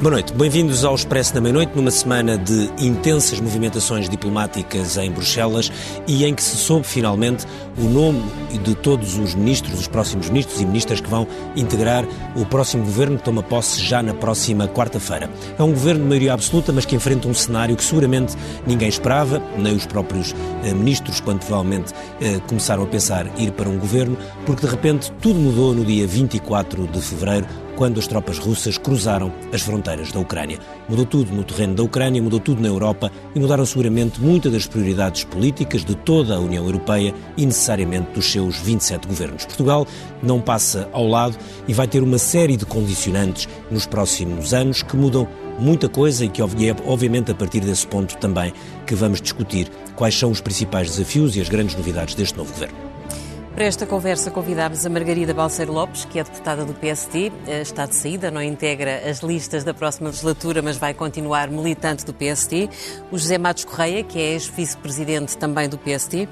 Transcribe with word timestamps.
Boa 0.00 0.12
noite, 0.12 0.32
bem-vindos 0.32 0.84
ao 0.84 0.94
Expresso 0.94 1.34
da 1.34 1.40
Meia-Noite, 1.40 1.72
numa 1.74 1.90
semana 1.90 2.38
de 2.38 2.70
intensas 2.78 3.40
movimentações 3.40 4.08
diplomáticas 4.08 4.96
em 4.96 5.10
Bruxelas 5.10 5.72
e 6.06 6.24
em 6.24 6.32
que 6.32 6.40
se 6.40 6.56
soube 6.56 6.86
finalmente 6.86 7.44
o 7.76 7.82
nome 7.82 8.22
de 8.62 8.76
todos 8.76 9.18
os 9.18 9.34
ministros, 9.34 9.80
os 9.80 9.88
próximos 9.88 10.28
ministros 10.28 10.60
e 10.60 10.64
ministras 10.64 11.00
que 11.00 11.10
vão 11.10 11.26
integrar 11.56 12.06
o 12.36 12.46
próximo 12.46 12.84
governo 12.84 13.18
que 13.18 13.24
toma 13.24 13.42
posse 13.42 13.82
já 13.82 14.00
na 14.00 14.14
próxima 14.14 14.68
quarta-feira. 14.68 15.28
É 15.58 15.62
um 15.64 15.72
governo 15.72 16.02
de 16.02 16.08
maioria 16.08 16.32
absoluta, 16.32 16.72
mas 16.72 16.84
que 16.84 16.94
enfrenta 16.94 17.26
um 17.26 17.34
cenário 17.34 17.74
que 17.74 17.82
seguramente 17.82 18.36
ninguém 18.64 18.88
esperava, 18.88 19.42
nem 19.56 19.74
os 19.74 19.84
próprios 19.84 20.32
eh, 20.62 20.72
ministros, 20.74 21.18
quando 21.18 21.40
provavelmente 21.40 21.92
eh, 22.20 22.40
começaram 22.46 22.84
a 22.84 22.86
pensar 22.86 23.26
ir 23.36 23.50
para 23.50 23.68
um 23.68 23.76
governo, 23.76 24.16
porque 24.46 24.64
de 24.64 24.70
repente 24.70 25.10
tudo 25.20 25.40
mudou 25.40 25.74
no 25.74 25.84
dia 25.84 26.06
24 26.06 26.86
de 26.86 27.00
fevereiro 27.00 27.48
quando 27.78 28.00
as 28.00 28.08
tropas 28.08 28.38
russas 28.40 28.76
cruzaram 28.76 29.32
as 29.52 29.62
fronteiras 29.62 30.10
da 30.10 30.18
Ucrânia. 30.18 30.58
Mudou 30.88 31.06
tudo 31.06 31.32
no 31.32 31.44
terreno 31.44 31.76
da 31.76 31.84
Ucrânia, 31.84 32.20
mudou 32.20 32.40
tudo 32.40 32.60
na 32.60 32.66
Europa 32.66 33.08
e 33.36 33.38
mudaram 33.38 33.64
seguramente 33.64 34.20
muitas 34.20 34.52
das 34.52 34.66
prioridades 34.66 35.22
políticas 35.22 35.84
de 35.84 35.94
toda 35.94 36.34
a 36.34 36.40
União 36.40 36.64
Europeia 36.64 37.14
e 37.36 37.46
necessariamente 37.46 38.10
dos 38.10 38.32
seus 38.32 38.58
27 38.58 39.06
governos. 39.06 39.44
Portugal 39.44 39.86
não 40.20 40.40
passa 40.40 40.88
ao 40.92 41.06
lado 41.06 41.38
e 41.68 41.72
vai 41.72 41.86
ter 41.86 42.02
uma 42.02 42.18
série 42.18 42.56
de 42.56 42.66
condicionantes 42.66 43.48
nos 43.70 43.86
próximos 43.86 44.52
anos 44.52 44.82
que 44.82 44.96
mudam 44.96 45.28
muita 45.56 45.88
coisa 45.88 46.24
e 46.24 46.28
que, 46.28 46.42
obviamente, 46.42 47.30
a 47.30 47.34
partir 47.34 47.60
desse 47.60 47.86
ponto 47.86 48.16
também 48.16 48.52
que 48.88 48.96
vamos 48.96 49.20
discutir 49.20 49.70
quais 49.94 50.18
são 50.18 50.32
os 50.32 50.40
principais 50.40 50.90
desafios 50.90 51.36
e 51.36 51.40
as 51.40 51.48
grandes 51.48 51.76
novidades 51.76 52.16
deste 52.16 52.36
novo 52.36 52.52
governo. 52.52 52.87
Para 53.54 53.64
esta 53.64 53.86
conversa 53.86 54.30
convidámos 54.30 54.86
a 54.86 54.88
Margarida 54.88 55.34
Balseiro 55.34 55.72
Lopes, 55.72 56.04
que 56.04 56.20
é 56.20 56.24
deputada 56.24 56.64
do 56.64 56.72
PST, 56.74 57.32
eh, 57.46 57.62
está 57.62 57.86
de 57.86 57.96
saída, 57.96 58.30
não 58.30 58.40
integra 58.40 59.02
as 59.08 59.18
listas 59.18 59.64
da 59.64 59.74
próxima 59.74 60.10
legislatura, 60.10 60.62
mas 60.62 60.76
vai 60.76 60.94
continuar 60.94 61.50
militante 61.50 62.06
do 62.06 62.14
PST. 62.14 62.70
O 63.10 63.18
José 63.18 63.36
Matos 63.36 63.64
Correia, 63.64 64.04
que 64.04 64.18
é 64.18 64.32
ex-vice-presidente 64.32 65.36
também 65.36 65.68
do 65.68 65.76
PST. 65.76 66.28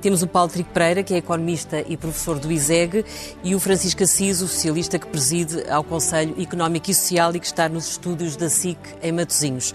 Temos 0.00 0.22
o 0.22 0.28
Paulo 0.28 0.50
Trigo 0.50 0.68
Pereira, 0.70 1.02
que 1.02 1.14
é 1.14 1.16
economista 1.16 1.84
e 1.88 1.96
professor 1.96 2.38
do 2.38 2.52
ISEG, 2.52 3.04
e 3.42 3.56
o 3.56 3.60
Francisco 3.60 4.04
Assis, 4.04 4.40
o 4.40 4.46
socialista 4.46 4.98
que 4.98 5.06
preside 5.08 5.68
ao 5.68 5.82
Conselho 5.82 6.40
Económico 6.40 6.90
e 6.90 6.94
Social 6.94 7.34
e 7.34 7.40
que 7.40 7.46
está 7.46 7.68
nos 7.68 7.90
estúdios 7.90 8.36
da 8.36 8.48
SIC 8.48 8.78
em 9.02 9.10
Matosinhos. 9.10 9.74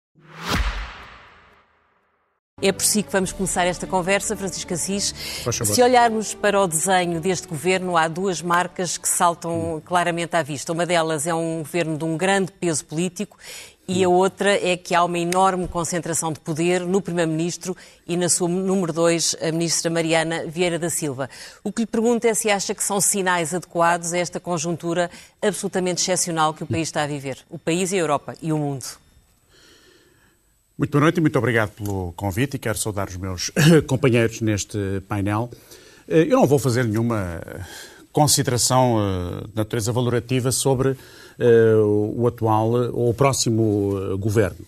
É 2.63 2.71
por 2.71 2.85
si 2.85 3.01
que 3.01 3.11
vamos 3.11 3.31
começar 3.31 3.65
esta 3.65 3.87
conversa, 3.87 4.37
Francisco 4.37 4.71
Assis. 4.71 5.15
Se 5.65 5.81
olharmos 5.81 6.35
para 6.35 6.61
o 6.61 6.67
desenho 6.67 7.19
deste 7.19 7.47
governo, 7.47 7.97
há 7.97 8.07
duas 8.07 8.39
marcas 8.39 8.99
que 8.99 9.09
saltam 9.09 9.81
claramente 9.83 10.35
à 10.35 10.43
vista. 10.43 10.71
Uma 10.71 10.85
delas 10.85 11.25
é 11.25 11.33
um 11.33 11.63
governo 11.63 11.97
de 11.97 12.03
um 12.03 12.15
grande 12.15 12.51
peso 12.51 12.85
político 12.85 13.35
e 13.87 14.03
a 14.03 14.09
outra 14.09 14.53
é 14.63 14.77
que 14.77 14.93
há 14.93 15.03
uma 15.03 15.17
enorme 15.17 15.67
concentração 15.67 16.31
de 16.31 16.39
poder 16.39 16.81
no 16.81 17.01
Primeiro-Ministro 17.01 17.75
e 18.05 18.15
na 18.15 18.29
sua 18.29 18.47
número 18.47 18.93
dois, 18.93 19.35
a 19.41 19.51
Ministra 19.51 19.89
Mariana 19.89 20.45
Vieira 20.45 20.77
da 20.77 20.91
Silva. 20.91 21.31
O 21.63 21.71
que 21.71 21.81
lhe 21.81 21.87
pergunto 21.87 22.27
é 22.27 22.33
se 22.35 22.51
acha 22.51 22.75
que 22.75 22.83
são 22.83 23.01
sinais 23.01 23.55
adequados 23.55 24.13
a 24.13 24.19
esta 24.19 24.39
conjuntura 24.39 25.09
absolutamente 25.41 26.03
excepcional 26.03 26.53
que 26.53 26.63
o 26.63 26.67
país 26.67 26.89
está 26.89 27.01
a 27.01 27.07
viver. 27.07 27.39
O 27.49 27.57
país 27.57 27.91
e 27.91 27.95
a 27.95 27.99
Europa 27.99 28.35
e 28.39 28.53
o 28.53 28.57
mundo. 28.59 29.00
Muito 30.81 30.93
boa 30.93 31.01
noite 31.03 31.17
e 31.17 31.21
muito 31.21 31.37
obrigado 31.37 31.69
pelo 31.73 32.11
convite 32.13 32.55
e 32.55 32.57
quero 32.57 32.75
saudar 32.75 33.07
os 33.07 33.15
meus 33.15 33.51
companheiros 33.85 34.41
neste 34.41 34.79
painel. 35.07 35.47
Eh, 36.07 36.23
eu 36.23 36.39
não 36.39 36.47
vou 36.47 36.57
fazer 36.57 36.83
nenhuma 36.85 37.39
consideração 38.11 38.97
eh, 38.99 39.47
de 39.47 39.55
natureza 39.55 39.91
valorativa 39.91 40.51
sobre 40.51 40.97
eh, 41.37 41.75
o 41.75 42.25
atual 42.25 42.71
ou 42.93 43.11
o 43.11 43.13
próximo 43.13 44.17
governo. 44.17 44.65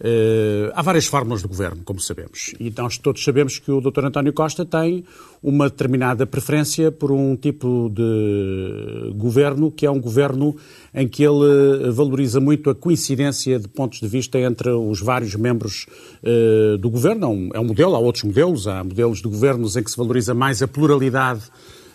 Uh, 0.00 0.72
há 0.74 0.82
várias 0.82 1.06
fórmulas 1.06 1.42
de 1.42 1.48
governo, 1.48 1.82
como 1.84 2.00
sabemos. 2.00 2.54
E 2.58 2.72
nós 2.76 2.98
todos 2.98 3.22
sabemos 3.22 3.58
que 3.58 3.70
o 3.70 3.80
Dr. 3.80 4.06
António 4.06 4.32
Costa 4.32 4.64
tem 4.64 5.04
uma 5.42 5.68
determinada 5.68 6.26
preferência 6.26 6.90
por 6.90 7.10
um 7.10 7.36
tipo 7.36 7.90
de 7.92 9.12
governo 9.16 9.70
que 9.70 9.84
é 9.84 9.90
um 9.90 10.00
governo 10.00 10.56
em 10.94 11.08
que 11.08 11.24
ele 11.24 11.90
valoriza 11.90 12.40
muito 12.40 12.70
a 12.70 12.74
coincidência 12.74 13.58
de 13.58 13.68
pontos 13.68 14.00
de 14.00 14.08
vista 14.08 14.38
entre 14.38 14.70
os 14.70 15.00
vários 15.00 15.34
membros 15.34 15.86
uh, 16.22 16.78
do 16.78 16.90
governo. 16.90 17.50
É 17.54 17.60
um 17.60 17.64
modelo, 17.64 17.94
há 17.94 17.98
outros 17.98 18.24
modelos, 18.24 18.68
há 18.68 18.82
modelos 18.84 19.18
de 19.18 19.28
governos 19.28 19.76
em 19.76 19.82
que 19.82 19.90
se 19.90 19.96
valoriza 19.96 20.34
mais 20.34 20.62
a 20.62 20.68
pluralidade 20.68 21.42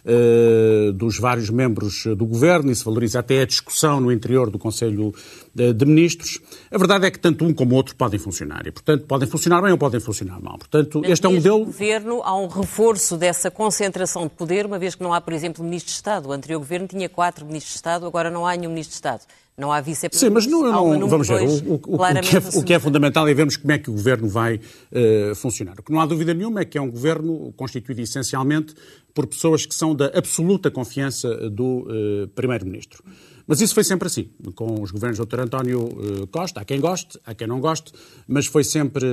eh, 0.10 0.92
dos 0.94 1.20
vários 1.20 1.50
membros 1.50 2.06
do 2.16 2.26
governo 2.26 2.72
e 2.72 2.76
se 2.76 2.86
valoriza 2.86 3.20
até 3.20 3.42
a 3.42 3.46
discussão 3.46 4.00
no 4.00 4.10
interior 4.10 4.50
do 4.50 4.58
Conselho 4.58 5.14
de 5.54 5.86
Ministros. 5.86 6.40
A 6.72 6.78
verdade 6.78 7.06
é 7.08 7.12
que 7.12 7.20
tanto 7.20 7.44
um 7.44 7.54
como 7.54 7.74
o 7.74 7.76
outro 7.76 7.94
podem 7.96 8.18
funcionar 8.18 8.66
e, 8.66 8.72
portanto, 8.72 9.06
podem 9.06 9.28
funcionar 9.28 9.62
bem 9.62 9.72
ou 9.72 9.78
podem 9.78 10.00
funcionar 10.00 10.40
mal. 10.42 10.58
Portanto, 10.58 11.02
Mas 11.02 11.12
este 11.12 11.26
é 11.26 11.30
um 11.30 11.36
modelo. 11.36 11.66
governo 11.66 12.22
há 12.24 12.40
um 12.40 12.48
reforço 12.48 13.18
dessa 13.18 13.52
concentração 13.52 14.24
de 14.24 14.30
poder, 14.30 14.66
uma 14.66 14.80
vez 14.80 14.96
que 14.96 15.04
não 15.04 15.14
há, 15.14 15.20
por 15.20 15.34
exemplo, 15.34 15.64
ministro 15.64 15.92
de 15.92 15.96
Estado. 15.96 16.30
O 16.30 16.32
anterior 16.32 16.60
governo 16.60 16.88
tinha 16.88 17.10
quatro 17.10 17.46
ministros 17.46 17.74
de 17.74 17.78
Estado, 17.80 18.06
agora 18.06 18.32
não 18.32 18.48
há 18.48 18.56
nenhum 18.56 18.72
ministro 18.72 18.92
de 18.92 18.96
Estado. 18.96 19.22
Não 19.60 19.72
há 19.72 19.82
vice-presidente. 19.82 20.30
Sim, 20.30 20.34
mas 20.34 20.46
não, 20.46 21.00
não 21.00 21.08
vamos 21.08 21.28
ver. 21.28 21.42
O, 21.42 21.74
o, 21.74 21.76
o, 21.76 21.98
que 22.22 22.36
é, 22.36 22.60
o, 22.60 22.64
que 22.64 22.74
é, 22.76 22.80
fundamental 22.80 23.28
é 23.28 23.34
vermos 23.34 23.58
como 23.58 23.72
é 23.72 23.80
que 23.80 23.90
o 23.90 23.94
governo 23.94 24.30
vai 24.30 24.58
uh, 24.58 25.34
funcionar. 25.34 25.80
O 25.80 25.84
que 25.84 25.92
não 25.92 26.00
há 26.00 26.06
dúvida 26.06 26.32
nenhuma 26.32 26.62
é 26.62 26.66
que 26.66 26.78
é 26.78 26.82
um 26.82 26.92
governo 26.92 27.52
constituído 27.54 28.00
essencialmente 28.00 28.76
por 29.16 29.26
pessoas 29.26 29.66
que 29.66 29.74
são 29.74 29.96
da 29.96 30.12
absoluta 30.14 30.70
confiança 30.70 31.50
do 31.50 31.88
uh, 31.88 32.28
primeiro-ministro. 32.36 33.04
Mas 33.48 33.60
isso 33.60 33.74
foi 33.74 33.84
sempre 33.84 34.06
assim, 34.06 34.30
com 34.54 34.80
os 34.80 34.92
governos 34.92 35.18
do 35.18 35.26
Dr. 35.26 35.40
António 35.40 35.86
uh, 35.86 36.28
Costa. 36.28 36.62
Há 36.62 36.66
quem 36.66 36.80
goste, 36.80 37.20
há 37.26 37.34
quem 37.34 37.48
não 37.48 37.60
goste, 37.60 37.92
mas 38.28 38.46
foi 38.46 38.64
sempre 38.64 39.08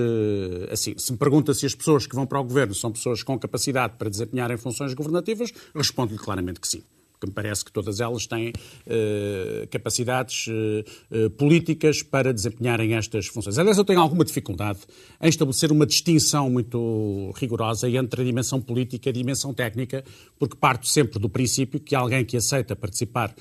assim. 0.71 0.94
Se 0.99 1.11
me 1.11 1.16
pergunta 1.16 1.55
se 1.55 1.65
as 1.65 1.75
pessoas 1.75 2.06
que 2.06 2.15
vão 2.15 2.26
para 2.26 2.38
o 2.38 2.44
governo 2.44 2.75
são 2.75 2.93
pessoas 2.93 3.22
com 3.22 3.38
capacidade 3.38 3.94
para 3.97 4.11
desempenharem 4.11 4.59
funções 4.59 4.93
governativas, 4.93 5.50
respondo-lhe 5.75 6.19
claramente 6.19 6.61
que 6.61 6.69
sim 6.69 6.82
porque 7.25 7.27
me 7.27 7.33
parece 7.33 7.65
que 7.65 7.73
todas 7.73 8.01
elas 8.01 8.27
têm 8.27 8.51
uh, 8.51 9.67
capacidades 9.71 10.47
uh, 10.49 11.31
políticas 11.31 12.03
para 12.03 12.33
desempenharem 12.33 12.95
estas 12.95 13.27
funções. 13.27 13.59
Aliás, 13.59 13.79
eu 13.79 13.85
tenho 13.85 14.01
alguma 14.01 14.25
dificuldade 14.25 14.81
em 15.21 15.29
estabelecer 15.29 15.73
uma 15.73 15.87
distinção 15.87 16.51
muito 16.51 17.33
rigorosa 17.37 17.89
entre 17.89 18.23
a 18.23 18.25
dimensão 18.25 18.61
política 18.61 19.09
e 19.09 19.11
a 19.11 19.12
dimensão 19.12 19.55
técnica, 19.55 20.05
porque 20.39 20.57
parto 20.57 20.87
sempre 20.87 21.19
do 21.19 21.29
princípio 21.29 21.81
que 21.81 21.95
alguém 21.95 22.25
que 22.25 22.37
aceita 22.37 22.77
participar 22.77 23.35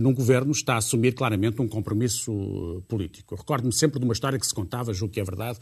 num 0.00 0.12
governo 0.12 0.50
está 0.52 0.74
a 0.74 0.78
assumir 0.78 1.12
claramente 1.12 1.60
um 1.60 1.68
compromisso 1.68 2.82
político. 2.88 3.34
Recordo-me 3.34 3.72
sempre 3.72 3.98
de 3.98 4.04
uma 4.04 4.12
história 4.12 4.38
que 4.38 4.46
se 4.46 4.54
contava, 4.54 4.92
julgo 4.92 5.14
que 5.14 5.20
é 5.20 5.24
verdade, 5.24 5.58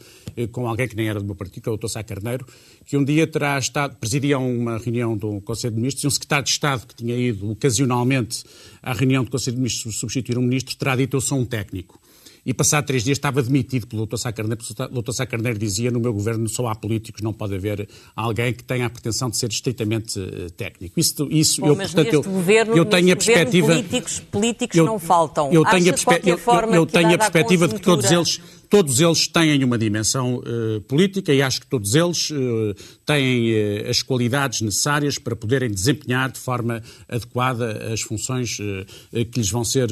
com 0.51 0.67
alguém 0.67 0.87
que 0.87 0.95
nem 0.95 1.09
era 1.09 1.19
do 1.19 1.25
meu 1.25 1.35
partido, 1.35 1.63
que 1.63 1.69
é 1.69 1.71
o 1.71 1.77
Dr. 1.77 1.87
Sá 1.87 2.03
Carneiro, 2.03 2.45
que 2.85 2.97
um 2.97 3.03
dia 3.03 3.27
terá 3.27 3.57
estado, 3.59 3.97
presidia 3.97 4.39
uma 4.39 4.77
reunião 4.77 5.17
do 5.17 5.41
Conselho 5.41 5.73
de 5.73 5.79
Ministros 5.79 6.03
e 6.03 6.07
um 6.07 6.11
secretário 6.11 6.45
de 6.45 6.51
Estado 6.51 6.87
que 6.87 6.95
tinha 6.95 7.15
ido 7.15 7.55
ocasionalmente 7.67 8.43
à 8.81 8.93
reunião 8.93 9.23
do 9.23 9.29
Conselho 9.29 9.55
de 9.55 9.61
Ministros 9.61 9.99
substituir 9.99 10.37
um 10.37 10.41
ministro, 10.41 10.75
terá 10.75 10.95
dito 10.95 11.17
eu 11.17 11.21
sou 11.21 11.37
um 11.37 11.45
técnico. 11.45 11.99
E 12.45 12.53
passado 12.53 12.85
três 12.85 13.03
dias 13.03 13.17
estava 13.17 13.43
demitido 13.43 13.87
pelo 13.87 14.05
Dr. 14.05 14.15
Sá 14.15 14.31
Carneiro, 14.31 14.61
o 14.89 15.01
Dr. 15.01 15.11
Sá 15.11 15.25
Carneiro 15.25 15.59
dizia 15.59 15.91
no 15.91 15.99
meu 15.99 16.13
governo 16.13 16.47
só 16.47 16.67
há 16.67 16.75
políticos, 16.75 17.21
não 17.21 17.33
pode 17.33 17.53
haver 17.53 17.89
alguém 18.15 18.53
que 18.53 18.63
tenha 18.63 18.85
a 18.85 18.89
pretensão 18.89 19.29
de 19.29 19.37
ser 19.37 19.49
estritamente 19.49 20.17
uh, 20.17 20.49
técnico. 20.51 20.97
Isso, 20.97 21.27
isso 21.29 21.59
Bom, 21.59 21.67
eu, 21.67 21.75
mas 21.75 21.93
portanto, 21.93 22.13
eu, 22.13 22.23
governo, 22.23 22.77
eu 22.77 22.85
tenho 22.85 23.11
a 23.11 23.15
perspectiva... 23.17 23.67
políticos, 23.67 24.19
políticos 24.31 24.77
eu, 24.77 24.85
não 24.85 24.97
faltam. 24.97 25.51
Eu 25.51 25.65
tenho 25.65 25.93
Acha 25.93 26.03
a, 26.03 26.13
perspe... 26.13 26.29
eu, 26.29 26.73
eu 26.73 26.85
tenho 26.85 27.13
a 27.15 27.17
perspectiva 27.17 27.67
de 27.67 27.75
que 27.75 27.81
todos 27.81 28.09
eles 28.09 28.39
todos 28.69 28.99
eles 28.99 29.27
têm 29.27 29.63
uma 29.63 29.77
dimensão 29.77 30.37
uh, 30.37 30.81
política 30.81 31.33
e 31.33 31.41
acho 31.41 31.61
que 31.61 31.67
todos 31.67 31.95
eles 31.95 32.29
uh, 32.31 32.75
têm 33.07 33.53
uh, 33.53 33.89
as 33.89 34.03
qualidades 34.03 34.61
necessárias 34.61 35.17
para 35.17 35.35
poderem 35.35 35.71
desempenhar 35.71 36.29
de 36.29 36.39
forma 36.39 36.83
adequada 37.07 37.91
as 37.93 38.01
funções 38.01 38.57
que 38.57 39.39
lhes 39.39 39.49
vão 39.49 39.63
ser 39.63 39.87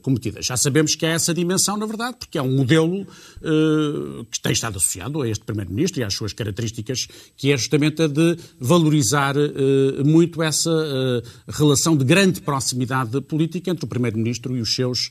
cometidas. 0.00 0.46
Já 0.46 0.56
sabemos 0.56 0.94
que 0.94 1.04
é 1.04 1.10
essa 1.10 1.34
dimensão, 1.34 1.76
na 1.76 1.84
verdade, 1.84 2.16
porque 2.18 2.38
é 2.38 2.42
um 2.42 2.56
modelo 2.56 3.06
que 4.30 4.40
tem 4.40 4.52
estado 4.52 4.78
associado 4.78 5.20
a 5.20 5.28
este 5.28 5.44
Primeiro-Ministro 5.44 6.00
e 6.00 6.04
às 6.04 6.14
suas 6.14 6.32
características, 6.32 7.06
que 7.36 7.52
é 7.52 7.56
justamente 7.56 8.02
a 8.02 8.06
de 8.06 8.36
valorizar 8.58 9.34
muito 10.04 10.42
essa 10.42 10.70
relação 11.48 11.96
de 11.96 12.04
grande 12.04 12.40
proximidade 12.40 13.20
política 13.22 13.70
entre 13.70 13.84
o 13.84 13.88
Primeiro-Ministro 13.88 14.56
e 14.56 14.60
os 14.60 14.74
seus 14.74 15.10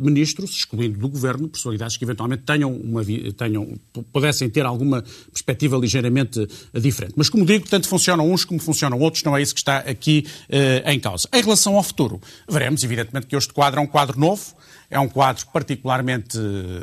ministros, 0.00 0.50
excluindo 0.50 0.98
do 0.98 1.08
Governo 1.08 1.48
personalidades 1.48 1.96
que 1.96 2.04
eventualmente 2.04 2.44
tenham 2.44 2.74
uma, 2.74 3.02
tenham, 3.36 3.78
pudessem 4.12 4.48
ter 4.48 4.64
alguma 4.64 5.04
perspectiva 5.32 5.76
ligeiramente 5.76 6.45
diferente. 6.74 7.14
Mas, 7.16 7.28
como 7.28 7.44
digo, 7.44 7.68
tanto 7.68 7.88
funcionam 7.88 8.30
uns 8.30 8.44
como 8.44 8.60
funcionam 8.60 8.98
outros, 8.98 9.22
não 9.24 9.36
é 9.36 9.42
isso 9.42 9.54
que 9.54 9.60
está 9.60 9.78
aqui 9.78 10.26
uh, 10.48 10.90
em 10.90 10.98
causa. 10.98 11.28
Em 11.32 11.42
relação 11.42 11.76
ao 11.76 11.82
futuro, 11.82 12.20
veremos, 12.48 12.82
evidentemente, 12.82 13.26
que 13.26 13.36
este 13.36 13.52
quadro 13.52 13.80
é 13.80 13.82
um 13.82 13.86
quadro 13.86 14.18
novo, 14.18 14.54
é 14.90 14.98
um 15.00 15.08
quadro 15.08 15.44
particularmente 15.52 16.38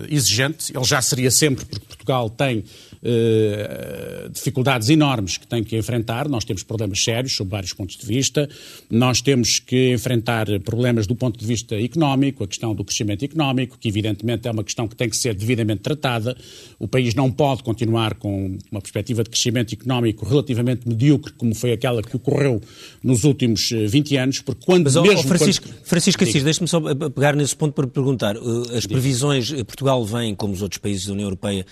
exigente, 0.09 0.75
ele 0.75 0.83
já 0.83 1.01
seria 1.01 1.31
sempre, 1.31 1.65
porque 1.65 1.85
Portugal 1.85 2.29
tem 2.29 2.65
eh, 3.05 4.29
dificuldades 4.31 4.89
enormes 4.89 5.35
que 5.35 5.45
tem 5.45 5.61
que 5.61 5.77
enfrentar. 5.77 6.29
Nós 6.29 6.45
temos 6.45 6.63
problemas 6.63 7.03
sérios 7.03 7.35
sob 7.35 7.51
vários 7.51 7.73
pontos 7.73 7.97
de 7.97 8.05
vista. 8.05 8.49
Nós 8.89 9.21
temos 9.21 9.59
que 9.59 9.93
enfrentar 9.93 10.47
problemas 10.61 11.05
do 11.05 11.13
ponto 11.13 11.37
de 11.37 11.45
vista 11.45 11.75
económico, 11.75 12.45
a 12.45 12.47
questão 12.47 12.73
do 12.73 12.85
crescimento 12.85 13.25
económico, 13.25 13.77
que 13.77 13.89
evidentemente 13.89 14.47
é 14.47 14.51
uma 14.51 14.63
questão 14.63 14.87
que 14.87 14.95
tem 14.95 15.09
que 15.09 15.17
ser 15.17 15.33
devidamente 15.33 15.81
tratada. 15.81 16.37
O 16.79 16.87
país 16.87 17.13
não 17.13 17.29
pode 17.29 17.61
continuar 17.61 18.13
com 18.13 18.57
uma 18.71 18.79
perspectiva 18.79 19.21
de 19.21 19.29
crescimento 19.29 19.52
económico 19.59 20.25
relativamente 20.25 20.87
medíocre, 20.87 21.33
como 21.33 21.53
foi 21.53 21.71
aquela 21.71 22.01
que 22.01 22.15
ocorreu 22.15 22.61
nos 23.03 23.23
últimos 23.23 23.69
20 23.69 24.15
eh, 24.15 24.19
anos, 24.19 24.39
porque 24.39 24.65
quando 24.65 24.85
Mas, 24.85 24.95
mesmo... 24.95 25.19
Oh, 25.19 25.23
Francisco, 25.23 25.67
quando... 25.67 25.83
Francisco 25.83 26.23
Assis, 26.23 26.43
deixe-me 26.43 26.67
só 26.67 26.79
pegar 27.09 27.35
nesse 27.35 27.55
ponto 27.55 27.73
para 27.73 27.87
perguntar. 27.87 28.35
Eh, 28.35 28.77
as 28.77 28.85
previsões, 28.85 29.51
Portugal 29.63 30.03
vem, 30.05 30.35
como 30.35 30.53
os 30.53 30.61
outros 30.61 30.79
países 30.79 31.05
da 31.07 31.13
União 31.13 31.27
Europeia, 31.27 31.65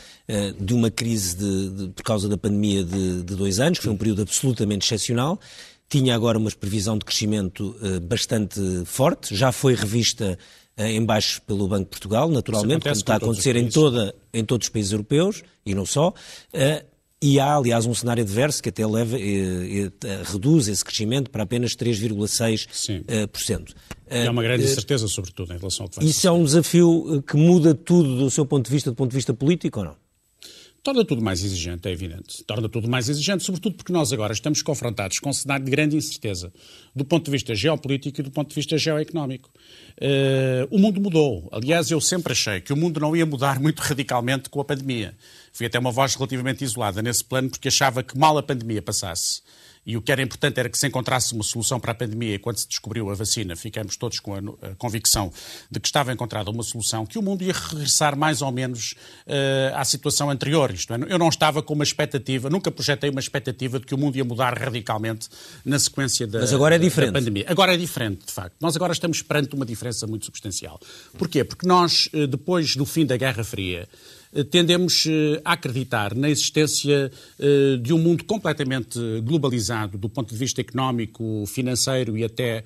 de 0.59 0.73
uma 0.73 0.89
crise 0.89 1.35
de, 1.35 1.69
de, 1.69 1.87
por 1.89 2.03
causa 2.03 2.29
da 2.29 2.37
pandemia 2.37 2.83
de, 2.83 3.23
de, 3.23 3.35
dois 3.35 3.59
anos, 3.59 3.79
que 3.79 3.83
foi 3.83 3.93
um 3.93 3.97
período 3.97 4.21
absolutamente 4.21 4.85
excepcional. 4.85 5.39
Tinha 5.89 6.15
agora 6.15 6.37
uma 6.37 6.49
previsão 6.51 6.97
de 6.97 7.03
crescimento 7.03 7.75
bastante 8.03 8.61
forte, 8.85 9.35
já 9.35 9.51
foi 9.51 9.75
revista 9.75 10.37
em 10.77 11.03
baixo 11.03 11.41
pelo 11.41 11.67
Banco 11.67 11.85
de 11.85 11.89
Portugal, 11.89 12.29
naturalmente, 12.29 12.83
como 12.83 12.95
está 12.95 13.13
a 13.15 13.17
acontecer 13.17 13.55
em, 13.55 13.67
toda, 13.67 14.15
em 14.33 14.43
todos 14.43 14.67
os 14.67 14.69
países 14.69 14.91
europeus 14.91 15.43
e 15.65 15.75
não 15.75 15.85
só. 15.85 16.13
E 17.23 17.39
há, 17.39 17.53
aliás, 17.53 17.85
um 17.85 17.94
cenário 17.94 18.23
adverso 18.23 18.63
que 18.63 18.69
até 18.69 18.85
leva, 18.85 19.15
eh, 19.15 19.91
eh, 20.03 20.23
reduz 20.25 20.68
esse 20.68 20.83
crescimento 20.83 21.29
para 21.29 21.44
apenas 21.44 21.75
3,6%. 21.75 23.75
É 24.07 24.27
uma 24.27 24.41
grande 24.41 24.63
incerteza, 24.63 25.07
sobretudo, 25.07 25.53
em 25.53 25.57
relação 25.57 25.85
ao 25.85 25.89
que 25.89 25.97
vai 25.97 26.06
Isso 26.06 26.27
é 26.27 26.31
um 26.31 26.44
desafio 26.44 27.23
que 27.27 27.38
muda 27.38 27.75
tudo 27.75 28.18
do 28.18 28.31
seu 28.31 28.44
ponto 28.44 28.65
de 28.65 28.71
vista, 28.71 28.89
do 28.89 28.95
ponto 28.95 29.12
de 29.12 29.15
vista 29.15 29.35
político 29.35 29.79
ou 29.79 29.85
não? 29.85 29.95
Torna 30.83 31.06
tudo 31.06 31.21
mais 31.21 31.44
exigente, 31.44 31.88
é 31.88 31.91
evidente. 31.91 32.44
Torna 32.44 32.68
tudo 32.68 32.89
mais 32.89 33.07
exigente, 33.07 33.44
sobretudo 33.44 33.75
porque 33.75 33.94
nós 33.94 34.12
agora 34.12 34.33
estamos 34.33 34.63
confrontados 34.63 35.19
com 35.19 35.29
um 35.29 35.33
cenário 35.33 35.63
de 35.63 35.69
grande 35.69 35.95
incerteza, 35.95 36.51
do 36.95 37.06
ponto 37.06 37.25
de 37.25 37.31
vista 37.31 37.53
geopolítico 37.53 38.19
e 38.19 38.24
do 38.24 38.31
ponto 38.31 38.50
de 38.50 38.56
vista 38.56 38.75
geoeconómico. 38.79 39.51
Uh, 40.01 40.75
o 40.75 40.79
mundo 40.79 41.00
mudou. 41.00 41.47
Aliás, 41.51 41.91
eu 41.91 42.01
sempre 42.01 42.33
achei 42.33 42.62
que 42.62 42.74
o 42.74 42.75
mundo 42.75 43.00
não 43.00 43.15
ia 43.15 43.27
mudar 43.27 43.59
muito 43.59 43.77
radicalmente 43.79 44.50
com 44.50 44.59
a 44.59 44.65
pandemia. 44.65 45.15
Fui 45.51 45.65
até 45.65 45.77
uma 45.77 45.92
voz 45.92 46.15
relativamente 46.15 46.63
isolada 46.63 47.01
nesse 47.01 47.24
plano, 47.24 47.50
porque 47.50 47.68
achava 47.68 48.03
que 48.03 48.18
mal 48.18 48.38
a 48.38 48.44
pandemia 48.44 48.81
passasse 48.81 49.42
e 49.86 49.98
o 49.98 50.01
que 50.01 50.12
era 50.12 50.21
importante 50.21 50.59
era 50.59 50.69
que 50.69 50.77
se 50.77 50.88
encontrasse 50.88 51.33
uma 51.33 51.44
solução 51.44 51.80
para 51.80 51.92
a 51.92 51.95
pandemia 51.95 52.36
e 52.36 52.39
quando 52.39 52.57
se 52.57 52.68
descobriu 52.68 53.09
a 53.09 53.15
vacina 53.15 53.56
ficamos 53.56 53.98
todos 53.98 54.19
com 54.19 54.36
a, 54.36 54.42
convicção 54.77 55.31
de 55.69 55.80
que 55.80 55.88
estava 55.88 56.13
encontrada 56.13 56.51
uma 56.51 56.63
solução, 56.63 57.06
que 57.06 57.18
o 57.18 57.21
mundo 57.21 57.44
ia 57.44 57.53
regressar 57.53 58.15
mais 58.15 58.42
ou 58.42 58.51
menos 58.51 58.94
uh, 59.25 59.75
à 59.75 59.83
situação 59.83 60.30
anterior. 60.30 60.71
Isto 60.71 60.94
é, 60.94 61.00
eu 61.09 61.18
não 61.18 61.30
estava 61.30 61.63
com 61.63 61.74
uma 61.74 61.83
expectativa, 61.83 62.50
nunca 62.50 62.71
projetei 62.71 63.09
uma 63.09 63.19
expectativa 63.19 63.80
de 63.80 63.86
que 63.86 63.95
o 63.95 63.98
mundo 63.98 64.15
ia 64.15 64.24
mudar 64.24 64.57
radicalmente 64.57 65.27
na 65.65 65.80
sequência 65.80 66.27
da, 66.27 66.39
Mas 66.39 66.53
agora 66.53 66.75
é 66.75 66.80
diferente. 66.80 67.13
da 67.13 67.19
pandemia. 67.19 67.45
Agora 67.48 67.74
é 67.74 67.77
diferente, 67.77 68.25
de 68.25 68.31
facto. 68.31 68.56
Nós 68.62 68.75
agora 68.75 68.94
estamos 68.94 69.21
perante 69.21 69.56
uma 69.56 69.65
diferença 69.65 70.06
muito 70.06 70.25
substancial. 70.25 70.80
Porquê? 71.18 71.44
Porque 71.44 71.65
nós, 71.68 72.09
eh, 72.13 72.27
depois 72.27 72.75
do 72.75 72.86
fim 72.86 73.06
da 73.06 73.18
Guerra 73.18 73.44
Fria, 73.44 73.88
tendemos 74.49 75.05
eh, 75.07 75.41
a 75.43 75.53
acreditar 75.53 76.15
na 76.15 76.29
existência 76.29 77.11
eh, 77.39 77.77
de 77.81 77.93
um 77.93 77.97
mundo 77.97 78.23
completamente 78.23 78.99
globalizado 79.21 79.97
do 79.97 80.07
ponto 80.09 80.33
de 80.33 80.37
vista 80.37 80.61
económico, 80.61 81.43
financeiro 81.47 82.17
e 82.17 82.23
até 82.23 82.63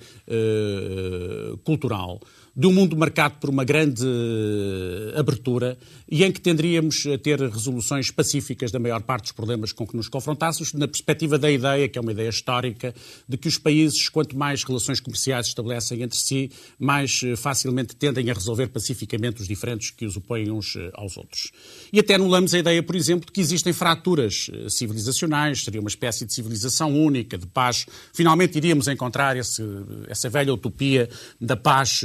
cultural 1.64 2.20
de 2.56 2.66
um 2.66 2.72
mundo 2.72 2.96
marcado 2.96 3.34
por 3.38 3.50
uma 3.50 3.64
grande 3.64 4.02
eh, 4.02 5.18
abertura 5.20 5.76
e 6.10 6.24
em 6.24 6.32
que 6.32 6.40
tenderíamos 6.40 7.04
a 7.06 7.18
ter 7.18 7.38
resoluções 7.38 8.10
pacíficas 8.10 8.70
da 8.70 8.78
maior 8.78 9.02
parte 9.02 9.24
dos 9.24 9.32
problemas 9.32 9.72
com 9.72 9.86
que 9.86 9.94
nos 9.94 10.08
confrontássemos, 10.08 10.72
na 10.72 10.88
perspectiva 10.88 11.38
da 11.38 11.50
ideia, 11.50 11.86
que 11.86 11.98
é 11.98 12.00
uma 12.00 12.12
ideia 12.12 12.30
histórica, 12.30 12.94
de 13.28 13.36
que 13.36 13.46
os 13.46 13.58
países, 13.58 14.08
quanto 14.08 14.38
mais 14.38 14.64
relações 14.64 15.00
comerciais 15.00 15.48
estabelecem 15.48 16.00
entre 16.00 16.18
si, 16.18 16.50
mais 16.78 17.20
eh, 17.22 17.36
facilmente 17.36 17.94
tendem 17.94 18.30
a 18.30 18.32
resolver 18.32 18.68
pacificamente 18.68 19.42
os 19.42 19.48
diferentes 19.48 19.90
que 19.90 20.06
os 20.06 20.16
opõem 20.16 20.50
uns 20.50 20.76
eh, 20.76 20.90
aos 20.94 21.18
outros. 21.18 21.52
E 21.92 22.00
até 22.00 22.14
anulamos 22.14 22.54
a 22.54 22.58
ideia, 22.58 22.82
por 22.82 22.96
exemplo, 22.96 23.26
de 23.26 23.32
que 23.32 23.40
existem 23.42 23.74
fraturas 23.74 24.50
civilizacionais, 24.70 25.62
seria 25.62 25.80
uma 25.80 25.90
espécie 25.90 26.24
de 26.24 26.32
civilização 26.32 26.96
única, 26.96 27.36
de 27.36 27.46
paz. 27.46 27.84
Finalmente 28.14 28.56
iríamos 28.56 28.88
encontrar 28.88 29.36
esse, 29.36 29.62
essa 30.08 30.30
velha 30.30 30.54
utopia 30.54 31.08
da 31.38 31.56
paz 31.56 32.02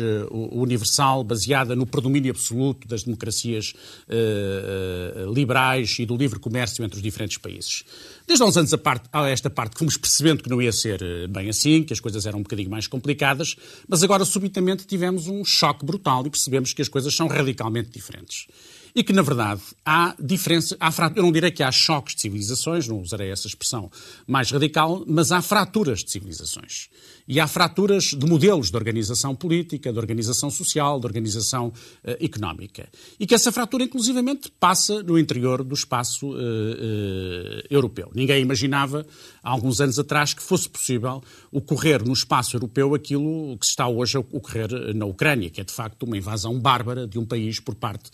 universal, 0.51 1.23
baseada 1.23 1.75
no 1.75 1.85
predomínio 1.85 2.31
absoluto 2.31 2.87
das 2.87 3.03
democracias 3.03 3.73
uh, 4.07 5.27
uh, 5.27 5.33
liberais 5.33 5.97
e 5.99 6.05
do 6.05 6.15
livre 6.15 6.39
comércio 6.39 6.83
entre 6.83 6.97
os 6.97 7.03
diferentes 7.03 7.37
países. 7.37 7.83
Desde 8.27 8.43
há 8.43 8.47
uns 8.47 8.57
anos 8.57 8.73
a, 8.73 8.77
parte, 8.77 9.09
a 9.11 9.29
esta 9.29 9.49
parte 9.49 9.77
fomos 9.77 9.97
percebendo 9.97 10.43
que 10.43 10.49
não 10.49 10.61
ia 10.61 10.71
ser 10.71 11.01
eh, 11.01 11.27
bem 11.27 11.49
assim, 11.49 11.83
que 11.83 11.91
as 11.91 11.99
coisas 11.99 12.25
eram 12.25 12.39
um 12.39 12.43
bocadinho 12.43 12.69
mais 12.69 12.87
complicadas, 12.87 13.55
mas 13.87 14.03
agora 14.03 14.23
subitamente 14.23 14.85
tivemos 14.85 15.27
um 15.27 15.43
choque 15.43 15.85
brutal 15.85 16.25
e 16.25 16.29
percebemos 16.29 16.73
que 16.73 16.81
as 16.81 16.87
coisas 16.87 17.13
são 17.15 17.27
radicalmente 17.27 17.89
diferentes 17.89 18.47
e 18.95 19.03
que, 19.03 19.13
na 19.13 19.21
verdade, 19.21 19.61
há 19.85 20.15
diferença, 20.19 20.75
há, 20.79 20.91
eu 21.15 21.23
não 21.23 21.31
direi 21.31 21.51
que 21.51 21.63
há 21.63 21.71
choques 21.71 22.15
de 22.15 22.21
civilizações, 22.21 22.87
não 22.87 22.99
usarei 22.99 23.31
essa 23.31 23.47
expressão 23.47 23.89
mais 24.27 24.51
radical, 24.51 25.03
mas 25.07 25.31
há 25.31 25.41
fraturas 25.41 25.99
de 25.99 26.11
civilizações. 26.11 26.89
E 27.27 27.39
há 27.39 27.47
fraturas 27.47 28.05
de 28.05 28.25
modelos 28.25 28.69
de 28.69 28.75
organização 28.75 29.35
política, 29.35 29.93
de 29.93 29.97
organização 29.97 30.49
social, 30.49 30.99
de 30.99 31.05
organização 31.05 31.67
uh, 31.67 31.71
económica. 32.19 32.89
E 33.19 33.25
que 33.25 33.33
essa 33.33 33.51
fratura, 33.51 33.83
inclusivamente, 33.83 34.51
passa 34.59 35.01
no 35.01 35.17
interior 35.17 35.63
do 35.63 35.73
espaço 35.73 36.27
uh, 36.27 36.33
uh, 36.33 37.61
europeu. 37.69 38.11
Ninguém 38.13 38.41
imaginava, 38.41 39.05
há 39.41 39.49
alguns 39.49 39.79
anos 39.79 39.97
atrás, 39.97 40.33
que 40.33 40.43
fosse 40.43 40.67
possível 40.67 41.23
ocorrer 41.51 42.03
no 42.03 42.11
espaço 42.11 42.55
europeu 42.57 42.93
aquilo 42.93 43.57
que 43.57 43.65
está 43.65 43.87
hoje 43.87 44.17
a 44.17 44.19
ocorrer 44.19 44.93
na 44.93 45.05
Ucrânia, 45.05 45.49
que 45.49 45.61
é, 45.61 45.63
de 45.63 45.71
facto, 45.71 46.03
uma 46.03 46.17
invasão 46.17 46.59
bárbara 46.59 47.07
de 47.07 47.17
um 47.17 47.25
país 47.25 47.59
por 47.59 47.75
parte 47.75 48.09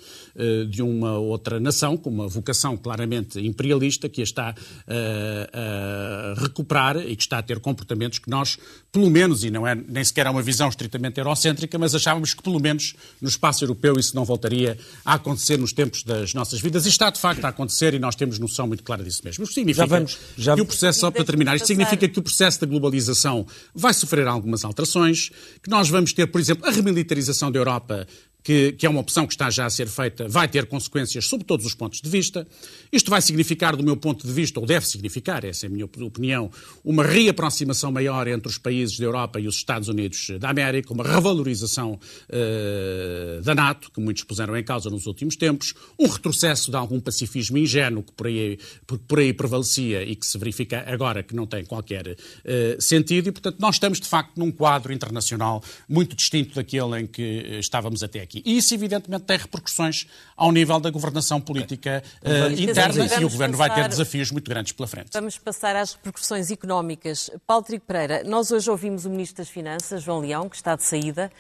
de 0.68 0.82
uma 0.82 1.18
outra 1.18 1.60
nação, 1.60 1.98
com 1.98 2.10
uma 2.10 2.28
vocação 2.28 2.78
claramente 2.78 3.40
imperialista, 3.40 4.08
que 4.08 4.22
a 4.22 4.24
está 4.24 4.56
a 4.88 6.40
recuperar 6.40 6.98
e 6.98 7.16
que 7.16 7.24
está 7.24 7.40
a 7.40 7.42
ter 7.42 7.60
comportamentos 7.60 8.20
que 8.20 8.30
nós, 8.30 8.58
pelo 8.92 9.10
menos, 9.10 9.44
e 9.44 9.50
não 9.50 9.66
é 9.66 9.74
nem 9.76 10.04
sequer 10.04 10.28
é 10.28 10.30
uma 10.30 10.42
visão 10.42 10.68
estritamente 10.68 11.20
eurocêntrica, 11.20 11.78
mas 11.78 11.96
achávamos 11.96 12.34
que 12.34 12.44
pelo 12.44 12.60
menos 12.60 12.96
no 13.22 13.30
espaço 13.30 13.64
europeu 13.64 13.98
isso 13.98 14.16
não 14.16 14.26
voltaria 14.26 14.78
a 15.06 15.14
acontecer 15.14 15.58
nos 15.58 15.72
tempos 15.72 16.04
das 16.04 16.34
nossas 16.34 16.60
vidas. 16.60 16.86
E 16.86 16.90
está 16.90 17.10
de 17.10 17.20
facto 17.20 17.44
a 17.46 17.50
acontecer 17.50 17.94
e 17.94 18.00
nós 18.00 18.16
temos 18.16 18.38
noção 18.38 18.68
muito 18.68 18.84
clara 18.84 19.04
disso 19.04 19.22
mesmo. 19.24 19.44
Isto 19.44 19.54
significa 19.54 19.88
já 19.88 19.96
vamos, 19.96 20.18
já... 20.38 20.56
que 20.56 20.62
o 20.62 20.66
processo, 20.66 21.00
só 21.00 21.12
para 21.12 21.24
terminar, 21.24 21.56
isto 21.56 21.68
significa 21.68 22.08
que 22.08 22.20
o 22.20 22.22
processo 22.22 22.60
da 22.60 22.68
globalização 22.68 23.46
vai 23.74 23.94
sofrer 23.94 24.28
algumas 24.28 24.66
alterações, 24.66 25.32
que 25.64 25.70
nós 25.70 25.90
vamos 25.90 26.12
ter, 26.12 26.28
por 26.28 26.42
exemplo, 26.42 26.68
a 26.68 26.72
remilitarização 26.72 27.52
da 27.52 27.60
Europa 27.60 28.06
que, 28.48 28.72
que, 28.72 28.86
é 28.86 28.90
uma 28.90 29.02
opção 29.02 29.28
que 29.28 29.34
está 29.34 29.50
já 29.50 29.66
a 29.66 29.70
ser 29.70 29.90
feita, 29.90 30.26
vai 30.26 30.48
ter 30.48 30.68
consequências 30.68 31.28
sob 31.28 31.44
todos 31.44 31.66
os 31.66 31.74
pontos 31.74 32.00
de 32.00 32.10
vista. 32.10 32.48
Isto 32.94 33.10
vai 33.10 33.22
significar, 33.22 33.76
do 33.76 33.84
meu 33.84 33.98
ponto 33.98 34.26
de 34.26 34.32
vista, 34.32 34.58
ou 34.58 34.66
deve 34.66 34.88
significar, 34.88 35.44
essa 35.44 35.66
é 35.66 35.68
a 35.68 35.70
minha 35.70 35.84
opinião, 35.84 36.50
uma 36.82 37.04
reaproximação 37.04 37.92
maior 37.92 38.26
entre 38.26 38.48
os 38.48 38.58
países 38.58 38.98
da 38.98 39.04
Europa 39.04 39.38
e 39.38 39.50
os 39.50 39.56
Estados 39.56 39.90
Unidos 39.90 40.30
da 40.40 40.50
América, 40.50 40.94
uma 40.94 41.04
revalorização 41.04 42.00
uh, 42.30 43.42
da 43.42 43.54
NATO, 43.54 43.92
que 43.92 44.00
muitos 44.00 44.24
puseram 44.24 44.56
em 44.56 44.64
causa 44.64 44.90
nos 44.90 45.08
últimos 45.08 45.36
tempos, 45.36 45.74
um 46.00 46.08
retrocesso 46.08 46.72
de 46.72 46.78
algum 46.78 47.02
pacifismo 47.02 47.58
ingênuo 47.58 48.02
que 48.02 48.14
por 48.14 48.28
aí, 48.28 48.58
por, 48.86 49.20
aí 49.20 49.34
prevalecia 49.34 50.04
e 50.04 50.16
que 50.16 50.26
se 50.26 50.38
verifica 50.38 50.86
agora 50.88 51.22
que 51.22 51.36
não 51.36 51.46
tem 51.46 51.66
qualquer 51.66 52.08
uh, 52.08 52.82
sentido. 52.82 53.28
E, 53.28 53.32
portanto, 53.34 53.58
nós 53.60 53.76
estamos, 53.76 54.00
de 54.00 54.08
facto, 54.08 54.38
num 54.38 54.54
quadro 54.54 54.94
internacional 54.94 55.62
muito 55.90 56.16
distinto 56.16 56.56
daquele 56.56 57.02
em 57.02 57.06
que 57.06 57.60
estávamos 57.60 58.04
até 58.04 58.22
aqui. 58.22 58.37
Aqui. 58.40 58.50
E 58.50 58.58
isso, 58.58 58.74
evidentemente, 58.74 59.24
tem 59.24 59.38
repercussões 59.38 60.08
ao 60.36 60.52
nível 60.52 60.80
da 60.80 60.90
governação 60.90 61.40
política 61.42 62.04
uh, 62.22 62.52
interna 62.52 63.06
e 63.20 63.26
o 63.26 63.30
Governo 63.30 63.58
vai 63.58 63.74
ter 63.74 63.88
desafios 63.88 64.32
muito 64.32 64.50
grandes 64.50 64.72
pela 64.72 64.88
frente. 64.88 65.10
Vamos 65.14 65.38
passar 65.38 65.76
às 65.76 65.94
repercussões 65.94 66.52
económicas. 66.52 67.30
Paulo 67.46 67.64
Trigo 67.64 67.84
Pereira, 67.86 68.24
nós 68.24 68.52
hoje 68.52 68.70
ouvimos 68.70 69.06
o 69.06 69.10
Ministro 69.10 69.38
das 69.38 69.50
Finanças, 69.50 70.04
João 70.04 70.20
Leão, 70.20 70.50
que 70.50 70.56
está 70.56 70.76
de 70.76 70.84
saída, 70.84 71.32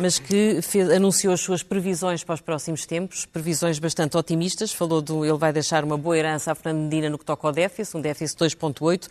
mas 0.00 0.18
que 0.18 0.60
fez, 0.62 0.90
anunciou 0.90 1.34
as 1.34 1.40
suas 1.40 1.62
previsões 1.62 2.24
para 2.24 2.34
os 2.34 2.40
próximos 2.40 2.86
tempos, 2.86 3.26
previsões 3.26 3.78
bastante 3.78 4.16
otimistas. 4.16 4.72
Falou 4.72 5.02
do 5.02 5.24
ele 5.24 5.36
vai 5.36 5.52
deixar 5.52 5.84
uma 5.84 5.96
boa 5.96 6.16
herança 6.16 6.52
à 6.52 6.54
Fernando 6.54 6.84
Medina 6.84 7.10
no 7.10 7.18
que 7.18 7.24
toca 7.24 7.46
ao 7.46 7.52
déficit, 7.52 7.96
um 7.96 8.00
déficit 8.00 8.38
de 8.38 8.56
2,8, 8.56 9.08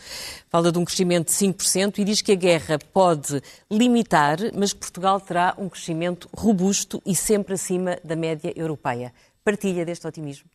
fala 0.50 0.72
de 0.72 0.78
um 0.78 0.86
crescimento 0.86 1.28
de 1.28 1.34
5% 1.34 2.00
e 2.00 2.04
diz 2.04 2.22
que 2.22 2.32
a 2.32 2.36
guerra 2.36 2.80
pode 2.94 3.42
limitar, 3.70 4.38
mas 4.56 4.74
que 4.74 4.80
Portugal 4.80 5.20
terá 5.20 5.54
um 5.58 5.70
crescimento 5.70 6.30
robusto 6.36 7.02
e 7.06 7.16
sempre 7.16 7.54
acima 7.54 7.98
da 8.04 8.16
média 8.16 8.52
europeia. 8.56 9.14
Partilha 9.44 9.86
deste 9.86 10.08
otimismo? 10.08 10.50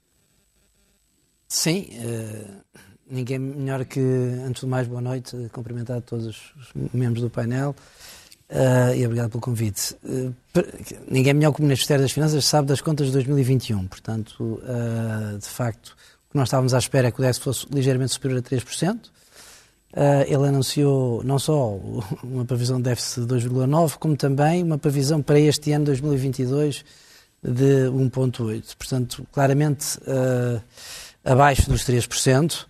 Sim, 1.49 1.89
uh, 1.93 2.81
ninguém 3.09 3.39
melhor 3.39 3.85
que, 3.85 4.01
antes 4.01 4.63
de 4.63 4.67
mais, 4.67 4.89
boa 4.89 5.01
noite, 5.01 5.37
cumprimentar 5.53 6.01
todos 6.03 6.27
os 6.27 6.93
membros 6.93 7.23
do 7.23 7.31
painel. 7.31 7.75
Uh, 8.49 8.95
e 8.95 9.05
obrigado 9.05 9.31
pelo 9.31 9.41
convite. 9.41 9.97
Uh, 10.05 10.33
ninguém 11.11 11.35
melhor 11.35 11.53
que 11.53 11.59
o 11.59 11.63
Ministério 11.65 12.03
das 12.03 12.13
Finanças 12.13 12.45
sabe 12.45 12.69
das 12.69 12.81
contas 12.81 13.09
de 13.09 13.13
2021. 13.15 13.89
Portanto, 13.89 14.63
uh, 14.63 15.37
de 15.37 15.49
facto, 15.49 15.97
o 16.29 16.31
que 16.31 16.37
nós 16.37 16.49
estávamos 16.49 16.73
à 16.73 16.79
espera 16.79 17.09
é 17.09 17.11
que 17.11 17.19
o 17.19 17.23
déficit 17.23 17.43
fosse 17.43 17.67
ligeiramente 17.73 18.13
superior 18.13 18.39
a 18.39 18.43
3%. 18.43 18.99
ele 20.29 20.49
anunciou 20.49 21.25
não 21.25 21.39
só 21.41 21.75
uma 22.23 22.45
previsão 22.45 22.77
de 22.77 22.85
déficit 22.85 23.27
de 23.27 23.35
2,9%, 23.35 23.97
como 23.99 24.17
também 24.17 24.63
uma 24.63 24.79
previsão 24.79 25.21
para 25.21 25.41
este 25.41 25.73
ano 25.73 25.87
2022 25.87 26.85
de 27.43 27.89
1,8%. 27.91 28.77
Portanto, 28.77 29.27
claramente 29.33 29.99
abaixo 31.25 31.69
dos 31.69 31.83
3% 31.85 32.67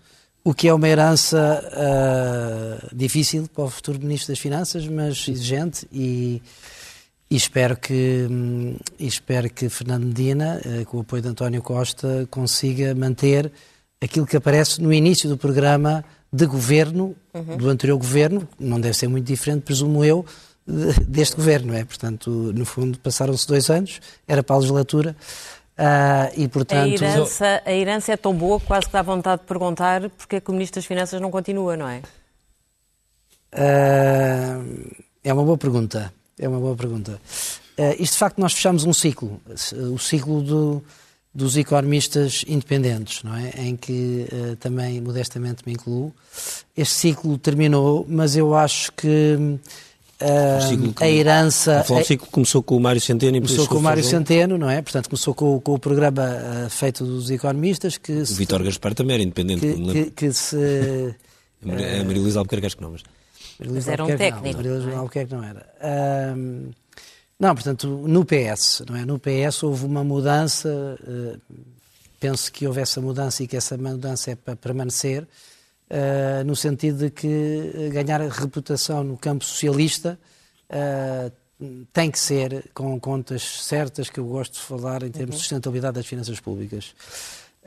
o 0.47 0.53
que 0.53 0.69
é 0.69 0.73
uma 0.73 0.87
herança 0.87 1.61
uh, 1.73 2.95
difícil 2.95 3.49
para 3.53 3.65
o 3.65 3.69
futuro 3.69 3.99
Ministro 3.99 4.29
das 4.29 4.39
Finanças, 4.39 4.87
mas 4.87 5.27
exigente 5.27 5.85
e, 5.91 6.41
e 7.29 7.35
espero 7.35 7.75
que 7.75 8.25
um, 8.31 8.77
e 8.97 9.05
espero 9.05 9.49
que 9.49 9.67
Fernando 9.67 10.05
Medina, 10.05 10.61
uh, 10.63 10.85
com 10.85 10.99
o 10.99 11.01
apoio 11.01 11.21
de 11.21 11.27
António 11.27 11.61
Costa, 11.61 12.25
consiga 12.31 12.95
manter 12.95 13.51
aquilo 14.01 14.25
que 14.25 14.37
aparece 14.37 14.81
no 14.81 14.93
início 14.93 15.27
do 15.27 15.35
programa 15.35 16.05
de 16.31 16.45
governo 16.45 17.13
uhum. 17.33 17.57
do 17.57 17.69
anterior 17.69 17.97
governo, 17.97 18.47
não 18.57 18.79
deve 18.79 18.95
ser 18.95 19.09
muito 19.09 19.25
diferente, 19.25 19.63
presumo 19.63 20.05
eu, 20.05 20.25
deste 21.05 21.35
governo, 21.35 21.73
é? 21.73 21.83
Portanto, 21.83 22.29
no 22.29 22.65
fundo, 22.65 22.97
passaram-se 22.99 23.45
dois 23.45 23.69
anos, 23.69 23.99
era 24.25 24.41
para 24.41 24.55
a 24.55 24.59
legislatura. 24.59 25.13
Uh, 25.77 26.33
e, 26.35 26.47
portanto... 26.47 26.85
a, 26.85 26.87
herança, 26.87 27.61
a 27.63 27.71
herança 27.71 28.11
é 28.11 28.17
tão 28.17 28.33
boa 28.33 28.59
que 28.59 28.65
quase 28.65 28.87
que 28.87 28.93
dá 28.93 29.03
vontade 29.03 29.43
de 29.43 29.47
perguntar 29.47 30.09
porque 30.09 30.37
é 30.37 30.41
que 30.41 30.49
o 30.49 30.53
Ministro 30.53 30.81
das 30.81 30.87
Finanças 30.87 31.21
não 31.21 31.29
continua, 31.29 31.77
não 31.77 31.87
é? 31.87 32.01
Uh, 33.53 34.95
é 35.23 35.31
uma 35.31 35.43
boa 35.43 35.57
pergunta. 35.57 36.11
É 36.39 36.49
uma 36.49 36.59
boa 36.59 36.75
pergunta. 36.75 37.21
Uh, 37.77 37.93
isto, 37.99 38.13
de 38.13 38.19
facto, 38.19 38.39
nós 38.39 38.53
fechamos 38.53 38.85
um 38.85 38.93
ciclo. 38.93 39.39
O 39.93 39.99
ciclo 39.99 40.41
do, 40.41 40.83
dos 41.31 41.55
economistas 41.55 42.43
independentes, 42.47 43.21
não 43.21 43.35
é? 43.35 43.51
Em 43.57 43.75
que 43.75 44.27
também, 44.59 44.99
modestamente, 44.99 45.61
me 45.63 45.73
incluo. 45.73 46.11
Este 46.75 46.95
ciclo 46.95 47.37
terminou, 47.37 48.03
mas 48.09 48.35
eu 48.35 48.55
acho 48.55 48.91
que 48.93 49.59
Uh, 50.19 50.93
a 50.99 51.07
herança. 51.07 51.85
O 51.87 52.03
ciclo 52.03 52.27
começou 52.31 52.63
com 52.63 52.75
o 52.75 52.79
Mário 52.79 52.99
Centeno 52.99 53.37
e 53.37 53.41
Começou 53.41 53.67
com 53.67 53.75
o 53.75 53.81
Mário 53.81 54.03
Centeno, 54.03 54.57
não 54.57 54.67
é? 54.67 54.81
Portanto, 54.81 55.09
começou 55.09 55.35
com, 55.35 55.59
com 55.59 55.75
o 55.75 55.79
programa 55.79 56.23
uh, 56.23 56.69
feito 56.71 57.05
dos 57.05 57.29
economistas. 57.29 57.97
Que 57.97 58.13
o 58.13 58.25
se, 58.25 58.33
Vitor 58.33 58.63
Gaspar 58.63 58.95
também 58.95 59.13
era 59.13 59.23
independente, 59.23 59.61
que, 59.61 60.05
que, 60.05 60.11
que 60.11 60.33
se. 60.33 60.55
a 61.61 62.03
Maria 62.03 62.21
Luísa 62.21 62.39
Albuquerque 62.39 62.65
acho 62.65 62.77
que 62.77 62.83
não, 62.83 62.91
mas. 62.91 63.03
Mas 63.59 63.87
era 63.87 64.03
um 64.03 64.07
técnico. 64.07 64.57
Maria 64.57 64.73
Luísa 64.73 64.97
Albuquerque 64.97 65.33
não 65.33 65.43
era. 65.43 65.65
Uh, 65.81 66.73
não, 67.39 67.53
portanto, 67.53 67.87
no 67.87 68.25
PS, 68.25 68.83
não 68.89 68.95
é? 68.95 69.05
No 69.05 69.19
PS 69.19 69.61
houve 69.61 69.85
uma 69.85 70.03
mudança. 70.03 70.97
penso 72.19 72.51
que 72.51 72.65
houve 72.65 72.81
essa 72.81 72.99
mudança 72.99 73.43
e 73.43 73.47
que 73.47 73.55
essa 73.55 73.77
mudança 73.77 74.31
é 74.31 74.35
para 74.35 74.55
permanecer 74.55 75.27
uh, 75.89 76.43
no 76.45 76.55
sentido 76.55 77.05
de 77.05 77.09
que 77.09 77.71
eh, 77.75 77.89
ganhar 77.89 78.21
reputação 78.21 79.03
no 79.03 79.17
campo 79.17 79.43
socialista 79.43 80.19
uh, 80.69 81.31
tem 81.91 82.11
que 82.11 82.19
ser 82.19 82.69
com 82.73 82.99
contas 82.99 83.63
certas, 83.63 84.09
que 84.09 84.19
eu 84.19 84.25
gosto 84.25 84.53
de 84.53 84.59
falar 84.59 85.03
em 85.03 85.09
termos 85.09 85.35
uhum. 85.35 85.37
de 85.37 85.37
sustentabilidade 85.37 85.95
das 85.95 86.05
finanças 86.05 86.39
públicas. 86.39 86.93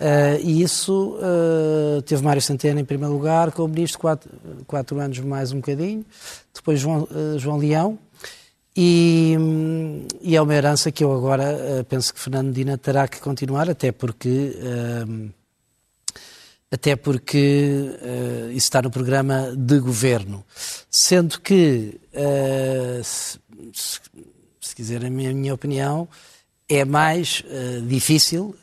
Uh, 0.01 0.41
e 0.43 0.63
isso 0.63 1.19
uh, 1.19 2.01
teve 2.03 2.23
Mário 2.23 2.41
Centeno 2.41 2.81
em 2.81 2.85
primeiro 2.87 3.13
lugar, 3.13 3.53
como 3.53 3.69
ministro, 3.69 3.99
quatro, 3.99 4.31
quatro 4.67 4.99
anos 4.99 5.19
mais 5.19 5.53
um 5.53 5.57
bocadinho, 5.57 6.07
depois 6.55 6.81
João, 6.81 7.03
uh, 7.03 7.39
João 7.39 7.59
Leão, 7.59 7.99
e, 8.75 9.37
e, 10.23 10.37
é 10.37 10.41
uma 10.41 10.55
herança 10.55 10.91
que 10.91 11.05
eu 11.05 11.13
agora 11.13 11.85
penso 11.89 12.15
que 12.15 12.21
Fernando 12.21 12.47
Medina 12.47 12.79
terá 12.79 13.09
que 13.09 13.21
continuar, 13.21 13.69
até 13.69 13.91
porque 13.91 14.57
até 16.71 16.95
porque 16.95 17.91
uh, 18.01 18.51
isso 18.51 18.59
está 18.59 18.81
no 18.81 18.91
programa 18.91 19.53
de 19.57 19.81
governo. 19.81 20.45
Sendo 20.89 21.41
que, 21.41 22.01
uh, 22.15 23.03
se, 23.03 23.39
se, 24.61 24.77
quiser 24.77 25.05
a 25.05 25.11
minha, 25.11 25.31
a 25.31 25.35
minha 25.35 25.53
opinião, 25.53 26.09
é 26.69 26.85
mais 26.85 27.43
uh, 27.47 27.83
difícil 27.83 28.55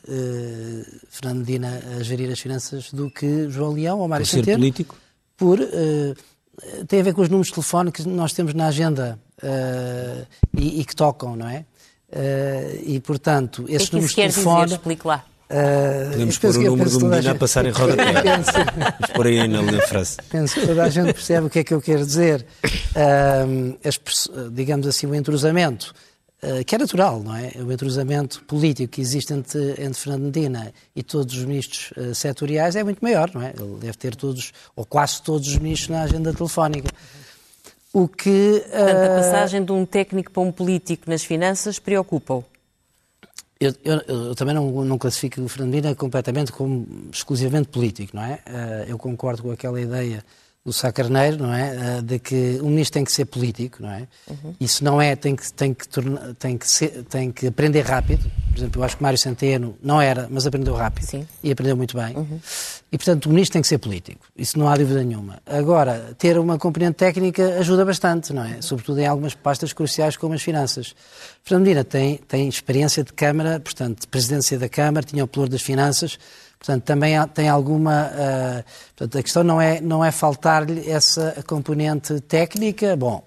Fernando 1.10 1.40
Medina 1.40 1.82
a 1.98 2.02
gerir 2.02 2.30
as 2.32 2.40
finanças 2.40 2.90
do 2.90 3.10
que 3.10 3.50
João 3.50 3.74
Leão 3.74 3.98
ou 3.98 4.08
Mário 4.08 4.26
Por 4.26 4.30
ser 4.30 4.54
político? 4.54 4.96
Por, 5.36 5.58
tem 6.88 7.00
a 7.00 7.02
ver 7.02 7.12
com 7.12 7.20
os 7.20 7.28
números 7.28 7.48
de 7.48 7.54
telefone 7.54 7.92
que 7.92 8.08
nós 8.08 8.32
temos 8.32 8.54
na 8.54 8.68
agenda 8.68 9.20
e, 10.56 10.80
e, 10.80 10.84
que 10.84 10.96
tocam, 10.96 11.36
não 11.36 11.46
é? 11.46 11.64
e, 12.84 12.98
portanto, 12.98 13.64
esses 13.68 13.90
números 13.90 14.10
de 14.10 14.16
telefone... 14.16 14.64
Dizer? 14.64 14.76
Explique 14.76 15.06
lá. 15.06 15.24
Uh, 15.50 16.10
Podemos 16.10 16.38
pôr 16.38 16.56
o 16.56 16.62
número 16.62 16.90
do 16.90 17.06
Medina 17.06 17.32
a 17.32 17.34
passar 17.34 17.64
em 17.64 17.70
rodapé. 17.72 18.12
Vamos 18.22 19.10
pôr 19.14 19.26
aí 19.28 19.48
na, 19.48 19.62
na 19.62 19.80
frase. 19.82 20.18
Penso 20.28 20.60
que 20.60 20.66
toda 20.66 20.84
a 20.84 20.90
gente 20.90 21.14
percebe 21.14 21.46
o 21.46 21.50
que 21.50 21.60
é 21.60 21.64
que 21.64 21.72
eu 21.72 21.80
quero 21.80 22.04
dizer. 22.04 22.44
Uh, 22.64 23.78
as, 23.82 24.28
digamos 24.52 24.86
assim, 24.86 25.06
o 25.06 25.14
entrosamento, 25.14 25.94
uh, 26.42 26.62
que 26.66 26.74
é 26.74 26.78
natural, 26.78 27.22
não 27.22 27.34
é? 27.34 27.52
O 27.64 27.72
entrosamento 27.72 28.44
político 28.44 28.92
que 28.92 29.00
existe 29.00 29.32
entre, 29.32 29.70
entre 29.78 29.94
Fernando 29.94 30.24
Medina 30.24 30.70
e 30.94 31.02
todos 31.02 31.34
os 31.34 31.44
ministros 31.46 31.92
uh, 31.96 32.14
setoriais 32.14 32.76
é 32.76 32.84
muito 32.84 33.00
maior, 33.00 33.30
não 33.34 33.40
é? 33.40 33.54
Ele 33.58 33.78
deve 33.80 33.96
ter 33.96 34.14
todos, 34.14 34.52
ou 34.76 34.84
quase 34.84 35.22
todos 35.22 35.48
os 35.48 35.56
ministros 35.56 35.88
na 35.88 36.02
agenda 36.02 36.34
telefónica. 36.34 36.90
O 37.90 38.06
que. 38.06 38.62
Portanto, 38.70 39.12
a 39.12 39.16
passagem 39.16 39.64
de 39.64 39.72
um 39.72 39.86
técnico 39.86 40.30
para 40.30 40.42
um 40.42 40.52
político 40.52 41.08
nas 41.08 41.24
finanças 41.24 41.78
preocupa-o. 41.78 42.44
Eu, 43.60 43.74
eu, 43.84 44.00
eu, 44.28 44.34
também 44.36 44.54
não, 44.54 44.84
não 44.84 44.96
classifico 44.96 45.40
o 45.40 45.48
Fernando 45.48 45.72
Medina 45.74 45.94
completamente 45.94 46.52
como 46.52 46.86
exclusivamente 47.12 47.68
político, 47.68 48.14
não 48.14 48.22
é? 48.22 48.40
Eh, 48.46 48.86
eu 48.88 48.96
concordo 48.96 49.42
com 49.42 49.50
aquela 49.50 49.80
ideia 49.80 50.24
do 50.64 50.72
Sá 50.72 50.92
Carneiro, 50.92 51.38
não 51.38 51.54
é? 51.54 51.98
Eh, 51.98 52.02
de 52.02 52.18
que 52.18 52.58
o 52.60 52.66
ministro 52.66 52.94
tem 52.94 53.04
que 53.04 53.12
ser 53.12 53.24
político, 53.24 53.82
não 53.82 53.90
é? 53.90 54.06
Uhum. 54.28 54.54
Isso 54.60 54.84
não 54.84 55.00
é, 55.00 55.16
tem 55.16 55.34
que, 55.34 55.50
tem, 55.52 55.72
que 55.72 55.88
tornar, 55.88 56.34
tem, 56.34 56.58
que 56.58 56.68
ser, 56.68 57.04
tem 57.04 57.32
que 57.32 57.46
aprender 57.46 57.82
rápido. 57.82 58.30
Por 58.50 58.58
exemplo, 58.58 58.80
eu 58.80 58.84
acho 58.84 58.96
que 58.96 59.02
Mário 59.02 59.18
Centeno 59.18 59.76
não 59.82 60.00
era, 60.00 60.28
mas 60.30 60.46
aprendeu 60.46 60.74
rápido. 60.74 61.04
Sim. 61.04 61.26
E 61.42 61.50
aprendeu 61.50 61.76
muito 61.76 61.96
bem. 61.96 62.16
Uhum. 62.16 62.38
E, 62.90 62.98
portanto, 62.98 63.26
o 63.26 63.28
ministro 63.30 63.54
tem 63.54 63.62
que 63.62 63.68
ser 63.68 63.78
político. 63.78 64.26
Isso 64.36 64.58
não 64.58 64.68
há 64.68 64.76
dúvida 64.76 65.02
nenhuma. 65.02 65.40
Agora, 65.46 66.14
ter 66.18 66.38
uma 66.38 66.58
componente 66.58 66.96
técnica 66.96 67.58
ajuda 67.58 67.84
bastante, 67.84 68.32
não 68.32 68.44
é? 68.44 68.60
Sobretudo 68.60 68.98
em 68.98 69.06
algumas 69.06 69.34
pastas 69.34 69.72
cruciais 69.72 70.16
como 70.16 70.34
as 70.34 70.42
finanças. 70.42 70.94
Fernando 71.44 71.64
Medina 71.64 71.84
tem, 71.84 72.16
tem 72.16 72.48
experiência 72.48 73.04
de 73.04 73.12
Câmara, 73.12 73.60
portanto, 73.60 74.00
de 74.00 74.06
presidência 74.06 74.58
da 74.58 74.68
Câmara, 74.68 75.06
tinha 75.06 75.24
o 75.24 75.28
pelour 75.28 75.48
das 75.48 75.62
finanças, 75.62 76.18
portanto, 76.58 76.82
também 76.84 77.14
tem 77.28 77.48
alguma... 77.48 78.10
Uh, 78.12 78.64
portanto, 78.96 79.18
a 79.18 79.22
questão 79.22 79.44
não 79.44 79.60
é, 79.60 79.80
não 79.80 80.04
é 80.04 80.10
faltar-lhe 80.10 80.90
essa 80.90 81.42
componente 81.46 82.20
técnica, 82.20 82.96
bom... 82.96 83.22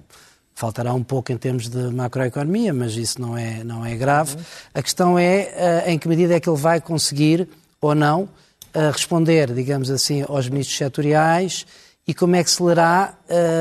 Faltará 0.54 0.94
um 0.94 1.02
pouco 1.02 1.32
em 1.32 1.38
termos 1.38 1.70
de 1.70 1.90
macroeconomia, 1.92 2.72
mas 2.72 2.96
isso 2.96 3.20
não 3.20 3.36
é, 3.36 3.64
não 3.64 3.84
é 3.84 3.96
grave. 3.96 4.36
Uhum. 4.36 4.44
A 4.76 4.82
questão 4.84 5.18
é 5.18 5.86
uh, 5.88 5.90
em 5.90 5.98
que 5.98 6.08
medida 6.08 6.36
é 6.36 6.40
que 6.40 6.48
ele 6.48 6.60
vai 6.60 6.80
conseguir 6.80 7.48
ou 7.80 7.96
não 7.96 8.30
a 8.72 8.92
responder, 8.92 9.52
digamos 9.54 9.90
assim, 9.90 10.24
aos 10.28 10.48
ministros 10.48 10.78
setoriais 10.78 11.66
e 12.08 12.14
como 12.14 12.36
é 12.36 12.44
que 12.44 12.52
se 12.52 12.62
lerá 12.62 13.16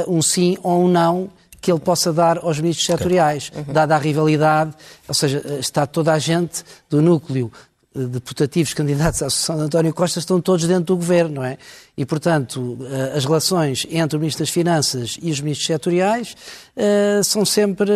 uh, 0.06 0.14
um 0.14 0.20
sim 0.20 0.58
ou 0.62 0.84
um 0.84 0.88
não 0.88 1.30
que 1.60 1.72
ele 1.72 1.80
possa 1.80 2.12
dar 2.12 2.38
aos 2.38 2.58
ministros 2.60 2.86
setoriais, 2.86 3.50
uhum. 3.54 3.72
dada 3.72 3.94
a 3.94 3.98
rivalidade, 3.98 4.74
ou 5.08 5.14
seja, 5.14 5.42
está 5.58 5.86
toda 5.86 6.12
a 6.12 6.18
gente 6.18 6.64
do 6.90 7.00
núcleo 7.00 7.50
deputativos 7.94 8.72
candidatos 8.72 9.20
à 9.20 9.26
Associação 9.26 9.56
de 9.56 9.62
António 9.62 9.92
Costa 9.92 10.20
estão 10.20 10.40
todos 10.40 10.64
dentro 10.66 10.84
do 10.84 10.96
governo, 10.96 11.36
não 11.36 11.44
é? 11.44 11.58
E, 11.96 12.06
portanto, 12.06 12.78
eh, 12.82 13.16
as 13.16 13.24
relações 13.24 13.84
entre 13.90 14.16
o 14.16 14.20
Ministro 14.20 14.44
das 14.44 14.50
Finanças 14.50 15.18
e 15.20 15.30
os 15.30 15.40
ministros 15.40 15.66
setoriais 15.66 16.36
uh, 16.76 17.24
são 17.24 17.44
sempre 17.44 17.90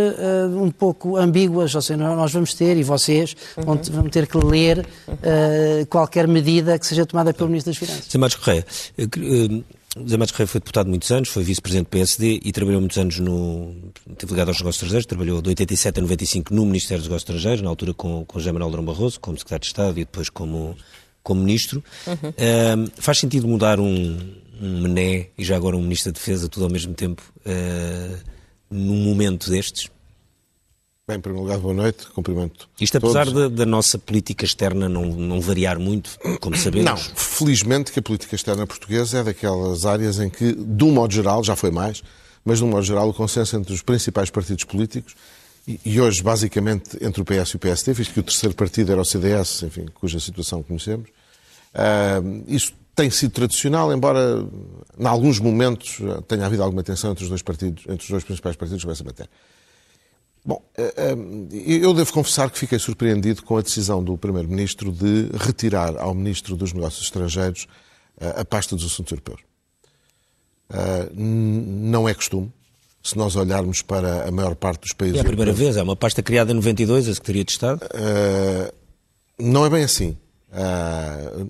um 0.59 0.71
pouco 0.71 1.17
ambíguas, 1.17 1.75
ou 1.75 1.81
seja, 1.81 1.97
nós 1.97 2.33
vamos 2.33 2.55
ter, 2.55 2.77
e 2.77 2.83
vocês 2.83 3.37
vão, 3.57 3.77
vão 3.77 4.09
ter 4.09 4.27
que 4.27 4.37
ler 4.37 4.87
qualquer 5.89 6.27
medida 6.27 6.79
que 6.79 6.87
seja 6.87 7.07
tomada 7.07 7.33
pelo 7.33 7.49
Ministro 7.49 7.73
das 7.73 7.79
Finanças. 7.79 8.07
Sr. 8.07 8.19
Marcos 8.19 8.39
Correia, 8.39 8.67
José 9.97 10.17
Matos 10.17 10.33
Correia 10.33 10.49
foi 10.49 10.61
deputado 10.61 10.89
muitos 10.89 11.11
anos, 11.13 11.29
foi 11.29 11.45
vice-presidente 11.45 11.87
do 11.87 11.91
PSD 11.91 12.41
e 12.43 12.51
trabalhou 12.51 12.81
muitos 12.81 12.99
anos 12.99 13.21
no. 13.21 13.75
Teve 14.19 14.33
ligado 14.33 14.49
aos 14.49 14.59
negócios 14.59 14.77
estrangeiros, 14.77 15.07
trabalhou 15.07 15.41
de 15.41 15.51
87 15.51 15.99
a 15.99 16.03
95 16.03 16.55
no 16.55 16.67
Ministério 16.67 16.99
dos 16.99 17.09
Negócios 17.09 17.31
Estrangeiros, 17.31 17.63
na 17.63 17.69
altura 17.69 17.95
com, 17.95 18.25
com 18.25 18.39
José 18.39 18.51
Manuel 18.51 18.71
Durão 18.71 18.85
Barroso, 18.85 19.21
como 19.21 19.39
secretário 19.39 19.61
de 19.61 19.67
Estado 19.69 20.01
e 20.01 20.05
depois 20.05 20.29
como, 20.29 20.77
como 21.23 21.43
ministro. 21.43 21.83
Uhum. 22.07 22.15
Uh, 22.31 22.91
faz 22.97 23.19
sentido 23.19 23.47
mudar 23.47 23.79
um, 23.79 24.19
um 24.61 24.81
mené 24.81 25.29
e 25.39 25.45
já 25.45 25.55
agora 25.55 25.77
um 25.77 25.83
ministro 25.83 26.11
da 26.11 26.19
Defesa, 26.19 26.49
tudo 26.49 26.65
ao 26.65 26.73
mesmo 26.73 26.93
tempo, 26.95 27.23
uh, 27.47 28.19
num 28.69 28.97
momento 28.97 29.49
destes? 29.49 29.89
Bem, 31.06 31.18
em 31.18 31.20
primeiro 31.20 31.44
lugar, 31.44 31.58
boa 31.58 31.75
noite, 31.75 32.06
cumprimento. 32.14 32.66
Isto 32.80 32.96
apesar 32.96 33.30
da, 33.30 33.46
da, 33.49 33.66
nossa 33.66 33.99
política 33.99 34.46
externa 34.46 34.88
não, 34.88 35.04
não 35.04 35.38
variar 35.38 35.78
muito, 35.78 36.18
como 36.40 36.56
sabemos? 36.56 36.90
Não, 36.90 36.96
felizmente 36.96 37.92
que 37.92 37.99
a 37.99 38.02
política 38.02 38.34
externa 38.34 38.66
portuguesa 38.66 39.18
é 39.18 39.23
daquelas 39.23 39.84
áreas 39.84 40.18
em 40.18 40.30
que, 40.30 40.54
de 40.54 40.82
um 40.82 40.90
modo 40.90 41.12
geral, 41.12 41.44
já 41.44 41.54
foi 41.54 41.70
mais, 41.70 42.02
mas 42.42 42.56
de 42.56 42.64
um 42.64 42.68
modo 42.68 42.84
geral 42.84 43.06
o 43.06 43.12
consenso 43.12 43.54
entre 43.54 43.75
os 43.75 43.82
principais 43.82 44.30
partidos 44.30 44.64
políticos 44.64 45.14
e, 45.84 46.00
hoje, 46.00 46.23
basicamente, 46.23 46.96
entre 47.02 47.20
o 47.20 47.25
PS 47.25 47.50
e 47.50 47.56
o 47.56 47.58
PSD, 47.58 47.92
visto 47.92 48.14
que 48.14 48.20
o 48.20 48.23
terceiro 48.23 48.54
partido 48.54 48.90
era 48.90 49.00
o 49.02 49.04
CDS, 49.04 49.62
enfim, 49.64 49.84
cuja 49.92 50.18
situação 50.18 50.62
conhecemos, 50.62 51.11
uh, 51.75 52.44
isso 52.49 52.73
tem 52.94 53.11
sido 53.11 53.32
tradicional, 53.32 53.92
embora 53.92 54.42
em 54.99 55.06
alguns 55.06 55.38
momentos 55.38 55.99
tenha 56.26 56.46
havido 56.46 56.62
alguma 56.62 56.82
tensão 56.82 57.11
entre 57.11 57.25
os 57.25 57.28
dois 57.28 57.42
partidos, 57.42 57.84
entre 57.88 58.04
os 58.04 58.08
dois 58.08 58.25
principais 58.25 58.56
partidos 58.56 58.80
sobre 58.80 58.94
essa 58.94 59.04
matéria. 59.04 59.30
Bom, 60.45 60.63
eh, 60.77 60.95
eh, 60.95 61.15
eu 61.81 61.95
devo 61.95 62.13
confessar 62.13 62.51
que 62.51 62.59
fiquei 62.59 62.79
surpreendido 62.79 63.43
com 63.43 63.57
a 63.57 63.63
decisão 63.63 64.05
do 64.05 64.19
Primeiro-Ministro 64.19 64.93
de 64.93 65.31
retirar 65.39 65.97
ao 65.97 66.15
Ministro 66.15 66.55
dos 66.55 66.75
Negócios 66.75 67.05
Estrangeiros 67.05 67.67
eh, 68.21 68.35
a 68.37 68.45
pasta 68.45 68.77
dos 68.77 68.85
assuntos 68.85 69.11
europeus. 69.11 69.41
Não 71.15 72.09
é 72.09 72.15
costume, 72.15 72.53
se 73.03 73.17
nós 73.17 73.37
olharmos 73.37 73.81
para 73.81 74.29
a 74.29 74.31
maior 74.31 74.55
parte 74.55 74.83
dos 74.83 74.93
países. 74.93 75.19
É 75.19 75.21
a 75.21 75.25
primeira 75.25 75.51
europeus. 75.51 75.69
vez, 75.69 75.77
é 75.79 75.83
uma 75.83 75.97
pasta 75.97 76.23
criada 76.23 76.53
em 76.53 76.55
92, 76.57 77.09
a 77.09 77.15
Secretaria 77.15 77.45
de 77.45 77.53
Estado? 77.53 77.81
Não 79.39 79.65
é 79.65 79.71
bem 79.71 79.85
assim. 79.85 80.17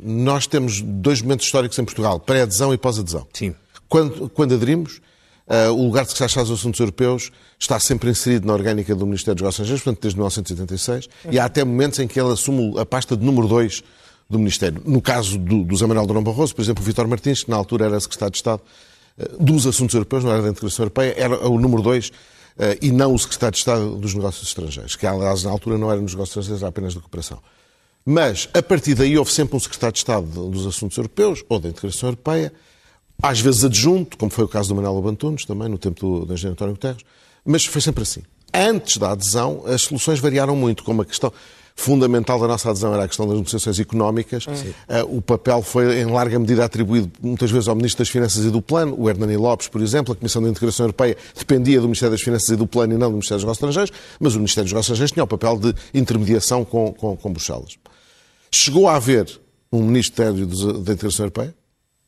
Nós 0.02 0.46
temos 0.46 0.82
dois 0.82 1.22
momentos 1.22 1.46
históricos 1.46 1.78
em 1.78 1.84
Portugal, 1.84 2.20
pré-adesão 2.20 2.74
e 2.74 2.76
pós-adesão. 2.76 3.26
Sim. 3.32 3.54
Quando, 3.88 4.28
quando 4.28 4.54
aderimos, 4.54 5.00
Uh, 5.46 5.70
o 5.72 5.84
lugar 5.84 6.04
de 6.04 6.12
secretário 6.12 6.48
dos 6.48 6.58
Assuntos 6.58 6.80
Europeus 6.80 7.30
está 7.58 7.78
sempre 7.78 8.08
inserido 8.08 8.46
na 8.46 8.54
orgânica 8.54 8.94
do 8.94 9.04
Ministério 9.04 9.34
dos 9.34 9.42
Negócios 9.42 9.60
Estrangeiros, 9.60 9.82
portanto, 9.82 10.02
desde 10.02 10.16
1986, 10.16 11.08
uhum. 11.24 11.32
e 11.32 11.38
há 11.38 11.44
até 11.44 11.62
momentos 11.62 11.98
em 11.98 12.08
que 12.08 12.18
ele 12.18 12.32
assume 12.32 12.78
a 12.78 12.86
pasta 12.86 13.14
de 13.14 13.24
número 13.24 13.46
2 13.46 13.82
do 14.30 14.38
Ministério. 14.38 14.80
No 14.86 15.02
caso 15.02 15.38
do, 15.38 15.62
do 15.64 15.76
Zé 15.76 15.84
Manuel 15.86 16.06
Durão 16.06 16.22
Barroso, 16.22 16.54
por 16.54 16.62
exemplo, 16.62 16.82
o 16.82 16.86
Vítor 16.86 17.06
Martins, 17.06 17.44
que 17.44 17.50
na 17.50 17.56
altura 17.56 17.84
era 17.84 18.00
secretário 18.00 18.32
de 18.32 18.38
Estado 18.38 18.62
uh, 19.18 19.44
dos 19.44 19.66
Assuntos 19.66 19.94
Europeus, 19.94 20.24
não 20.24 20.32
era 20.32 20.40
da 20.40 20.48
Integração 20.48 20.84
Europeia, 20.84 21.14
era 21.14 21.46
o 21.46 21.60
número 21.60 21.82
2 21.82 22.08
uh, 22.08 22.12
e 22.80 22.90
não 22.90 23.12
o 23.12 23.18
secretário 23.18 23.52
de 23.52 23.58
Estado 23.58 23.96
dos 23.96 24.14
Negócios 24.14 24.48
Estrangeiros, 24.48 24.96
que 24.96 25.06
aliás 25.06 25.44
na 25.44 25.50
altura 25.50 25.76
não 25.76 25.92
era 25.92 26.00
nos 26.00 26.12
negócios 26.12 26.30
estrangeiros, 26.38 26.62
era 26.62 26.70
apenas 26.70 26.94
de 26.94 27.00
cooperação. 27.00 27.38
Mas, 28.06 28.48
a 28.54 28.62
partir 28.62 28.94
daí, 28.94 29.16
houve 29.18 29.30
sempre 29.30 29.56
um 29.56 29.60
secretário 29.60 29.92
de 29.92 29.98
Estado 29.98 30.26
dos 30.48 30.66
Assuntos 30.66 30.96
Europeus 30.96 31.44
ou 31.50 31.60
da 31.60 31.68
Integração 31.68 32.08
Europeia, 32.08 32.50
às 33.22 33.40
vezes 33.40 33.64
adjunto, 33.64 34.16
como 34.16 34.30
foi 34.30 34.44
o 34.44 34.48
caso 34.48 34.68
do 34.68 34.74
Manuel 34.74 34.98
Abantunes, 34.98 35.44
também 35.44 35.68
no 35.68 35.78
tempo 35.78 36.00
do, 36.00 36.26
do 36.26 36.34
engenheiro 36.34 36.52
António 36.52 36.74
Guterres, 36.74 37.02
mas 37.44 37.64
foi 37.64 37.80
sempre 37.80 38.02
assim. 38.02 38.22
Antes 38.52 38.98
da 38.98 39.10
adesão, 39.10 39.62
as 39.66 39.82
soluções 39.82 40.20
variaram 40.20 40.54
muito, 40.54 40.84
como 40.84 41.02
a 41.02 41.04
questão 41.04 41.32
fundamental 41.76 42.38
da 42.38 42.46
nossa 42.46 42.70
adesão 42.70 42.94
era 42.94 43.04
a 43.04 43.08
questão 43.08 43.26
das 43.26 43.36
negociações 43.36 43.80
económicas. 43.80 44.46
Uh, 44.46 45.16
o 45.16 45.20
papel 45.20 45.60
foi, 45.62 46.00
em 46.00 46.04
larga 46.04 46.38
medida, 46.38 46.64
atribuído 46.64 47.10
muitas 47.20 47.50
vezes 47.50 47.68
ao 47.68 47.74
Ministro 47.74 48.04
das 48.04 48.08
Finanças 48.08 48.44
e 48.44 48.50
do 48.50 48.62
Plano, 48.62 48.94
o 48.96 49.10
Hernani 49.10 49.36
Lopes, 49.36 49.68
por 49.68 49.82
exemplo. 49.82 50.12
A 50.12 50.16
Comissão 50.16 50.40
da 50.40 50.48
Integração 50.48 50.84
Europeia 50.84 51.16
dependia 51.36 51.80
do 51.80 51.86
Ministério 51.86 52.12
das 52.12 52.22
Finanças 52.22 52.48
e 52.48 52.56
do 52.56 52.66
Plano 52.66 52.94
e 52.94 52.96
não 52.96 53.08
do 53.08 53.14
Ministério 53.14 53.38
dos 53.38 53.44
Negócios 53.44 53.68
Estrangeiros, 53.68 53.92
mas 54.20 54.34
o 54.34 54.38
Ministério 54.38 54.66
dos 54.66 54.72
Negócios 54.72 54.92
Estrangeiros 54.92 55.12
tinha 55.12 55.24
o 55.24 55.26
papel 55.26 55.58
de 55.58 55.74
intermediação 55.92 56.64
com, 56.64 56.92
com, 56.92 57.16
com 57.16 57.32
Bruxelas. 57.32 57.76
Chegou 58.52 58.88
a 58.88 58.94
haver 58.94 59.40
um 59.72 59.82
Ministério 59.82 60.46
da 60.46 60.92
Integração 60.92 61.24
Europeia, 61.24 61.52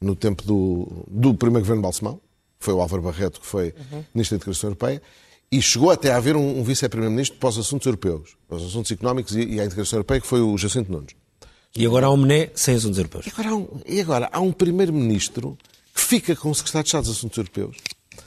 no 0.00 0.14
tempo 0.14 0.42
do, 0.42 1.04
do 1.08 1.34
primeiro 1.34 1.64
governo 1.64 1.82
Balsemão, 1.82 2.20
foi 2.58 2.74
o 2.74 2.80
Álvaro 2.80 3.02
Barreto 3.02 3.40
que 3.40 3.46
foi 3.46 3.74
uhum. 3.92 4.04
Ministro 4.14 4.36
da 4.36 4.42
Integração 4.42 4.68
Europeia, 4.68 5.02
e 5.50 5.62
chegou 5.62 5.90
até 5.90 6.12
a 6.12 6.16
haver 6.16 6.36
um, 6.36 6.58
um 6.58 6.64
vice-primeiro-ministro 6.64 7.38
para 7.38 7.48
os 7.48 7.58
assuntos 7.58 7.86
europeus, 7.86 8.36
para 8.48 8.56
os 8.56 8.64
assuntos 8.64 8.90
económicos 8.90 9.36
e, 9.36 9.42
e, 9.42 9.60
a 9.60 9.64
integração 9.64 9.98
europeia, 9.98 10.20
que 10.20 10.26
foi 10.26 10.40
o 10.40 10.56
Jacinto 10.58 10.90
Nunes. 10.90 11.14
E 11.74 11.86
agora 11.86 12.06
há 12.06 12.10
um 12.10 12.16
mené 12.16 12.50
sem 12.54 12.74
assuntos 12.74 12.98
europeus. 12.98 13.26
E 13.26 13.30
agora 13.30 13.50
há 13.50 13.54
um, 13.54 13.68
agora 14.00 14.28
há 14.32 14.40
um 14.40 14.52
primeiro-ministro 14.52 15.56
que 15.94 16.00
fica 16.00 16.34
com 16.34 16.50
o 16.50 16.54
secretário 16.54 16.84
de 16.84 16.88
Estado 16.88 17.04
dos 17.04 17.16
Assuntos 17.16 17.38
Europeus, 17.38 17.76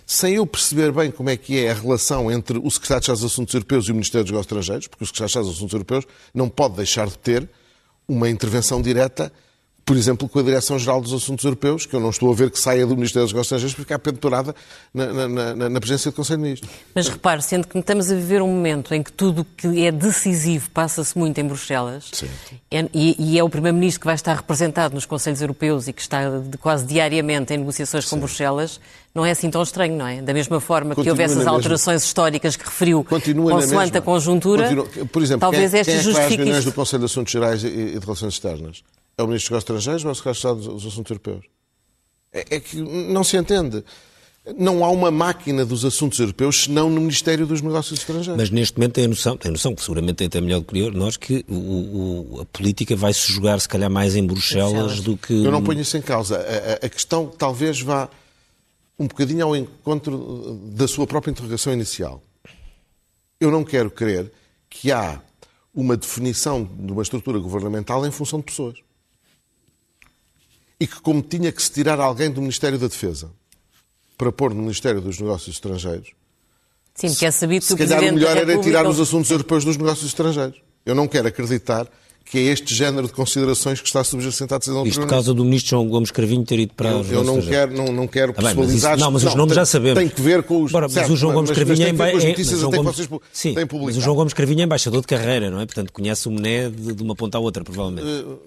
sem 0.05 0.35
eu 0.35 0.45
perceber 0.47 0.91
bem 0.91 1.11
como 1.11 1.29
é 1.29 1.37
que 1.37 1.57
é 1.57 1.71
a 1.71 1.73
relação 1.73 2.31
entre 2.31 2.57
o 2.57 2.69
secretário 2.71 3.01
de 3.01 3.05
Estado 3.05 3.17
dos 3.17 3.31
Assuntos 3.31 3.53
Europeus 3.53 3.85
e 3.85 3.91
o 3.91 3.95
Ministério 3.95 4.23
dos 4.23 4.31
Negócios 4.31 4.51
Estrangeiros, 4.51 4.87
porque 4.87 5.03
o 5.03 5.07
secretário 5.07 5.27
de 5.27 5.31
Estado 5.31 5.45
dos 5.45 5.57
Assuntos 5.57 5.73
Europeus 5.73 6.05
não 6.33 6.47
pode 6.47 6.75
deixar 6.75 7.07
de 7.07 7.17
ter 7.17 7.49
uma 8.07 8.29
intervenção 8.29 8.81
direta 8.81 9.31
por 9.89 9.97
exemplo, 9.97 10.29
com 10.29 10.37
a 10.37 10.43
Direção-Geral 10.43 11.01
dos 11.01 11.11
Assuntos 11.11 11.43
Europeus, 11.43 11.87
que 11.87 11.95
eu 11.95 11.99
não 11.99 12.11
estou 12.11 12.31
a 12.31 12.35
ver 12.35 12.51
que 12.51 12.59
saia 12.59 12.85
do 12.85 12.95
Ministério 12.95 13.23
dos 13.23 13.33
Negócios 13.33 13.47
Estrangeiros 13.47 13.73
para 13.73 13.83
ficar 13.83 13.97
pendurada 13.97 14.55
na, 14.93 15.27
na, 15.27 15.55
na, 15.55 15.69
na 15.69 15.79
presença 15.79 16.11
do 16.11 16.13
Conselho 16.13 16.37
de 16.37 16.43
Ministros. 16.43 16.71
Mas 16.93 17.07
repare, 17.07 17.41
sendo 17.41 17.67
que 17.67 17.75
estamos 17.75 18.11
a 18.11 18.13
viver 18.13 18.39
um 18.43 18.47
momento 18.49 18.93
em 18.93 19.01
que 19.01 19.11
tudo 19.11 19.41
o 19.41 19.45
que 19.45 19.83
é 19.83 19.91
decisivo 19.91 20.69
passa-se 20.69 21.17
muito 21.17 21.41
em 21.41 21.43
Bruxelas, 21.43 22.11
é, 22.69 22.87
e, 22.93 23.15
e, 23.17 23.39
é 23.39 23.43
o 23.43 23.49
Primeiro-Ministro 23.49 24.01
que 24.01 24.05
vai 24.05 24.13
estar 24.13 24.35
representado 24.35 24.93
nos 24.93 25.07
Conselhos 25.07 25.41
Europeus 25.41 25.87
e 25.87 25.93
que 25.93 26.01
está 26.01 26.37
de, 26.37 26.55
quase 26.59 26.85
diariamente 26.85 27.55
em 27.55 27.57
negociações 27.57 28.03
Sim. 28.03 28.11
com 28.11 28.19
Bruxelas, 28.19 28.79
não 29.15 29.25
é 29.25 29.31
assim 29.31 29.49
tão 29.49 29.63
estranho, 29.63 29.97
não 29.97 30.05
é? 30.05 30.21
Da 30.21 30.35
mesma 30.35 30.59
forma 30.59 30.93
Continua 30.93 31.03
que 31.03 31.09
houve 31.09 31.23
essas 31.23 31.47
alterações 31.47 31.95
mesma... 31.95 32.05
históricas 32.05 32.55
que 32.55 32.63
referiu, 32.63 33.03
Continua 33.03 33.53
consoante 33.53 33.97
a 33.97 34.01
conjuntura, 34.01 34.69
Continua... 34.69 35.07
por 35.07 35.23
exemplo, 35.23 35.39
talvez 35.39 35.71
quem, 35.71 35.79
esta 35.79 35.91
quem 35.91 35.99
é 35.99 36.03
justifique... 36.03 36.35
Quem 36.35 36.37
reuniões 36.45 36.65
do 36.65 36.73
Conselho 36.73 36.99
de 36.99 37.05
Assuntos 37.05 37.33
Gerais 37.33 37.63
e 37.63 37.69
de 37.69 37.99
Relações 37.99 38.35
Externas? 38.35 38.83
É 39.19 39.21
o 39.21 39.27
Ministro 39.27 39.53
dos 39.53 39.65
Negócios 39.65 39.85
Estrangeiros 39.85 40.05
ou 40.05 40.09
é 40.09 40.11
o 40.13 40.15
Secretário 40.15 40.55
de 40.55 40.61
Estado 40.61 40.75
dos 40.75 40.85
Assuntos 40.85 41.11
Europeus? 41.11 41.45
É, 42.31 42.55
é, 42.55 42.59
que 42.61 42.77
não 42.77 43.21
se 43.21 43.35
entende. 43.35 43.83
Não 44.57 44.85
há 44.85 44.89
uma 44.89 45.11
máquina 45.11 45.65
dos 45.65 45.83
assuntos 45.83 46.19
europeus 46.19 46.63
senão 46.63 46.89
no 46.89 47.01
Ministério 47.01 47.45
dos 47.45 47.61
Negócios 47.61 47.99
Estrangeiros. 47.99 48.39
Mas 48.39 48.49
neste 48.49 48.77
momento 48.77 48.93
tem 48.93 49.03
a 49.03 49.07
noção, 49.09 49.35
tem 49.35 49.49
a 49.49 49.51
noção 49.51 49.75
que 49.75 49.81
seguramente 49.81 50.15
tem 50.15 50.27
até 50.27 50.39
melhor 50.39 50.61
do 50.61 50.65
que 50.65 50.89
nós, 50.91 51.17
que 51.17 51.43
o, 51.49 51.53
o, 51.53 52.41
a 52.41 52.45
política 52.45 52.95
vai 52.95 53.13
se 53.13 53.29
jogar 53.33 53.59
se 53.59 53.67
calhar 53.67 53.91
mais 53.91 54.15
em 54.15 54.25
Bruxelas 54.25 55.01
do 55.01 55.17
que... 55.17 55.33
Eu 55.33 55.51
não 55.51 55.61
ponho 55.61 55.81
isso 55.81 55.97
em 55.97 56.01
causa. 56.01 56.37
A, 56.37 56.85
a, 56.85 56.85
a 56.85 56.89
questão 56.89 57.27
talvez 57.27 57.81
vá 57.81 58.09
um 58.97 59.05
bocadinho 59.05 59.43
ao 59.43 59.53
encontro 59.53 60.61
da 60.71 60.87
sua 60.87 61.05
própria 61.05 61.31
interrogação 61.31 61.73
inicial. 61.73 62.23
Eu 63.37 63.51
não 63.51 63.65
quero 63.65 63.91
crer 63.91 64.31
que 64.69 64.93
há 64.93 65.21
uma 65.75 65.97
definição 65.97 66.63
de 66.63 66.93
uma 66.93 67.01
estrutura 67.01 67.37
governamental 67.37 68.05
em 68.05 68.11
função 68.11 68.39
de 68.39 68.45
pessoas. 68.45 68.79
E 70.79 70.87
que, 70.87 71.01
como 71.01 71.21
tinha 71.21 71.51
que 71.51 71.61
se 71.61 71.71
tirar 71.71 71.99
alguém 71.99 72.31
do 72.31 72.41
Ministério 72.41 72.77
da 72.77 72.87
Defesa 72.87 73.31
para 74.17 74.31
pôr 74.31 74.53
no 74.53 74.61
Ministério 74.61 75.01
dos 75.01 75.19
Negócios 75.19 75.55
Estrangeiros, 75.55 76.11
Sim, 76.99 77.09
porque 77.09 77.25
é 77.25 77.31
sabido 77.31 77.61
que 77.61 77.67
se 77.67 77.75
calhar 77.77 78.03
o 78.03 78.13
melhor 78.13 78.35
era 78.35 78.57
tirar 78.57 78.85
os 78.85 78.99
assuntos 78.99 79.31
europeus 79.31 79.63
dos 79.63 79.77
negócios 79.77 80.05
estrangeiros. 80.05 80.61
Eu 80.85 80.93
não 80.93 81.07
quero 81.07 81.29
acreditar 81.29 81.87
que 82.25 82.37
é 82.37 82.41
este 82.41 82.75
género 82.75 83.07
de 83.07 83.13
considerações 83.13 83.79
que 83.79 83.87
está 83.87 84.03
subjacente 84.03 84.53
à 84.53 84.57
decisão 84.57 84.85
Isto 84.85 85.01
por 85.01 85.07
causa 85.07 85.33
do 85.33 85.43
ministro 85.43 85.71
João 85.71 85.87
Gomes 85.87 86.11
Cravinho 86.11 86.43
ter 86.43 86.59
ido 86.59 86.73
para 86.75 86.91
eu, 86.91 86.99
os 86.99 87.09
Eu 87.09 87.23
não 87.23 87.41
quero, 87.41 87.73
não, 87.73 87.85
não 87.85 88.07
quero 88.07 88.33
ah, 88.33 88.41
personalizar... 88.41 88.91
Mas 88.91 88.99
não, 88.99 89.11
mas 89.11 89.23
os 89.23 89.33
nomes 89.33 89.55
já 89.55 89.65
sabemos. 89.65 89.97
Tem 89.97 90.09
que 90.09 90.21
ver 90.21 90.43
com 90.43 90.61
os... 90.61 90.71
Bora, 90.71 90.87
mas 90.87 90.93
certo, 90.93 91.13
o 91.13 91.15
João 91.15 91.33
Gomes 91.33 91.51
Cravinho 91.51 91.87
é... 91.87 91.91
Mas 91.93 92.21
João 92.49 92.71
Gomes, 92.71 92.95
vocês 92.95 93.09
sim, 93.31 93.53
têm 93.53 93.65
publicado. 93.65 93.85
Mas 93.85 93.97
o 93.97 94.01
João 94.01 94.15
Gomes 94.15 94.33
Cravinho 94.33 94.61
é 94.61 94.63
embaixador 94.65 95.01
de 95.01 95.07
carreira, 95.07 95.49
não 95.49 95.61
é? 95.61 95.65
Portanto, 95.65 95.91
conhece 95.93 96.27
o 96.27 96.31
Mené 96.31 96.69
de, 96.69 96.93
de 96.93 97.01
uma 97.01 97.15
ponta 97.15 97.37
à 97.37 97.41
outra, 97.41 97.63
provavelmente. 97.63 98.05
Uh, 98.05 98.39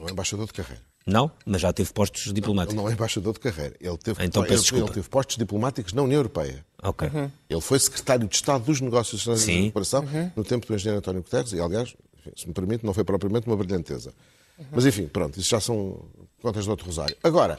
não 0.00 0.08
é 0.08 0.10
embaixador 0.10 0.46
de 0.46 0.52
carreira. 0.54 0.82
Não, 1.08 1.30
mas 1.46 1.62
já 1.62 1.72
teve 1.72 1.90
postos 1.92 2.32
diplomáticos. 2.32 2.74
Não, 2.74 2.84
não 2.84 2.90
é 2.90 2.92
embaixador 2.92 3.32
de 3.32 3.40
carreira. 3.40 3.74
Ele 3.80 3.96
teve, 3.96 4.22
então, 4.24 4.44
ele, 4.44 4.54
ele, 4.54 4.88
teve 4.90 5.08
postos 5.08 5.36
diplomáticos 5.36 5.94
na 5.94 6.02
União 6.02 6.18
Europeia. 6.18 6.64
Ok. 6.82 7.08
Uhum. 7.08 7.30
Ele 7.48 7.60
foi 7.60 7.78
secretário 7.78 8.28
de 8.28 8.34
Estado 8.34 8.64
dos 8.64 8.80
Negócios 8.80 9.20
Estrangeiros 9.20 9.54
de 9.54 9.62
Cooperação 9.72 10.04
uhum. 10.04 10.30
no 10.36 10.44
tempo 10.44 10.66
do 10.66 10.74
engenheiro 10.74 10.98
António 10.98 11.22
Guterres 11.22 11.52
e, 11.52 11.60
aliás, 11.60 11.94
se 12.36 12.46
me 12.46 12.52
permite, 12.52 12.84
não 12.84 12.92
foi 12.92 13.04
propriamente 13.04 13.46
uma 13.46 13.56
brilhanteza. 13.56 14.12
Uhum. 14.58 14.66
Mas 14.72 14.84
enfim, 14.84 15.08
pronto, 15.08 15.40
isso 15.40 15.48
já 15.48 15.60
são 15.60 15.98
contas 16.42 16.66
do 16.66 16.70
outro 16.70 16.84
rosário. 16.84 17.16
Agora, 17.22 17.58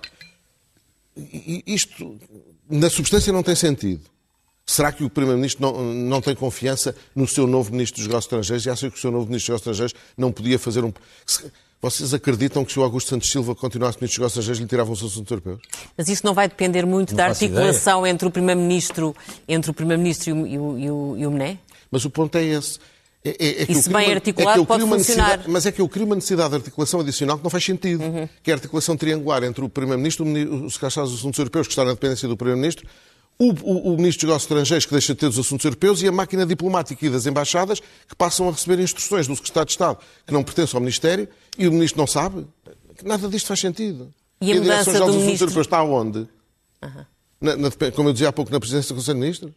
isto 1.65 2.19
na 2.69 2.89
substância 2.89 3.33
não 3.33 3.41
tem 3.41 3.55
sentido. 3.55 4.01
Será 4.63 4.91
que 4.91 5.03
o 5.03 5.09
Primeiro-Ministro 5.09 5.63
não, 5.63 5.93
não 5.93 6.21
tem 6.21 6.35
confiança 6.35 6.95
no 7.15 7.27
seu 7.27 7.47
novo 7.47 7.71
Ministro 7.71 7.97
dos 7.97 8.07
Negócios 8.07 8.25
Estrangeiros 8.25 8.65
e 8.67 8.69
acha 8.69 8.91
que 8.91 8.95
o 8.95 9.01
seu 9.01 9.09
novo 9.09 9.25
Ministro 9.25 9.55
dos 9.55 9.65
Negócios 9.65 9.91
Estrangeiros 9.91 10.13
não 10.15 10.31
podia 10.31 10.59
fazer 10.59 10.83
um. 10.83 10.93
Vocês 11.81 12.13
acreditam 12.13 12.65
que 12.65 12.73
se 12.73 12.79
o 12.79 12.83
Augusto 12.83 13.09
Santos 13.09 13.31
Silva 13.31 13.55
continuasse 13.55 13.97
Ministro 13.99 14.07
dos 14.07 14.17
Negócios 14.17 14.39
Estrangeiros 14.39 14.59
lhe 14.59 14.67
tiravam 14.67 14.93
os 14.93 15.03
assuntos 15.03 15.31
europeus? 15.31 15.59
Mas 15.97 16.09
isso 16.09 16.25
não 16.25 16.33
vai 16.33 16.47
depender 16.47 16.85
muito 16.85 17.11
não 17.11 17.17
da 17.17 17.27
articulação 17.27 18.01
ideia. 18.01 18.13
entre 18.13 18.27
o 18.27 18.31
Primeiro-Ministro 18.31 19.15
entre 19.47 19.71
o 19.71 19.73
Primeiro-Ministro 19.73 20.29
e 20.29 20.33
o, 20.33 20.47
e, 20.77 20.91
o, 20.91 21.17
e 21.17 21.27
o 21.27 21.31
MNE? 21.31 21.57
Mas 21.89 22.03
o 22.03 22.09
ponto 22.09 22.37
é 22.37 22.43
esse. 22.43 22.79
É, 23.23 23.29
é, 23.29 23.61
é 23.61 23.65
que 23.65 23.71
Isso 23.71 23.89
bem 23.89 24.13
articulado 24.13 24.61
é 24.61 24.65
pode 24.65 24.85
funcionar. 24.85 25.43
Mas 25.47 25.65
é 25.65 25.71
que 25.71 25.81
eu 25.81 25.87
crio 25.87 26.05
uma 26.05 26.15
necessidade 26.15 26.49
de 26.49 26.55
articulação 26.55 26.99
adicional 26.99 27.37
que 27.37 27.43
não 27.43 27.49
faz 27.49 27.63
sentido. 27.63 28.03
Uhum. 28.03 28.29
Que 28.43 28.51
é 28.51 28.53
a 28.53 28.57
articulação 28.57 28.95
triangular 28.95 29.43
entre 29.43 29.63
o 29.63 29.69
Primeiro-Ministro, 29.69 30.25
o 30.25 30.69
Secretário 30.69 31.09
dos 31.09 31.19
Assuntos 31.19 31.37
Europeus, 31.39 31.67
que 31.67 31.73
está 31.73 31.83
na 31.83 31.91
dependência 31.91 32.27
do 32.27 32.37
Primeiro-Ministro, 32.37 32.87
o, 33.39 33.53
o, 33.63 33.93
o, 33.93 33.97
Ministro 33.97 34.27
dos 34.27 34.29
Negócios 34.29 34.43
Estrangeiros, 34.43 34.85
que 34.85 34.91
deixa 34.91 35.13
de 35.13 35.19
ter 35.19 35.27
os 35.27 35.39
assuntos 35.39 35.63
europeus, 35.63 36.01
e 36.01 36.07
a 36.07 36.11
máquina 36.11 36.45
diplomática 36.45 37.05
e 37.05 37.09
das 37.09 37.25
embaixadas, 37.25 37.79
que 37.79 38.15
passam 38.17 38.49
a 38.49 38.51
receber 38.51 38.79
instruções 38.79 39.27
do 39.27 39.35
Secretário 39.35 39.65
de 39.65 39.71
Estado, 39.71 39.97
que 40.27 40.33
não 40.33 40.43
pertence 40.43 40.75
ao 40.75 40.81
Ministério, 40.81 41.27
e 41.57 41.65
o 41.67 41.71
Ministro 41.71 41.99
não 41.99 42.07
sabe. 42.07 42.45
Nada 43.03 43.29
disto 43.29 43.47
faz 43.47 43.61
sentido. 43.61 44.13
E 44.41 44.51
a, 44.51 44.55
e 44.55 44.57
a 44.57 44.61
Direção-Geral 44.61 45.07
dos 45.07 45.23
Assuntos 45.23 45.41
Europeus 45.41 45.67
está 45.67 45.81
onde? 45.81 46.19
Uhum. 46.19 47.05
Na, 47.39 47.55
na, 47.55 47.71
como 47.95 48.09
eu 48.09 48.13
dizia 48.13 48.27
há 48.27 48.33
pouco, 48.33 48.51
na 48.51 48.59
Presidência 48.59 48.93
do 48.93 48.97
Conselho 48.97 49.15
de 49.15 49.21
Ministros? 49.21 49.53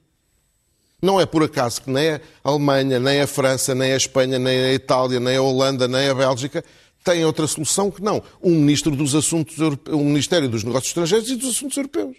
Não 1.02 1.20
é 1.20 1.26
por 1.26 1.42
acaso 1.42 1.82
que 1.82 1.90
nem 1.90 2.10
a 2.10 2.20
Alemanha, 2.44 3.00
nem 3.00 3.20
a 3.20 3.26
França, 3.26 3.74
nem 3.74 3.92
a 3.92 3.96
Espanha, 3.96 4.38
nem 4.38 4.56
a 4.56 4.72
Itália, 4.72 5.18
nem 5.18 5.36
a 5.36 5.42
Holanda, 5.42 5.88
nem 5.88 6.08
a 6.08 6.14
Bélgica 6.14 6.64
têm 7.02 7.24
outra 7.24 7.48
solução 7.48 7.90
que 7.90 8.00
não. 8.00 8.22
Um 8.40 8.54
Ministro 8.54 8.94
dos 8.94 9.12
Assuntos 9.16 9.58
Europeus, 9.58 9.96
um 9.96 10.04
Ministério 10.04 10.48
dos 10.48 10.62
Negócios 10.62 10.90
Estrangeiros 10.90 11.28
e 11.28 11.34
dos 11.34 11.56
Assuntos 11.56 11.76
Europeus. 11.76 12.16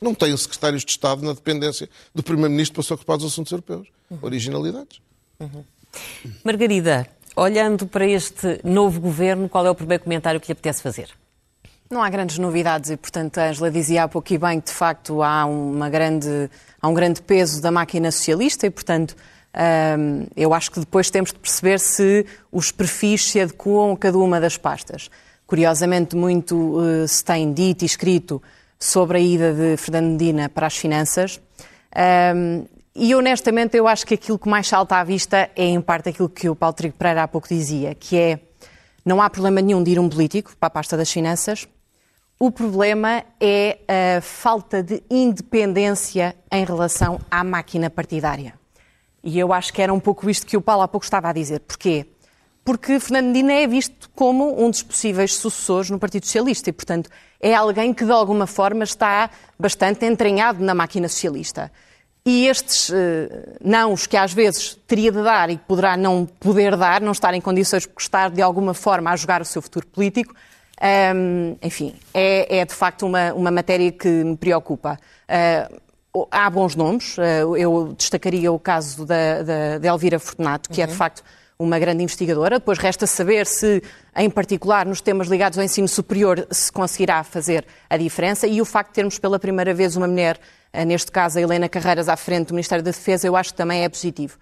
Não 0.00 0.14
tem 0.14 0.36
secretários 0.36 0.84
de 0.84 0.90
Estado 0.92 1.22
na 1.24 1.32
dependência 1.32 1.88
do 2.14 2.22
Primeiro-Ministro 2.22 2.74
para 2.74 2.82
se 2.84 2.92
ocupar 2.92 3.16
dos 3.16 3.26
assuntos 3.26 3.50
europeus. 3.50 3.88
Uhum. 4.10 4.18
Originalidades. 4.22 5.00
Uhum. 5.40 5.64
Margarida, 6.44 7.08
olhando 7.34 7.86
para 7.86 8.06
este 8.06 8.60
novo 8.64 9.00
governo, 9.00 9.48
qual 9.48 9.66
é 9.66 9.70
o 9.70 9.74
primeiro 9.74 10.02
comentário 10.02 10.40
que 10.40 10.48
lhe 10.48 10.52
apetece 10.52 10.82
fazer? 10.82 11.08
Não 11.90 12.02
há 12.02 12.10
grandes 12.10 12.38
novidades 12.38 12.90
e, 12.90 12.96
portanto, 12.96 13.38
a 13.38 13.48
Angela 13.48 13.70
dizia 13.70 14.04
há 14.04 14.08
pouco 14.08 14.32
e 14.32 14.36
bem 14.36 14.60
que, 14.60 14.66
de 14.66 14.74
facto, 14.74 15.22
há, 15.22 15.46
uma 15.46 15.88
grande, 15.88 16.50
há 16.80 16.86
um 16.86 16.92
grande 16.92 17.22
peso 17.22 17.62
da 17.62 17.70
máquina 17.70 18.10
socialista 18.12 18.66
e, 18.66 18.70
portanto, 18.70 19.16
hum, 19.98 20.26
eu 20.36 20.52
acho 20.52 20.70
que 20.70 20.80
depois 20.80 21.10
temos 21.10 21.32
de 21.32 21.38
perceber 21.38 21.80
se 21.80 22.26
os 22.52 22.70
perfis 22.70 23.30
se 23.30 23.40
adequam 23.40 23.94
a 23.94 23.96
cada 23.96 24.18
uma 24.18 24.38
das 24.38 24.58
pastas. 24.58 25.10
Curiosamente, 25.46 26.14
muito 26.14 26.56
uh, 26.56 27.08
se 27.08 27.24
tem 27.24 27.50
dito 27.54 27.82
e 27.82 27.86
escrito 27.86 28.42
sobre 28.78 29.18
a 29.18 29.20
ida 29.20 29.52
de 29.52 29.76
Fernando 29.76 30.12
Medina 30.12 30.48
para 30.48 30.66
as 30.66 30.76
finanças. 30.76 31.40
Um, 32.34 32.64
e 32.94 33.14
honestamente 33.14 33.76
eu 33.76 33.86
acho 33.86 34.06
que 34.06 34.14
aquilo 34.14 34.38
que 34.38 34.48
mais 34.48 34.66
salta 34.66 34.96
à 34.96 35.04
vista 35.04 35.50
é 35.54 35.64
em 35.64 35.80
parte 35.80 36.08
aquilo 36.08 36.28
que 36.28 36.48
o 36.48 36.56
Paulo 36.56 36.74
Trigo 36.74 36.96
Pereira 36.96 37.22
há 37.22 37.28
pouco 37.28 37.48
dizia, 37.48 37.94
que 37.94 38.16
é 38.16 38.40
não 39.04 39.22
há 39.22 39.30
problema 39.30 39.60
nenhum 39.62 39.82
de 39.82 39.92
ir 39.92 39.98
um 39.98 40.08
político 40.08 40.54
para 40.56 40.66
a 40.66 40.70
pasta 40.70 40.96
das 40.96 41.10
finanças. 41.10 41.66
O 42.38 42.50
problema 42.50 43.24
é 43.40 43.78
a 44.16 44.20
falta 44.20 44.82
de 44.82 45.02
independência 45.10 46.36
em 46.52 46.64
relação 46.64 47.20
à 47.30 47.42
máquina 47.42 47.88
partidária. 47.88 48.54
E 49.24 49.38
eu 49.38 49.52
acho 49.52 49.72
que 49.72 49.82
era 49.82 49.92
um 49.92 49.98
pouco 49.98 50.28
isto 50.28 50.46
que 50.46 50.56
o 50.56 50.60
Paulo 50.60 50.82
há 50.82 50.88
pouco 50.88 51.04
estava 51.04 51.28
a 51.28 51.32
dizer. 51.32 51.60
Porquê? 51.60 52.06
Porque 52.68 53.00
Fernando 53.00 53.28
Medina 53.28 53.54
é 53.54 53.66
visto 53.66 54.10
como 54.14 54.62
um 54.62 54.68
dos 54.68 54.82
possíveis 54.82 55.34
sucessores 55.36 55.88
no 55.88 55.98
Partido 55.98 56.26
Socialista 56.26 56.68
e, 56.68 56.72
portanto, 56.74 57.08
é 57.40 57.54
alguém 57.54 57.94
que 57.94 58.04
de 58.04 58.12
alguma 58.12 58.46
forma 58.46 58.84
está 58.84 59.30
bastante 59.58 60.04
entranhado 60.04 60.62
na 60.62 60.74
máquina 60.74 61.08
socialista. 61.08 61.72
E 62.26 62.46
estes 62.46 62.90
uh, 62.90 62.94
nãos 63.64 64.06
que 64.06 64.18
às 64.18 64.34
vezes 64.34 64.78
teria 64.86 65.10
de 65.10 65.22
dar 65.22 65.48
e 65.48 65.56
que 65.56 65.64
poderá 65.64 65.96
não 65.96 66.26
poder 66.26 66.76
dar, 66.76 67.00
não 67.00 67.12
estar 67.12 67.32
em 67.32 67.40
condições 67.40 67.84
de 67.84 67.90
estar 67.98 68.28
de 68.28 68.42
alguma 68.42 68.74
forma 68.74 69.12
a 69.12 69.16
jogar 69.16 69.40
o 69.40 69.46
seu 69.46 69.62
futuro 69.62 69.86
político, 69.86 70.34
um, 70.34 70.86
ehm, 70.86 71.56
enfim, 71.62 71.94
é, 72.12 72.58
é, 72.58 72.66
de 72.66 72.74
facto 72.74 73.06
uma, 73.06 73.32
uma 73.32 73.50
matéria 73.50 73.90
que 73.90 74.08
me 74.08 74.36
preocupa. 74.36 75.00
Uh, 76.14 76.26
há 76.30 76.50
bons 76.50 76.76
nomes, 76.76 77.16
uh, 77.16 77.56
eu 77.56 77.94
destacaria 77.96 78.52
o 78.52 78.58
caso 78.58 79.06
da, 79.06 79.42
da, 79.42 79.78
de 79.78 79.88
Elvira 79.88 80.18
Fortunato, 80.18 80.68
que 80.68 80.80
uhum. 80.80 80.84
é 80.84 80.86
de 80.86 80.92
uhum. 80.92 80.98
facto 80.98 81.24
uma 81.58 81.78
grande 81.78 82.04
investigadora. 82.04 82.58
Depois 82.58 82.78
resta 82.78 83.06
saber 83.06 83.44
se, 83.44 83.82
em 84.16 84.30
particular, 84.30 84.86
nos 84.86 85.00
temas 85.00 85.26
ligados 85.26 85.58
ao 85.58 85.64
ensino 85.64 85.88
superior, 85.88 86.46
se 86.50 86.70
conseguirá 86.70 87.24
fazer 87.24 87.66
a 87.90 87.96
diferença. 87.96 88.46
E 88.46 88.60
o 88.60 88.64
facto 88.64 88.90
de 88.90 88.94
termos 88.94 89.18
pela 89.18 89.38
primeira 89.38 89.74
vez 89.74 89.96
uma 89.96 90.06
mulher, 90.06 90.38
eh, 90.72 90.84
neste 90.84 91.10
caso 91.10 91.38
a 91.38 91.42
Helena 91.42 91.68
Carreiras, 91.68 92.08
à 92.08 92.16
frente 92.16 92.48
do 92.48 92.54
Ministério 92.54 92.84
da 92.84 92.92
Defesa, 92.92 93.26
eu 93.26 93.34
acho 93.34 93.50
que 93.50 93.56
também 93.56 93.82
é 93.82 93.88
positivo. 93.88 94.38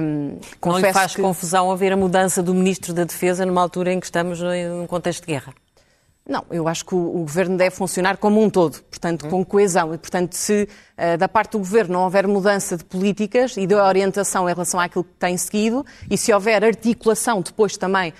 Um, 0.00 0.38
Não 0.64 0.78
lhe 0.78 0.92
faz 0.92 1.16
que... 1.16 1.22
confusão 1.22 1.72
haver 1.72 1.92
a 1.92 1.96
mudança 1.96 2.40
do 2.40 2.54
Ministro 2.54 2.94
da 2.94 3.02
Defesa 3.02 3.44
numa 3.44 3.60
altura 3.60 3.92
em 3.92 3.98
que 3.98 4.06
estamos 4.06 4.40
num 4.40 4.86
contexto 4.86 5.22
de 5.22 5.32
guerra? 5.32 5.52
Não, 6.28 6.44
eu 6.50 6.66
acho 6.66 6.84
que 6.84 6.94
o, 6.94 6.98
o, 6.98 7.20
governo 7.20 7.56
deve 7.56 7.74
funcionar 7.74 8.16
como 8.16 8.42
um 8.42 8.50
todo, 8.50 8.82
portanto, 8.82 9.28
com 9.28 9.44
coesão. 9.44 9.94
E, 9.94 9.98
portanto, 9.98 10.32
se 10.32 10.68
uh, 10.98 11.16
da 11.16 11.28
parte 11.28 11.52
do 11.52 11.58
governo 11.58 11.94
não 11.94 12.02
houver 12.02 12.26
mudança 12.26 12.76
de 12.76 12.84
políticas 12.84 13.56
e 13.56 13.64
de 13.64 13.74
orientação 13.74 14.48
em 14.48 14.52
relação 14.52 14.80
àquilo 14.80 15.04
que 15.04 15.14
tem 15.18 15.36
seguido, 15.36 15.86
e 16.10 16.18
se 16.18 16.32
houver 16.32 16.64
articulação 16.64 17.40
depois 17.40 17.76
também, 17.76 18.12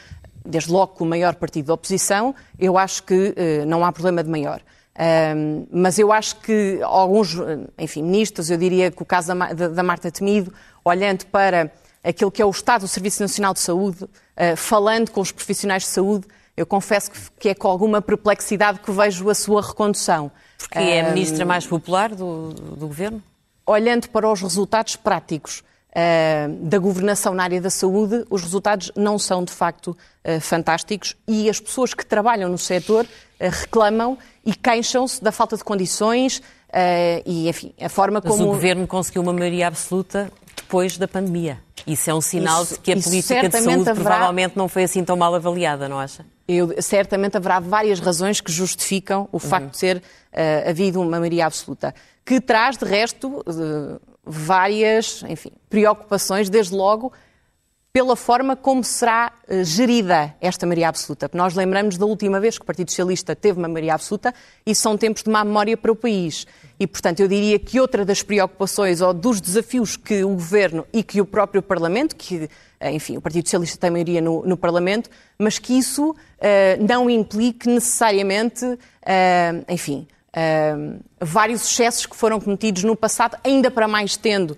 desde 0.44 0.70
logo 0.70 0.94
com 0.94 1.04
o 1.04 1.06
maior 1.08 1.34
partido 1.34 1.66
da 1.66 1.74
oposição, 1.74 2.32
eu 2.58 2.78
acho 2.78 3.02
que 3.02 3.14
uh, 3.30 3.66
não 3.66 3.84
há 3.84 3.90
problema 3.90 4.22
de 4.22 4.30
maior. 4.30 4.60
Uh, 4.94 5.66
mas 5.72 5.98
eu 5.98 6.12
acho 6.12 6.36
que 6.36 6.78
alguns, 6.84 7.36
enfim, 7.76 8.04
ministros, 8.04 8.50
eu 8.50 8.56
diria 8.56 8.88
que 8.90 9.02
o 9.02 9.04
caso 9.04 9.34
da, 9.34 9.52
da, 9.52 9.68
da 9.68 9.82
Marta 9.82 10.12
Temido, 10.12 10.52
olhando 10.84 11.26
para 11.26 11.72
aquilo 12.04 12.30
que 12.30 12.40
é 12.40 12.44
o 12.44 12.50
Estado 12.50 12.82
do 12.82 12.88
Serviço 12.88 13.20
Nacional 13.20 13.52
de 13.52 13.58
Saúde, 13.58 14.06
eh, 14.36 14.54
falando 14.54 15.10
com 15.10 15.20
os 15.20 15.32
profissionais 15.32 15.82
de 15.82 15.88
saúde, 15.88 16.26
eu 16.56 16.66
confesso 16.66 17.10
que 17.38 17.48
é 17.48 17.54
com 17.54 17.68
alguma 17.68 18.00
perplexidade 18.00 18.80
que 18.80 18.90
vejo 18.90 19.28
a 19.28 19.34
sua 19.34 19.60
recondução. 19.62 20.30
Porque 20.58 20.78
é 20.78 21.00
a 21.00 21.10
ministra 21.10 21.44
mais 21.44 21.66
popular 21.66 22.14
do, 22.14 22.54
do 22.54 22.86
governo? 22.86 23.22
Olhando 23.66 24.08
para 24.08 24.30
os 24.30 24.40
resultados 24.40 24.96
práticos 24.96 25.62
da 26.60 26.78
governação 26.78 27.32
na 27.32 27.44
área 27.44 27.60
da 27.60 27.70
saúde, 27.70 28.24
os 28.28 28.42
resultados 28.42 28.92
não 28.94 29.18
são 29.18 29.42
de 29.42 29.52
facto 29.52 29.88
uh, 30.26 30.40
fantásticos 30.40 31.16
e 31.26 31.48
as 31.48 31.58
pessoas 31.58 31.94
que 31.94 32.04
trabalham 32.04 32.50
no 32.50 32.58
setor 32.58 33.04
uh, 33.06 33.08
reclamam 33.38 34.18
e 34.44 34.54
queixam-se 34.54 35.24
da 35.24 35.32
falta 35.32 35.56
de 35.56 35.64
condições 35.64 36.42
e, 37.24 37.48
enfim, 37.48 37.72
a 37.80 37.88
forma 37.88 38.20
Mas 38.22 38.30
como. 38.30 38.44
o 38.44 38.46
governo 38.48 38.86
conseguiu 38.86 39.22
uma 39.22 39.32
maioria 39.32 39.68
absoluta 39.68 40.30
depois 40.54 40.98
da 40.98 41.08
pandemia. 41.08 41.58
Isso 41.86 42.10
é 42.10 42.14
um 42.14 42.20
sinal 42.20 42.64
isso, 42.64 42.74
de 42.74 42.80
que 42.80 42.92
a 42.92 42.96
política 43.00 43.48
de 43.48 43.56
saúde 43.56 43.88
haverá... 43.88 43.94
provavelmente 43.94 44.58
não 44.58 44.68
foi 44.68 44.84
assim 44.84 45.02
tão 45.02 45.16
mal 45.16 45.34
avaliada, 45.34 45.88
não 45.88 45.98
acha? 45.98 46.26
Eu, 46.48 46.80
certamente 46.80 47.36
haverá 47.36 47.58
várias 47.58 47.98
razões 47.98 48.40
que 48.40 48.52
justificam 48.52 49.28
o 49.32 49.38
facto 49.38 49.64
uhum. 49.64 49.70
de 49.70 49.78
ser 49.78 49.96
uh, 49.96 50.70
havido 50.70 51.00
uma 51.00 51.10
maioria 51.10 51.46
absoluta, 51.46 51.94
que 52.24 52.40
traz, 52.40 52.76
de 52.76 52.84
resto, 52.84 53.40
uh, 53.40 54.00
várias 54.24 55.24
enfim, 55.28 55.50
preocupações, 55.68 56.48
desde 56.48 56.74
logo 56.74 57.12
pela 57.96 58.14
forma 58.14 58.54
como 58.54 58.84
será 58.84 59.32
uh, 59.48 59.64
gerida 59.64 60.34
esta 60.38 60.66
maioria 60.66 60.90
absoluta. 60.90 61.30
Nós 61.32 61.54
lembramos 61.54 61.96
da 61.96 62.04
última 62.04 62.38
vez 62.38 62.58
que 62.58 62.62
o 62.62 62.66
Partido 62.66 62.90
Socialista 62.90 63.34
teve 63.34 63.58
uma 63.58 63.68
maioria 63.68 63.94
absoluta 63.94 64.34
e 64.66 64.74
são 64.74 64.98
tempos 64.98 65.22
de 65.22 65.30
má 65.30 65.42
memória 65.42 65.78
para 65.78 65.90
o 65.90 65.96
país. 65.96 66.46
E, 66.78 66.86
portanto, 66.86 67.20
eu 67.20 67.26
diria 67.26 67.58
que 67.58 67.80
outra 67.80 68.04
das 68.04 68.22
preocupações 68.22 69.00
ou 69.00 69.14
dos 69.14 69.40
desafios 69.40 69.96
que 69.96 70.22
o 70.22 70.28
Governo 70.28 70.86
e 70.92 71.02
que 71.02 71.22
o 71.22 71.24
próprio 71.24 71.62
Parlamento, 71.62 72.14
que, 72.16 72.50
eh, 72.78 72.92
enfim, 72.92 73.16
o 73.16 73.20
Partido 73.22 73.46
Socialista 73.46 73.78
tem 73.78 73.90
maioria 73.90 74.20
no, 74.20 74.44
no 74.44 74.58
Parlamento, 74.58 75.08
mas 75.38 75.58
que 75.58 75.72
isso 75.72 76.10
uh, 76.10 76.14
não 76.86 77.08
implique 77.08 77.66
necessariamente, 77.66 78.62
uh, 78.66 78.76
enfim, 79.70 80.06
uh, 80.36 81.02
vários 81.18 81.64
excessos 81.64 82.04
que 82.04 82.14
foram 82.14 82.38
cometidos 82.42 82.84
no 82.84 82.94
passado, 82.94 83.38
ainda 83.42 83.70
para 83.70 83.88
mais 83.88 84.18
tendo 84.18 84.54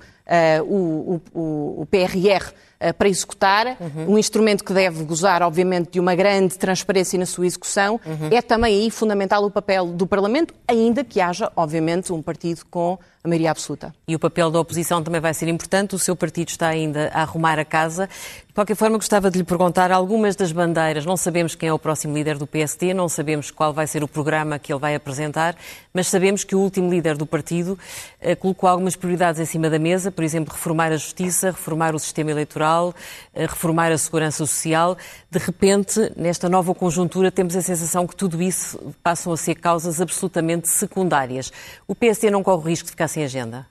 o, 0.69 1.23
o, 1.33 1.81
o 1.81 1.87
PRR 1.87 2.53
eh, 2.53 2.53
para 2.97 3.09
executar, 3.09 3.77
uhum. 3.81 4.15
um 4.15 4.19
instrumento 4.19 4.63
que 4.63 4.73
deve 4.73 5.03
gozar, 5.05 5.43
obviamente, 5.43 5.93
de 5.93 6.01
uma 6.01 6.15
grande 6.15 6.57
transparência 6.57 7.19
na 7.19 7.27
sua 7.27 7.47
execução. 7.47 8.01
Uhum. 8.07 8.29
É 8.31 8.41
também 8.41 8.83
aí 8.83 8.91
fundamental 8.91 9.45
o 9.45 9.51
papel 9.51 9.87
do 9.87 10.07
Parlamento, 10.07 10.55
ainda 10.67 11.03
que 11.03 11.21
haja, 11.21 11.51
obviamente, 11.57 12.13
um 12.13 12.23
partido 12.23 12.65
com 12.71 12.99
a 13.23 13.29
maioria 13.29 13.51
absoluta. 13.51 13.95
E 14.07 14.15
o 14.15 14.19
papel 14.19 14.51
da 14.51 14.61
oposição 14.61 15.03
também 15.03 15.21
vai 15.21 15.35
ser 15.35 15.49
importante. 15.49 15.95
O 15.95 15.99
seu 15.99 16.15
partido 16.15 16.49
está 16.49 16.69
ainda 16.69 17.11
a 17.13 17.23
arrumar 17.23 17.59
a 17.59 17.65
casa. 17.65 18.09
De 18.49 18.55
qualquer 18.55 18.75
forma, 18.75 18.97
gostava 18.97 19.31
de 19.31 19.39
lhe 19.39 19.45
perguntar 19.45 19.93
algumas 19.93 20.35
das 20.35 20.51
bandeiras. 20.51 21.07
Não 21.07 21.17
sabemos 21.17 21.55
quem 21.55 21.69
é 21.69 21.73
o 21.73 21.79
próximo 21.79 22.15
líder 22.15 22.39
do 22.39 22.47
PSD, 22.47 22.93
não 22.93 23.09
sabemos 23.09 23.51
qual 23.53 23.73
vai 23.73 23.87
ser 23.87 24.03
o 24.03 24.09
programa 24.09 24.59
que 24.59 24.73
ele 24.73 24.81
vai 24.81 24.97
apresentar, 24.97 25.55
mas 25.95 26.09
sabemos 26.09 26.43
que 26.43 26.57
o 26.57 26.59
último 26.59 26.91
líder 26.91 27.17
do 27.17 27.25
partido 27.25 27.79
eh, 28.21 28.35
colocou 28.35 28.69
algumas 28.69 28.97
prioridades 28.97 29.41
em 29.41 29.45
cima 29.45 29.71
da 29.71 29.79
mesa, 29.79 30.11
por 30.11 30.25
exemplo, 30.25 30.53
reformar 30.53 30.91
a 30.91 30.97
justiça, 30.97 31.53
reformar 31.53 31.95
o 31.95 32.01
sistema 32.01 32.33
eleitoral, 32.33 32.93
eh, 33.33 33.47
reformar 33.47 33.93
a 33.93 33.99
segurança 33.99 34.39
social. 34.39 34.97
De 35.31 35.39
repente, 35.39 36.13
nesta 36.17 36.49
nova 36.49 36.75
conjuntura, 36.75 37.31
temos 37.31 37.55
a 37.55 37.63
sensação 37.63 38.09
que 38.09 38.17
tudo 38.17 38.43
isso 38.43 38.93
passam 39.05 39.33
a 39.33 39.37
ser 39.37 39.57
causas 39.57 40.01
absolutamente 40.01 40.69
secundárias. 40.69 41.53
O 41.87 41.95
PSD 41.95 42.31
não 42.31 42.43
corre 42.43 42.63
o 42.63 42.67
risco 42.69 42.87
de 42.87 42.91
ficar 42.91 43.08
sem 43.09 43.25
agenda? 43.25 43.67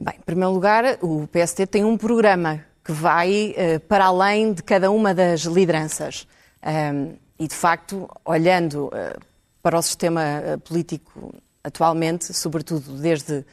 Bem, 0.00 0.14
em 0.16 0.22
primeiro 0.22 0.52
lugar, 0.52 0.98
o 1.02 1.26
PSD 1.26 1.66
tem 1.66 1.84
um 1.84 1.96
programa 1.96 2.64
que 2.84 2.92
vai 2.92 3.54
uh, 3.56 3.80
para 3.80 4.06
além 4.06 4.52
de 4.52 4.62
cada 4.62 4.90
uma 4.90 5.12
das 5.12 5.40
lideranças. 5.40 6.26
Um, 6.64 7.16
e, 7.38 7.46
de 7.46 7.54
facto, 7.54 8.08
olhando 8.24 8.86
uh, 8.86 9.20
para 9.62 9.78
o 9.78 9.82
sistema 9.82 10.22
uh, 10.22 10.60
político 10.60 11.34
atualmente, 11.62 12.32
sobretudo 12.32 12.92
desde 12.92 13.44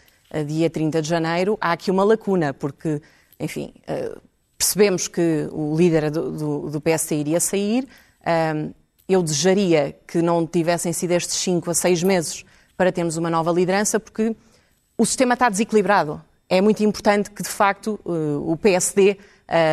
dia 0.47 0.69
30 0.69 1.01
de 1.01 1.07
janeiro, 1.07 1.57
há 1.59 1.71
aqui 1.71 1.89
uma 1.89 2.03
lacuna, 2.03 2.53
porque, 2.53 3.01
enfim, 3.39 3.73
percebemos 4.57 5.07
que 5.07 5.47
o 5.51 5.75
líder 5.75 6.09
do, 6.11 6.31
do, 6.31 6.69
do 6.71 6.81
PSD 6.81 7.17
iria 7.17 7.39
sair. 7.39 7.87
Um, 8.25 8.73
eu 9.07 9.21
desejaria 9.21 9.95
que 10.07 10.21
não 10.21 10.45
tivessem 10.47 10.91
sido 10.91 11.11
estes 11.11 11.35
5 11.37 11.69
a 11.69 11.73
6 11.73 12.03
meses 12.03 12.45
para 12.75 12.91
termos 12.91 13.17
uma 13.17 13.29
nova 13.29 13.51
liderança, 13.51 13.99
porque 13.99 14.35
o 14.97 15.05
sistema 15.05 15.33
está 15.33 15.49
desequilibrado. 15.49 16.21
É 16.49 16.61
muito 16.61 16.83
importante 16.83 17.31
que, 17.31 17.41
de 17.41 17.49
facto, 17.49 17.99
o 18.03 18.55
PSD 18.57 19.17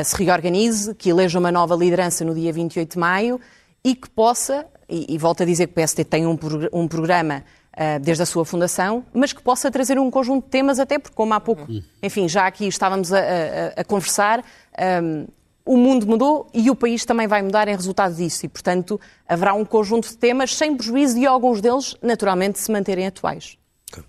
se 0.04 0.16
reorganize, 0.16 0.94
que 0.94 1.11
eleja 1.11 1.38
uma 1.38 1.52
nova 1.52 1.74
liderança 1.74 2.24
no 2.24 2.35
dia 2.35 2.52
28 2.52 2.92
de 2.92 2.98
maio 2.98 3.40
e 3.85 3.94
que 3.94 4.08
possa, 4.08 4.66
e, 4.88 5.16
volto 5.18 5.42
a 5.42 5.46
dizer 5.46 5.66
que 5.66 5.72
o 5.72 5.74
PSD 5.74 6.04
tem 6.04 6.26
um, 6.26 6.38
um 6.72 6.87
programa 6.87 7.44
uh, 7.72 8.00
desde 8.00 8.22
a 8.22 8.26
sua 8.26 8.44
fundação, 8.44 9.04
mas 9.12 9.32
que 9.32 9.42
possa 9.42 9.70
trazer 9.70 9.98
um 9.98 10.11
conjunto 10.11 10.44
de 10.44 10.50
temas, 10.50 10.78
até 10.78 10.98
porque, 10.98 11.16
como 11.16 11.35
há 11.35 11.40
pouco, 11.40 11.66
enfim, 12.02 12.28
já 12.28 12.46
aqui 12.46 12.66
estávamos 12.66 13.12
a, 13.12 13.18
a, 13.18 13.80
a 13.80 13.85
conversar, 13.85 14.44
um, 15.02 15.26
o 15.64 15.76
mundo 15.76 16.06
mudou 16.06 16.48
e 16.52 16.70
o 16.70 16.74
país 16.74 17.04
também 17.04 17.26
vai 17.26 17.40
mudar 17.40 17.68
em 17.68 17.76
resultado 17.76 18.14
disso. 18.14 18.44
E, 18.46 18.48
portanto, 18.48 19.00
haverá 19.28 19.54
um 19.54 19.64
conjunto 19.64 20.08
de 20.08 20.16
temas 20.16 20.56
sem 20.56 20.76
prejuízo 20.76 21.14
de 21.18 21.26
alguns 21.26 21.61
deles, 21.61 21.96
naturalmente, 22.02 22.58
se 22.58 22.70
manterem 22.70 23.06
atuais. 23.06 23.56
Okay. 23.90 24.04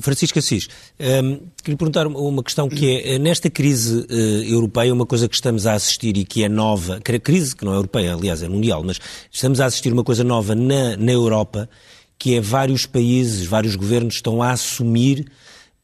Francisco 0.00 0.38
Assis, 0.38 0.68
um, 1.00 1.40
queria 1.62 1.76
perguntar 1.76 2.06
uma 2.06 2.42
questão 2.42 2.68
que 2.68 3.00
é, 3.00 3.18
nesta 3.18 3.50
crise 3.50 4.06
uh, 4.08 4.42
europeia, 4.44 4.94
uma 4.94 5.04
coisa 5.04 5.28
que 5.28 5.34
estamos 5.34 5.66
a 5.66 5.74
assistir 5.74 6.16
e 6.16 6.24
que 6.24 6.44
é 6.44 6.48
nova, 6.48 7.00
que 7.00 7.10
é 7.10 7.18
crise 7.18 7.56
que 7.56 7.64
não 7.64 7.72
é 7.72 7.76
europeia, 7.76 8.14
aliás, 8.14 8.42
é 8.42 8.48
mundial, 8.48 8.82
mas 8.84 9.00
estamos 9.30 9.60
a 9.60 9.66
assistir 9.66 9.92
uma 9.92 10.04
coisa 10.04 10.22
nova 10.22 10.54
na, 10.54 10.96
na 10.96 11.10
Europa, 11.10 11.68
que 12.16 12.36
é 12.36 12.40
vários 12.40 12.86
países, 12.86 13.44
vários 13.44 13.74
governos 13.74 14.14
estão 14.14 14.40
a 14.40 14.52
assumir 14.52 15.26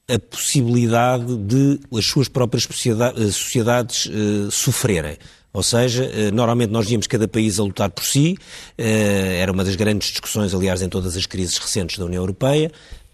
a 0.08 0.18
possibilidade 0.18 1.36
de 1.36 1.80
as 1.92 2.06
suas 2.06 2.28
próprias 2.28 2.62
sociedades, 2.62 3.34
sociedades 3.34 4.06
uh, 4.06 4.50
sofrerem. 4.50 5.18
Ou 5.50 5.62
seja, 5.62 6.08
normalmente 6.32 6.70
nós 6.70 6.86
víamos 6.86 7.06
cada 7.06 7.26
país 7.26 7.58
a 7.58 7.64
lutar 7.64 7.90
por 7.90 8.04
si, 8.04 8.36
era 8.76 9.50
uma 9.50 9.64
das 9.64 9.74
grandes 9.74 10.10
discussões, 10.10 10.54
aliás, 10.54 10.82
em 10.82 10.88
todas 10.90 11.16
as 11.16 11.24
crises 11.24 11.56
recentes 11.56 11.98
da 11.98 12.04
União 12.04 12.22
Europeia. 12.22 12.70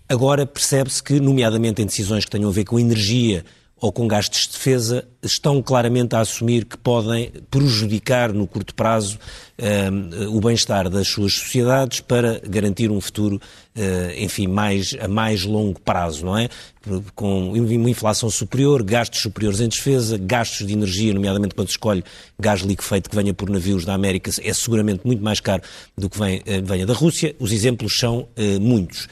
Agora 0.08 0.46
percebe-se 0.46 1.02
que, 1.02 1.18
nomeadamente 1.18 1.80
em 1.80 1.86
decisões 1.86 2.24
que 2.24 2.30
tenham 2.30 2.50
a 2.50 2.52
ver 2.52 2.64
com 2.64 2.78
energia 2.78 3.44
ou 3.76 3.92
com 3.92 4.06
gastos 4.06 4.46
de 4.46 4.52
defesa, 4.52 5.06
estão 5.22 5.60
claramente 5.60 6.14
a 6.14 6.20
assumir 6.20 6.64
que 6.64 6.76
podem 6.76 7.30
prejudicar 7.50 8.32
no 8.32 8.46
curto 8.46 8.74
prazo 8.74 9.18
uh, 9.58 10.34
o 10.34 10.40
bem-estar 10.40 10.88
das 10.88 11.08
suas 11.08 11.34
sociedades 11.34 12.00
para 12.00 12.40
garantir 12.48 12.90
um 12.90 13.00
futuro, 13.00 13.36
uh, 13.76 13.80
enfim, 14.16 14.46
mais, 14.46 14.96
a 15.00 15.08
mais 15.08 15.44
longo 15.44 15.78
prazo, 15.80 16.24
não 16.24 16.38
é? 16.38 16.48
Com 17.14 17.52
uma 17.52 17.90
inflação 17.90 18.30
superior, 18.30 18.82
gastos 18.82 19.20
superiores 19.20 19.60
em 19.60 19.68
defesa, 19.68 20.16
gastos 20.18 20.66
de 20.66 20.72
energia, 20.72 21.12
nomeadamente 21.12 21.54
quando 21.54 21.68
se 21.68 21.72
escolhe 21.72 22.04
gás 22.38 22.60
liquefeito 22.60 23.10
que 23.10 23.16
venha 23.16 23.34
por 23.34 23.50
navios 23.50 23.84
da 23.84 23.92
América, 23.92 24.30
é 24.42 24.52
seguramente 24.54 25.02
muito 25.04 25.22
mais 25.22 25.40
caro 25.40 25.62
do 25.96 26.08
que 26.08 26.18
vem, 26.18 26.38
uh, 26.38 26.64
venha 26.64 26.86
da 26.86 26.94
Rússia. 26.94 27.34
Os 27.38 27.52
exemplos 27.52 27.98
são 27.98 28.28
muitos. 28.60 29.08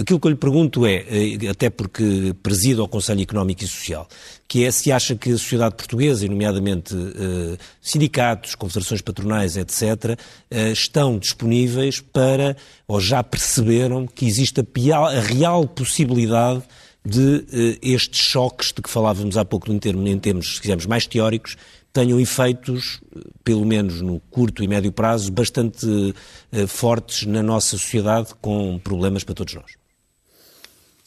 Aquilo 0.00 0.18
que 0.18 0.26
eu 0.28 0.30
lhe 0.30 0.36
pergunto 0.36 0.86
é, 0.86 1.04
eh, 1.08 1.48
até 1.50 1.68
porque 1.68 2.34
presido 2.42 2.80
ao 2.80 2.88
Conselho 2.88 3.20
Económico 3.20 3.62
e 3.62 3.66
Social, 3.66 4.08
que 4.48 4.64
é 4.64 4.70
se 4.70 4.90
acha 4.90 5.14
que 5.14 5.28
a 5.28 5.36
sociedade 5.36 5.74
portuguesa, 5.74 6.26
nomeadamente 6.26 6.94
eh, 6.94 7.58
sindicatos, 7.82 8.54
confederações 8.54 9.02
patronais, 9.02 9.58
etc., 9.58 10.18
eh, 10.50 10.70
estão 10.72 11.18
disponíveis 11.18 12.00
para, 12.00 12.56
ou 12.88 12.98
já 12.98 13.22
perceberam, 13.22 14.06
que 14.06 14.24
existe 14.24 14.60
a, 14.60 14.96
a 14.96 15.20
real 15.20 15.68
possibilidade 15.68 16.62
de 17.04 17.78
estes 17.82 18.20
choques 18.26 18.72
de 18.72 18.80
que 18.82 18.88
falávamos 18.88 19.36
há 19.36 19.44
pouco 19.44 19.70
em 19.70 19.78
termos, 19.78 20.08
em 20.08 20.18
termos, 20.18 20.54
se 20.54 20.60
quisermos, 20.62 20.86
mais 20.86 21.06
teóricos, 21.06 21.56
tenham 21.92 22.18
efeitos, 22.20 23.00
pelo 23.44 23.66
menos 23.66 24.00
no 24.00 24.20
curto 24.30 24.62
e 24.62 24.68
médio 24.68 24.92
prazo, 24.92 25.32
bastante 25.32 25.86
fortes 26.68 27.26
na 27.26 27.42
nossa 27.42 27.78
sociedade, 27.78 28.30
com 28.40 28.78
problemas 28.78 29.24
para 29.24 29.34
todos 29.34 29.54
nós. 29.54 29.79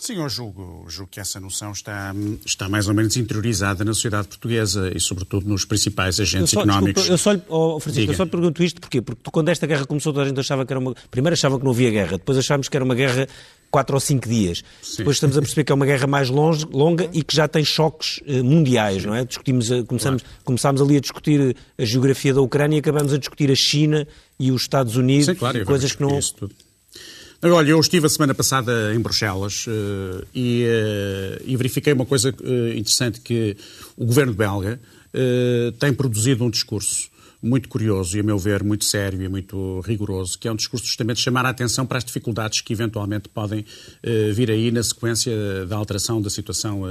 Sim, 0.03 0.15
eu 0.15 0.27
julgo, 0.27 0.85
julgo 0.89 1.09
que 1.09 1.21
essa 1.21 1.39
noção 1.39 1.71
está, 1.71 2.13
está 2.45 2.67
mais 2.67 2.89
ou 2.89 2.93
menos 2.93 3.15
interiorizada 3.15 3.85
na 3.85 3.93
sociedade 3.93 4.27
portuguesa 4.27 4.91
e, 4.93 4.99
sobretudo, 4.99 5.47
nos 5.47 5.63
principais 5.63 6.19
agentes 6.19 6.51
eu 6.51 6.59
só, 6.59 6.59
económicos. 6.59 7.03
Desculpa, 7.03 7.13
eu 7.13 7.17
só, 7.17 7.31
lhe, 7.31 7.41
oh, 7.47 7.79
Francisco, 7.79 8.11
eu 8.11 8.17
só 8.17 8.23
lhe 8.25 8.29
pergunto 8.29 8.61
isto 8.61 8.81
porquê? 8.81 9.01
porque 9.01 9.21
quando 9.31 9.47
esta 9.47 9.65
guerra 9.65 9.85
começou, 9.85 10.11
toda 10.11 10.25
a 10.25 10.27
gente 10.27 10.37
achava 10.37 10.65
que 10.65 10.73
era 10.73 10.79
uma. 10.81 10.93
Primeiro 11.09 11.33
achavam 11.33 11.57
que 11.57 11.63
não 11.63 11.71
havia 11.71 11.89
guerra, 11.89 12.17
depois 12.17 12.37
achámos 12.37 12.67
que 12.67 12.75
era 12.75 12.83
uma 12.83 12.95
guerra 12.95 13.29
quatro 13.71 13.95
ou 13.95 13.99
cinco 14.01 14.27
dias. 14.27 14.61
Sim. 14.81 14.97
Depois 14.97 15.15
estamos 15.15 15.37
a 15.37 15.41
perceber 15.41 15.63
que 15.63 15.71
é 15.71 15.75
uma 15.75 15.85
guerra 15.85 16.05
mais 16.05 16.29
longe, 16.29 16.65
longa 16.69 17.09
e 17.13 17.23
que 17.23 17.33
já 17.33 17.47
tem 17.47 17.63
choques 17.63 18.17
uh, 18.27 18.43
mundiais, 18.43 19.03
Sim. 19.03 19.07
não 19.07 19.15
é? 19.15 19.23
Discutimos, 19.23 19.69
começamos, 19.87 20.21
claro. 20.21 20.43
começámos 20.43 20.81
ali 20.81 20.97
a 20.97 20.99
discutir 20.99 21.55
a 21.77 21.85
geografia 21.85 22.33
da 22.33 22.41
Ucrânia 22.41 22.75
e 22.75 22.79
acabamos 22.79 23.13
a 23.13 23.17
discutir 23.17 23.49
a 23.49 23.55
China 23.55 24.05
e 24.37 24.51
os 24.51 24.63
Estados 24.63 24.97
Unidos, 24.97 25.27
Sim, 25.27 25.35
claro, 25.35 25.63
coisas 25.63 25.93
que 25.93 26.01
não. 26.01 26.19
Olha, 27.45 27.71
eu 27.71 27.79
estive 27.81 28.05
a 28.05 28.09
semana 28.09 28.33
passada 28.33 28.95
em 28.95 28.99
Bruxelas 29.01 29.67
uh, 29.67 30.25
e, 30.33 30.63
uh, 30.65 31.43
e, 31.45 31.57
verifiquei 31.57 31.91
uma 31.91 32.05
coisa 32.05 32.29
uh, 32.29 32.69
interessante 32.69 33.19
que 33.19 33.57
o 33.97 34.05
governo 34.05 34.33
belga 34.33 34.79
tem 35.79 35.93
produzido 35.93 36.43
um 36.43 36.49
discurso 36.49 37.07
muito 37.39 37.69
curioso 37.69 38.17
e, 38.17 38.21
a 38.21 38.23
meu 38.23 38.39
ver, 38.39 38.63
muito 38.63 38.83
sério 38.83 39.21
e 39.21 39.29
muito 39.29 39.81
rigoroso, 39.81 40.39
que 40.39 40.47
é 40.47 40.51
um 40.51 40.55
discurso 40.55 40.87
justamente 40.87 41.17
de 41.17 41.23
chamar 41.23 41.45
a 41.45 41.49
atenção 41.49 41.85
para 41.85 41.99
as 41.99 42.03
dificuldades 42.03 42.61
que 42.61 42.73
eventualmente 42.73 43.29
podem 43.29 43.63
vir 44.33 44.49
aí 44.49 44.71
na 44.71 44.81
sequência 44.81 45.31
da 45.67 45.75
alteração 45.75 46.19
da 46.19 46.31
situação 46.31 46.81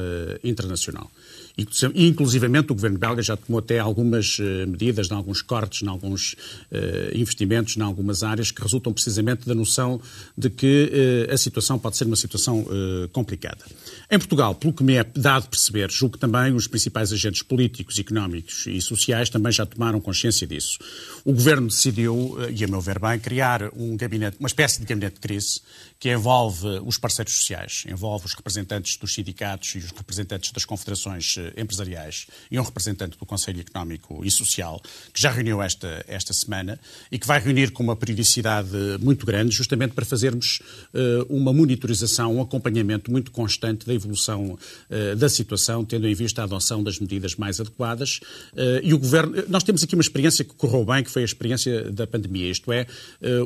internacional. 0.44 1.10
Inclusivamente, 1.56 2.72
o 2.72 2.74
governo 2.74 2.98
belga 2.98 3.22
já 3.22 3.36
tomou 3.36 3.58
até 3.58 3.78
algumas 3.78 4.38
uh, 4.38 4.66
medidas, 4.66 5.10
em 5.10 5.14
alguns 5.14 5.42
cortes, 5.42 5.82
em 5.82 5.88
alguns 5.88 6.32
uh, 6.32 7.14
investimentos, 7.14 7.76
em 7.76 7.82
algumas 7.82 8.22
áreas, 8.22 8.50
que 8.50 8.62
resultam 8.62 8.92
precisamente 8.92 9.46
da 9.46 9.54
noção 9.54 10.00
de 10.36 10.48
que 10.48 10.90
uh, 11.28 11.32
a 11.32 11.36
situação 11.36 11.78
pode 11.78 11.96
ser 11.96 12.04
uma 12.04 12.16
situação 12.16 12.64
complicada. 13.12 13.64
Em 14.10 14.18
Portugal, 14.18 14.54
pelo 14.54 14.72
que 14.72 14.82
me 14.82 14.94
é 14.94 15.04
dado 15.04 15.48
perceber, 15.48 15.90
julgo 15.90 16.14
que 16.14 16.18
também 16.18 16.54
os 16.54 16.66
principais 16.66 17.12
agentes 17.12 17.42
políticos, 17.42 17.98
económicos 17.98 18.66
e 18.66 18.80
sociais 18.80 19.28
também 19.28 19.52
já 19.52 19.66
tomaram 19.66 20.00
consciência 20.00 20.46
disso. 20.46 20.78
O 21.24 21.32
governo 21.32 21.68
decidiu, 21.68 22.36
e 22.54 22.64
a 22.64 22.68
meu 22.68 22.80
ver 22.80 22.98
bem, 22.98 23.18
criar 23.18 23.70
um 23.74 23.96
gabinete, 23.96 24.36
uma 24.38 24.46
espécie 24.46 24.80
de 24.80 24.86
gabinete 24.86 25.14
de 25.14 25.20
crise 25.20 25.60
que 25.98 26.12
envolve 26.12 26.66
os 26.84 26.98
parceiros 26.98 27.36
sociais, 27.36 27.84
envolve 27.88 28.26
os 28.26 28.34
representantes 28.34 28.96
dos 28.96 29.14
sindicatos 29.14 29.74
e 29.76 29.78
os 29.78 29.92
representantes 29.92 30.50
das 30.50 30.64
confederações 30.64 31.36
eh, 31.38 31.41
empresariais 31.56 32.26
e 32.50 32.58
um 32.58 32.62
representante 32.62 33.18
do 33.18 33.26
Conselho 33.26 33.60
Económico 33.60 34.24
e 34.24 34.30
Social, 34.30 34.80
que 35.12 35.20
já 35.20 35.30
reuniu 35.30 35.62
esta, 35.62 36.04
esta 36.06 36.32
semana 36.32 36.78
e 37.10 37.18
que 37.18 37.26
vai 37.26 37.40
reunir 37.40 37.70
com 37.70 37.82
uma 37.82 37.96
periodicidade 37.96 38.70
muito 39.00 39.26
grande, 39.26 39.54
justamente 39.54 39.92
para 39.92 40.04
fazermos 40.04 40.60
uh, 40.94 41.26
uma 41.28 41.52
monitorização, 41.52 42.36
um 42.36 42.40
acompanhamento 42.40 43.10
muito 43.10 43.30
constante 43.30 43.86
da 43.86 43.94
evolução 43.94 44.58
uh, 44.90 45.16
da 45.16 45.28
situação, 45.28 45.84
tendo 45.84 46.06
em 46.06 46.14
vista 46.14 46.42
a 46.42 46.44
adoção 46.44 46.82
das 46.82 46.98
medidas 46.98 47.36
mais 47.36 47.60
adequadas. 47.60 48.20
Uh, 48.52 48.80
e 48.82 48.94
o 48.94 48.98
Governo. 48.98 49.44
Nós 49.48 49.62
temos 49.62 49.82
aqui 49.82 49.94
uma 49.94 50.02
experiência 50.02 50.44
que 50.44 50.54
correu 50.54 50.84
bem, 50.84 51.02
que 51.02 51.10
foi 51.10 51.22
a 51.22 51.24
experiência 51.24 51.90
da 51.90 52.06
pandemia, 52.06 52.50
isto 52.50 52.72
é, 52.72 52.86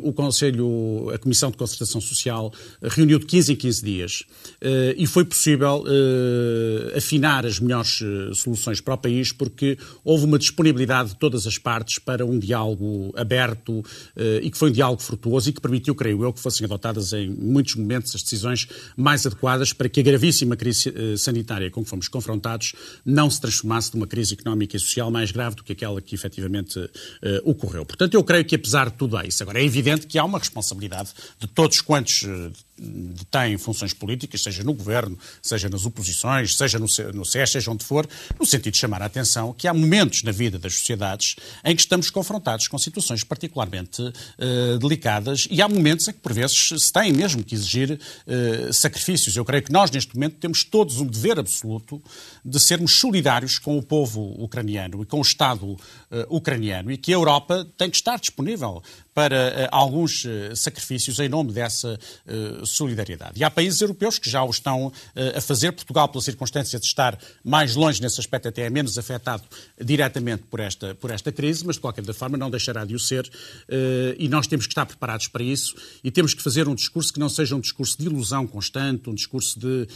o 0.03 0.13
Conselho, 0.13 1.11
a 1.15 1.19
Comissão 1.19 1.51
de 1.51 1.57
Concertação 1.57 2.01
Social 2.01 2.53
reuniu 2.83 3.19
de 3.19 3.27
15 3.27 3.53
em 3.53 3.57
15 3.57 3.85
dias 3.85 4.23
e 4.97 5.07
foi 5.07 5.25
possível 5.25 5.85
afinar 6.97 7.47
as 7.47 7.59
melhores 7.59 7.86
eh, 8.03 8.35
soluções 8.35 8.81
para 8.81 8.95
o 8.95 8.99
país 8.99 9.33
porque 9.33 9.79
houve 10.05 10.25
uma 10.25 10.39
disponibilidade 10.39 11.11
de 11.11 11.17
todas 11.17 11.47
as 11.47 11.59
partes 11.59 11.99
para 11.99 12.25
um 12.25 12.39
diálogo 12.39 13.13
aberto 13.17 13.85
e 14.43 14.51
que 14.51 14.57
foi 14.57 14.71
um 14.71 14.73
diálogo 14.73 15.03
frutuoso 15.03 15.51
e 15.51 15.53
que 15.53 15.61
permitiu, 15.61 15.95
creio 15.95 16.23
eu, 16.23 16.33
que 16.33 16.41
fossem 16.41 16.65
adotadas 16.65 17.13
em 17.13 17.29
muitos 17.29 17.75
momentos 17.75 18.15
as 18.15 18.23
decisões 18.23 18.69
mais 18.97 19.27
adequadas 19.27 19.73
para 19.73 19.89
que 19.89 20.01
a 20.01 20.03
gravíssima 20.03 20.57
crise 20.57 20.93
sanitária 21.19 21.71
com 21.71 21.83
que 21.83 21.91
fomos 21.91 22.09
confrontados 22.09 22.75
não 23.05 23.31
se 23.31 23.41
transformasse 23.41 23.95
numa 23.95 24.07
crise 24.07 24.35
económica 24.35 24.77
e 24.77 24.81
social 24.81 25.11
mais 25.11 25.31
grave 25.31 25.57
do 25.57 25.65
que 25.65 25.73
aquela 25.73 26.01
que 26.01 26.15
efetivamente 26.15 26.79
ocorreu. 27.45 27.85
Portanto, 27.85 28.15
eu 28.15 28.25
creio 28.25 28.45
que 28.45 28.55
apesar 28.55 28.91
de 28.91 28.97
tudo 28.97 29.21
isso, 29.23 29.43
agora 29.43 29.61
é 29.61 29.65
evidente 29.65 30.07
que 30.07 30.19
há 30.19 30.25
uma 30.25 30.39
responsabilidade 30.39 31.11
de 31.39 31.47
todos 31.47 31.81
quantos 31.81 32.25
detém 32.79 33.57
funções 33.57 33.93
políticas, 33.93 34.43
seja 34.43 34.63
no 34.63 34.75
governo, 34.75 35.19
seja 35.43 35.69
nas 35.69 35.87
oposições, 35.87 36.57
seja 36.57 36.79
no, 36.79 36.87
no 37.15 37.25
SES, 37.25 37.51
seja 37.51 37.71
onde 37.71 37.85
for, 37.85 38.07
no 38.39 38.45
sentido 38.45 38.73
de 38.73 38.79
chamar 38.79 39.03
a 39.03 39.07
atenção 39.07 39.53
que 39.53 39.67
há 39.67 39.75
momentos 39.75 40.23
na 40.23 40.33
vida 40.33 40.59
das 40.59 40.75
sociedades 40.75 41.37
em 41.65 41.75
que 41.75 41.83
estamos 41.83 42.11
confrontados 42.11 42.69
com 42.69 42.79
situações 42.79 43.25
particularmente 43.25 44.03
uh, 44.03 44.79
delicadas 44.79 45.47
e 45.51 45.63
há 45.63 45.69
momentos 45.69 46.07
em 46.09 46.13
que, 46.13 46.21
por 46.21 46.33
vezes, 46.33 46.69
se 46.79 46.93
tem 46.93 47.13
mesmo 47.13 47.43
que 47.43 47.55
exigir 47.55 47.93
uh, 48.27 48.73
sacrifícios. 48.73 49.37
Eu 49.37 49.45
creio 49.45 49.63
que 49.63 49.73
nós, 49.73 49.91
neste 49.91 50.15
momento, 50.15 50.37
temos 50.37 50.65
todos 50.65 51.01
um 51.01 51.07
dever 51.07 51.39
absoluto 51.39 52.03
de 52.45 52.61
sermos 52.61 52.99
solidários 52.99 53.59
com 53.59 53.79
o 53.79 53.83
povo 53.83 54.35
ucraniano 54.43 55.03
e 55.03 55.07
com 55.07 55.19
o 55.19 55.23
Estado 55.23 55.67
uh, 55.67 55.79
ucraniano 56.29 56.91
e 56.93 56.97
que 56.97 57.13
a 57.13 57.17
Europa 57.17 57.67
tem 57.77 57.91
que 57.91 57.97
estar 57.97 58.19
disponível 58.19 58.83
para 59.17 59.35
uh, 59.35 59.69
alguns 59.73 60.27
uh, 60.27 60.55
sacrifícios 60.55 61.19
em 61.21 61.27
nome 61.27 61.51
dessa 61.51 61.99
solidariedade. 62.65 63.41
E 63.41 63.45
há 63.45 63.51
países 63.51 63.81
europeus 63.81 64.19
que 64.19 64.29
já 64.29 64.43
o 64.43 64.51
estão 64.51 64.93
a 65.35 65.41
fazer. 65.41 65.73
Portugal, 65.73 66.09
pela 66.09 66.23
circunstância 66.23 66.79
de 66.79 66.85
estar 66.85 67.19
mais 67.43 67.75
longe 67.75 68.03
nesse 68.03 68.21
aspecto, 68.21 68.49
até 68.49 68.63
é 68.63 68.71
menos 68.71 68.99
afetado 68.99 69.45
diretamente 69.81 70.43
por 70.51 70.61
esta, 70.61 70.95
por 70.97 71.11
esta 71.11 71.33
crise, 71.33 71.65
mas 71.65 71.77
de 71.77 71.81
qualquer 71.81 72.05
forma 72.13 72.37
não 72.37 72.51
deixará 72.51 72.85
de 72.85 72.95
o 72.95 72.99
ser. 72.99 73.31
E 74.19 74.29
nós 74.29 74.47
temos 74.47 74.67
que 74.67 74.73
estar 74.73 74.85
preparados 74.85 75.29
para 75.29 75.43
isso 75.43 75.75
e 76.03 76.11
temos 76.11 76.35
que 76.35 76.43
fazer 76.43 76.69
um 76.69 76.75
discurso 76.75 77.13
que 77.13 77.21
não 77.21 77.29
seja 77.29 77.55
um 77.55 77.61
discurso 77.61 77.97
de 77.99 78.07
ilusão 78.07 78.47
constante, 78.47 79.09
um 79.09 79.15
discurso, 79.15 79.59
de, 79.59 79.87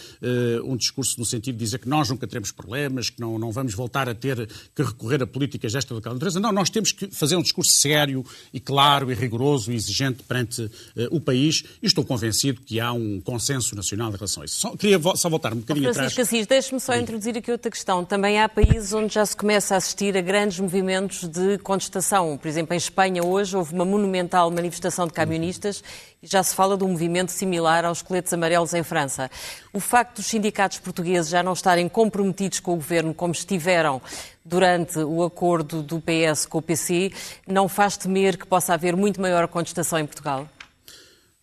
um 0.65 0.77
discurso 0.77 1.19
no 1.19 1.27
sentido 1.27 1.57
de 1.57 1.65
dizer 1.65 1.79
que 1.79 1.89
nós 1.89 2.09
nunca 2.09 2.27
teremos 2.27 2.53
problemas, 2.53 3.11
que 3.11 3.21
não, 3.21 3.39
não 3.39 3.51
vamos 3.51 3.75
voltar 3.75 4.09
a 4.09 4.15
ter 4.15 4.49
que 4.75 4.83
recorrer 4.83 5.23
a 5.23 5.27
políticas 5.27 5.73
desta 5.73 5.93
ou 5.93 6.01
daquela 6.01 6.15
natureza. 6.15 6.41
Não, 6.41 6.53
nós 6.53 6.71
temos 6.71 6.93
que 6.93 7.09
fazer 7.11 7.37
um 7.37 7.43
discurso 7.43 7.73
sério 7.73 8.25
e 8.53 8.61
claro 8.61 9.10
e 9.11 9.15
rigoroso 9.15 9.73
e 9.73 9.75
exigente 9.75 10.23
perante 10.23 10.63
uh, 10.63 10.71
o 11.11 11.21
país 11.21 11.65
e 11.83 11.87
estou 11.87 12.05
convencido 12.05 12.61
que 12.61 12.81
há 12.81 12.93
um 12.93 13.21
consenso 13.21 13.75
nacional 13.75 14.11
em 14.11 14.15
relação 14.15 14.43
a 14.43 14.47
isso. 14.47 14.61
Só, 14.61 14.77
queria 14.77 14.99
vo 14.99 15.17
só 15.17 15.29
voltar 15.29 15.53
um 15.53 15.59
bocadinho 15.59 15.91
oh, 15.91 15.95
Francisco 15.95 16.21
atrás. 16.21 16.29
Francisco 16.29 16.37
Assis, 16.37 16.47
deixe-me 16.47 16.81
só 16.81 16.95
introduzir 16.97 17.37
aqui 17.37 17.51
outra 17.51 17.71
questão. 17.71 18.05
Também 18.05 18.41
há 18.41 18.49
países 18.49 18.93
onde 18.93 19.15
já 19.15 19.25
se 19.25 19.37
começa 19.37 19.75
a 19.75 19.79
assistir 19.79 20.17
a 20.17 20.21
grandes 20.21 20.61
movimentos 20.61 21.29
de 21.29 21.59
contestação. 21.59 22.37
Por 22.37 22.49
exemplo, 22.49 22.75
em 22.75 22.79
Espanha 22.79 23.25
hoje 23.25 23.57
houve 23.57 23.75
uma 23.75 23.85
monumental 23.85 24.51
manifestação 24.51 25.07
de 25.07 25.13
camionistas 25.13 25.83
e 26.23 26.27
já 26.27 26.43
se 26.43 26.55
fala 26.55 26.77
de 26.77 26.85
um 26.85 26.89
movimento 26.89 27.33
similar 27.33 27.85
aos 27.85 28.03
coletes 28.03 28.33
amarelos 28.33 28.75
em 28.75 28.83
França. 28.83 29.31
O 29.73 29.81
facto 29.81 30.17
dos 30.17 30.27
sindicatos 30.27 30.79
portugueses 30.79 31.31
já 31.31 31.43
não 31.43 31.53
estarem 31.53 31.89
comprometidos 31.89 32.61
com 32.61 32.73
o 32.73 32.77
governo 32.77 33.15
como 33.15 33.33
estiveram 33.33 34.03
durante 34.51 34.99
o 34.99 35.23
acordo 35.23 35.81
do 35.81 36.01
PS 36.01 36.45
com 36.45 36.59
o 36.59 36.63
PC 36.63 37.13
não 37.47 37.69
faz 37.69 37.97
temer 37.97 38.37
que 38.37 38.45
possa 38.45 38.75
haver 38.75 38.97
muito 38.97 39.21
maior 39.21 39.47
contestação 39.47 39.97
em 39.97 40.05
Portugal? 40.05 40.49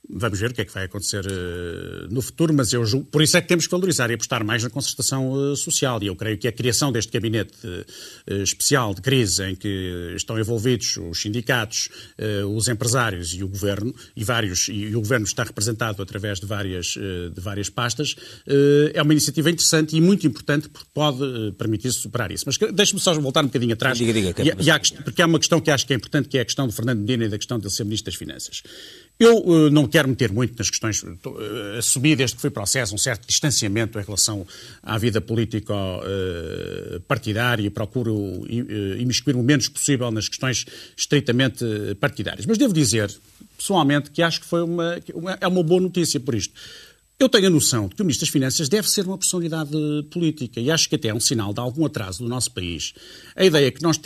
Vamos 0.10 0.40
ver 0.40 0.52
o 0.52 0.54
que 0.54 0.62
é 0.62 0.66
que 0.66 0.74
vai 0.74 0.86
acontecer 0.86 1.26
uh, 1.26 2.08
no 2.10 2.22
futuro, 2.22 2.54
mas 2.54 2.72
eu 2.72 2.86
julgo, 2.86 3.06
por 3.08 3.22
isso 3.22 3.36
é 3.36 3.42
que 3.42 3.48
temos 3.48 3.66
que 3.66 3.72
valorizar 3.72 4.10
e 4.10 4.14
apostar 4.14 4.44
mais 4.44 4.64
na 4.64 4.70
concertação 4.70 5.32
uh, 5.32 5.56
social. 5.56 6.02
E 6.02 6.08
eu 6.08 6.16
creio 6.16 6.38
que 6.38 6.48
a 6.48 6.52
criação 6.52 6.92
deste 6.92 7.12
gabinete 7.12 7.56
uh, 7.68 8.42
especial 8.42 8.94
de 8.94 9.02
crise, 9.02 9.44
em 9.44 9.56
que 9.56 10.14
estão 10.16 10.40
envolvidos 10.40 10.98
os 10.98 11.22
sindicatos, 11.22 11.90
os 12.50 12.68
empresários 12.68 13.34
e 13.34 13.44
o 13.44 13.48
governo, 13.48 13.94
e, 14.16 14.24
vários, 14.24 14.68
e, 14.70 14.96
o 14.96 15.00
governo 15.00 15.26
está 15.26 15.44
representado 15.44 16.02
através 16.02 16.40
de 16.40 16.46
várias, 16.46 16.88
de 16.88 17.42
várias 17.42 17.70
pastas, 17.70 18.16
é 18.94 19.02
uma 19.02 19.14
iniciativa 19.14 19.50
interessante 19.50 19.96
e 19.96 20.02
muito 20.02 20.26
importante 20.26 20.70
porque 20.70 20.88
pode 20.94 21.20
permitir 21.58 21.92
superar 21.92 22.32
isso. 22.32 22.46
Mas 22.46 22.58
deixe-me 22.74 23.00
só 23.00 23.14
voltar 23.20 23.42
um 23.44 23.48
bocadinho 23.48 23.74
atrás, 23.74 23.98
diga, 23.98 24.14
diga, 24.14 24.34
e, 24.44 24.66
e 24.66 24.72
há, 24.72 24.80
porque 25.04 25.22
há 25.22 25.26
uma 25.26 25.40
questão 25.40 25.60
que 25.60 25.72
acho 25.72 25.86
que 25.86 25.94
é 25.94 25.96
importante, 25.96 26.28
que 26.28 26.38
é 26.38 26.42
a 26.42 26.46
questão 26.46 26.68
do 26.68 26.74
Fernando 26.74 27.00
Medina 27.00 27.26
e 27.26 27.30
da 27.30 27.38
questão 27.38 27.60
de 27.60 27.66
ele 27.66 27.74
ser 27.74 27.84
Ministro 27.84 28.12
das 28.12 28.16
Finanças. 28.16 28.64
Eu 29.20 29.38
uh, 29.38 29.72
não 29.72 29.88
quero 29.88 30.08
meter 30.08 30.32
muito 30.32 30.56
nas 30.58 30.70
questões. 30.70 31.02
Uh, 31.02 31.18
assumi 31.78 32.16
desde 32.16 32.36
que 32.36 32.42
fui 32.42 32.52
processo 32.52 32.94
um 32.94 32.98
certo 32.98 33.28
distanciamento 33.28 34.00
em 34.00 34.04
relação 34.04 34.46
à 34.84 34.96
vida 34.98 35.20
político-partidária 35.20 37.66
e 37.66 37.70
procuro 37.70 38.46
imiscuir 39.00 39.36
o 39.36 39.42
menos 39.42 39.68
possível 39.70 40.12
nas 40.12 40.30
questões 40.30 40.68
estritamente 40.96 41.66
partidárias. 42.00 42.46
Mas 42.46 42.60
devo 42.60 42.74
dizer, 42.74 43.12
pessoalmente, 43.58 44.12
que 44.12 44.22
acho 44.22 44.42
que 44.42 44.46
foi 44.46 44.62
uma, 44.62 45.00
uma, 45.14 45.38
é 45.42 45.48
uma 45.48 45.64
boa 45.64 45.82
notícia 45.82 46.20
por 46.20 46.36
isto. 46.36 46.54
Eu 47.20 47.28
tenho 47.28 47.48
a 47.48 47.50
noção 47.50 47.88
de 47.88 47.96
que 47.96 48.02
o 48.04 48.06
Ministro 48.06 48.28
das 48.28 48.32
Finanças 48.32 48.70
deve 48.70 48.88
ser 48.88 49.08
uma 49.08 49.18
personalidade 49.18 49.72
política 50.12 50.60
e 50.60 50.70
acho 50.70 50.88
que 50.88 50.94
até 50.94 51.08
é 51.08 51.14
um 51.16 51.20
sinal 51.20 51.52
de 51.52 51.60
algum 51.60 51.84
atraso 51.84 52.20
do 52.20 52.30
nosso 52.30 52.52
país. 52.52 52.94
A 53.36 53.44
ideia 53.44 53.72
que 53.72 53.82
nós 53.82 54.00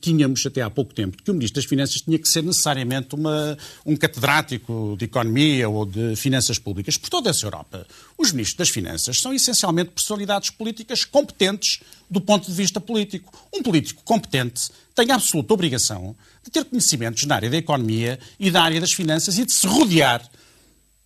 tínhamos 0.00 0.44
até 0.44 0.60
há 0.60 0.68
pouco 0.68 0.92
tempo 0.92 1.16
de 1.16 1.22
que 1.22 1.30
o 1.30 1.34
Ministro 1.34 1.62
das 1.62 1.68
Finanças 1.68 2.00
tinha 2.00 2.18
que 2.18 2.28
ser 2.28 2.42
necessariamente 2.42 3.14
uma, 3.14 3.56
um 3.86 3.96
catedrático 3.96 4.96
de 4.98 5.04
economia 5.04 5.68
ou 5.68 5.86
de 5.86 6.16
finanças 6.16 6.58
públicas 6.58 6.96
por 6.96 7.08
toda 7.08 7.30
essa 7.30 7.46
Europa. 7.46 7.86
Os 8.18 8.32
Ministros 8.32 8.58
das 8.58 8.70
Finanças 8.70 9.20
são 9.20 9.32
essencialmente 9.32 9.90
personalidades 9.90 10.50
políticas 10.50 11.04
competentes 11.04 11.78
do 12.10 12.20
ponto 12.20 12.48
de 12.48 12.56
vista 12.56 12.80
político. 12.80 13.32
Um 13.54 13.62
político 13.62 14.02
competente 14.02 14.68
tem 14.96 15.12
a 15.12 15.14
absoluta 15.14 15.54
obrigação 15.54 16.16
de 16.42 16.50
ter 16.50 16.64
conhecimentos 16.64 17.24
na 17.24 17.36
área 17.36 17.50
da 17.50 17.56
economia 17.56 18.18
e 18.36 18.50
da 18.50 18.62
área 18.62 18.80
das 18.80 18.92
finanças 18.92 19.38
e 19.38 19.44
de 19.44 19.52
se 19.52 19.64
rodear 19.64 20.28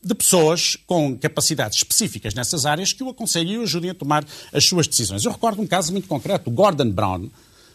de 0.03 0.15
pessoas 0.15 0.77
com 0.87 1.17
capacidades 1.17 1.79
específicas 1.79 2.35
nessas 2.35 2.67
áreas 2.67 2.93
que 2.93 3.05
o 3.05 3.09
aconselhem 3.09 3.55
e 3.55 3.59
o 3.59 3.62
ajudem 3.62 3.91
a 3.91 3.95
tomar 3.95 4.25
as 4.53 4.67
suas 4.67 4.88
decisões. 4.88 5.25
Eu 5.25 5.31
recordo 5.31 5.62
um 5.62 5.67
caso 5.67 5.93
muito 5.93 6.09
concreto. 6.09 6.51
O 6.51 6.53
Gordon 6.53 6.91
Brown 6.91 7.29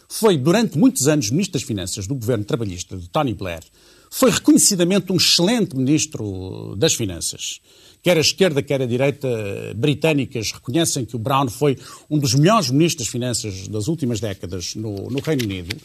foi, 0.08 0.36
durante 0.36 0.76
muitos 0.76 1.08
anos, 1.08 1.30
Ministro 1.30 1.58
das 1.58 1.62
Finanças 1.62 2.06
do 2.06 2.14
governo 2.14 2.44
trabalhista 2.44 2.96
de 2.96 3.08
Tony 3.08 3.34
Blair. 3.34 3.62
Foi 4.10 4.30
reconhecidamente 4.30 5.12
um 5.12 5.16
excelente 5.16 5.76
Ministro 5.76 6.74
das 6.76 6.94
Finanças. 6.94 7.60
Quer 8.02 8.16
a 8.16 8.20
esquerda, 8.20 8.62
quer 8.62 8.80
a 8.80 8.86
direita 8.86 9.28
britânicas 9.74 10.52
reconhecem 10.52 11.04
que 11.04 11.16
o 11.16 11.18
Brown 11.18 11.48
foi 11.48 11.76
um 12.08 12.18
dos 12.18 12.34
melhores 12.34 12.70
Ministros 12.70 13.06
das 13.06 13.12
Finanças 13.12 13.68
das 13.68 13.88
últimas 13.88 14.20
décadas 14.20 14.74
no, 14.74 15.10
no 15.10 15.20
Reino 15.20 15.44
Unido. 15.44 15.76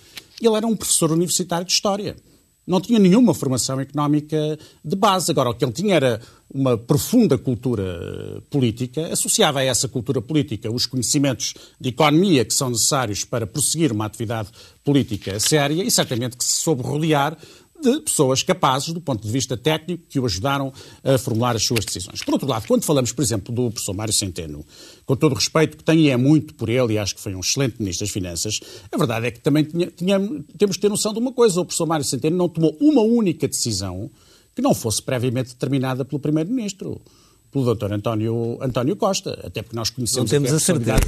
Ele 0.41 0.55
era 0.55 0.67
um 0.67 0.75
professor 0.75 1.11
universitário 1.11 1.65
de 1.65 1.71
História 1.73 2.15
não 2.65 2.79
tinha 2.79 2.99
nenhuma 2.99 3.33
formação 3.33 3.79
económica 3.79 4.57
de 4.83 4.95
base. 4.95 5.31
Agora, 5.31 5.49
o 5.49 5.53
que 5.53 5.65
ele 5.65 5.71
tinha 5.71 5.95
era 5.95 6.21
uma 6.53 6.77
profunda 6.77 7.37
cultura 7.37 8.41
política, 8.49 9.07
associava 9.11 9.59
a 9.59 9.63
essa 9.63 9.87
cultura 9.87 10.21
política 10.21 10.71
os 10.71 10.85
conhecimentos 10.85 11.53
de 11.79 11.89
economia 11.89 12.45
que 12.45 12.53
são 12.53 12.69
necessários 12.69 13.25
para 13.25 13.47
prosseguir 13.47 13.91
uma 13.91 14.05
atividade 14.05 14.49
política 14.83 15.39
séria 15.39 15.83
e 15.83 15.89
certamente 15.89 16.37
que 16.37 16.43
se 16.43 16.61
soube 16.61 16.83
rodear 16.83 17.37
de 17.83 17.99
pessoas 17.99 18.41
capazes, 18.41 18.93
do 18.93 19.01
ponto 19.01 19.25
de 19.25 19.31
vista 19.31 19.57
técnico, 19.57 20.03
que 20.07 20.19
o 20.19 20.25
ajudaram 20.25 20.71
a 21.03 21.17
formular 21.17 21.55
as 21.55 21.65
suas 21.65 21.85
decisões. 21.85 22.23
Por 22.23 22.33
outro 22.33 22.47
lado, 22.47 22.65
quando 22.67 22.83
falamos, 22.83 23.11
por 23.11 23.21
exemplo, 23.21 23.53
do 23.53 23.69
professor 23.69 23.93
Mário 23.93 24.13
Centeno, 24.13 24.65
com 25.05 25.15
todo 25.15 25.33
o 25.33 25.35
respeito 25.35 25.77
que 25.77 25.83
tenho 25.83 25.99
e 25.99 26.09
é 26.09 26.17
muito 26.17 26.53
por 26.55 26.69
ele, 26.69 26.93
e 26.93 26.97
acho 26.97 27.15
que 27.15 27.21
foi 27.21 27.35
um 27.35 27.41
excelente 27.41 27.75
Ministro 27.79 28.05
das 28.05 28.13
Finanças, 28.13 28.59
a 28.91 28.97
verdade 28.97 29.27
é 29.27 29.31
que 29.31 29.39
também 29.39 29.63
tinha, 29.63 29.87
tinha, 29.87 30.19
temos 30.57 30.77
que 30.77 30.81
ter 30.81 30.89
noção 30.89 31.13
de 31.13 31.19
uma 31.19 31.33
coisa: 31.33 31.59
o 31.61 31.65
professor 31.65 31.85
Mário 31.85 32.05
Centeno 32.05 32.37
não 32.37 32.49
tomou 32.49 32.75
uma 32.79 33.01
única 33.01 33.47
decisão 33.47 34.09
que 34.55 34.61
não 34.61 34.73
fosse 34.73 35.01
previamente 35.01 35.49
determinada 35.49 36.05
pelo 36.05 36.19
Primeiro-Ministro 36.19 37.01
pelo 37.53 37.75
Dr. 37.75 37.93
António, 37.93 38.57
António 38.59 38.95
Costa, 38.95 39.39
até 39.45 39.61
porque 39.61 39.75
nós 39.75 39.91
conhecemos 39.91 40.31
Não 40.31 40.39
temos 40.39 40.51
a, 40.51 40.55
a 40.55 40.59
certeza 40.59 40.99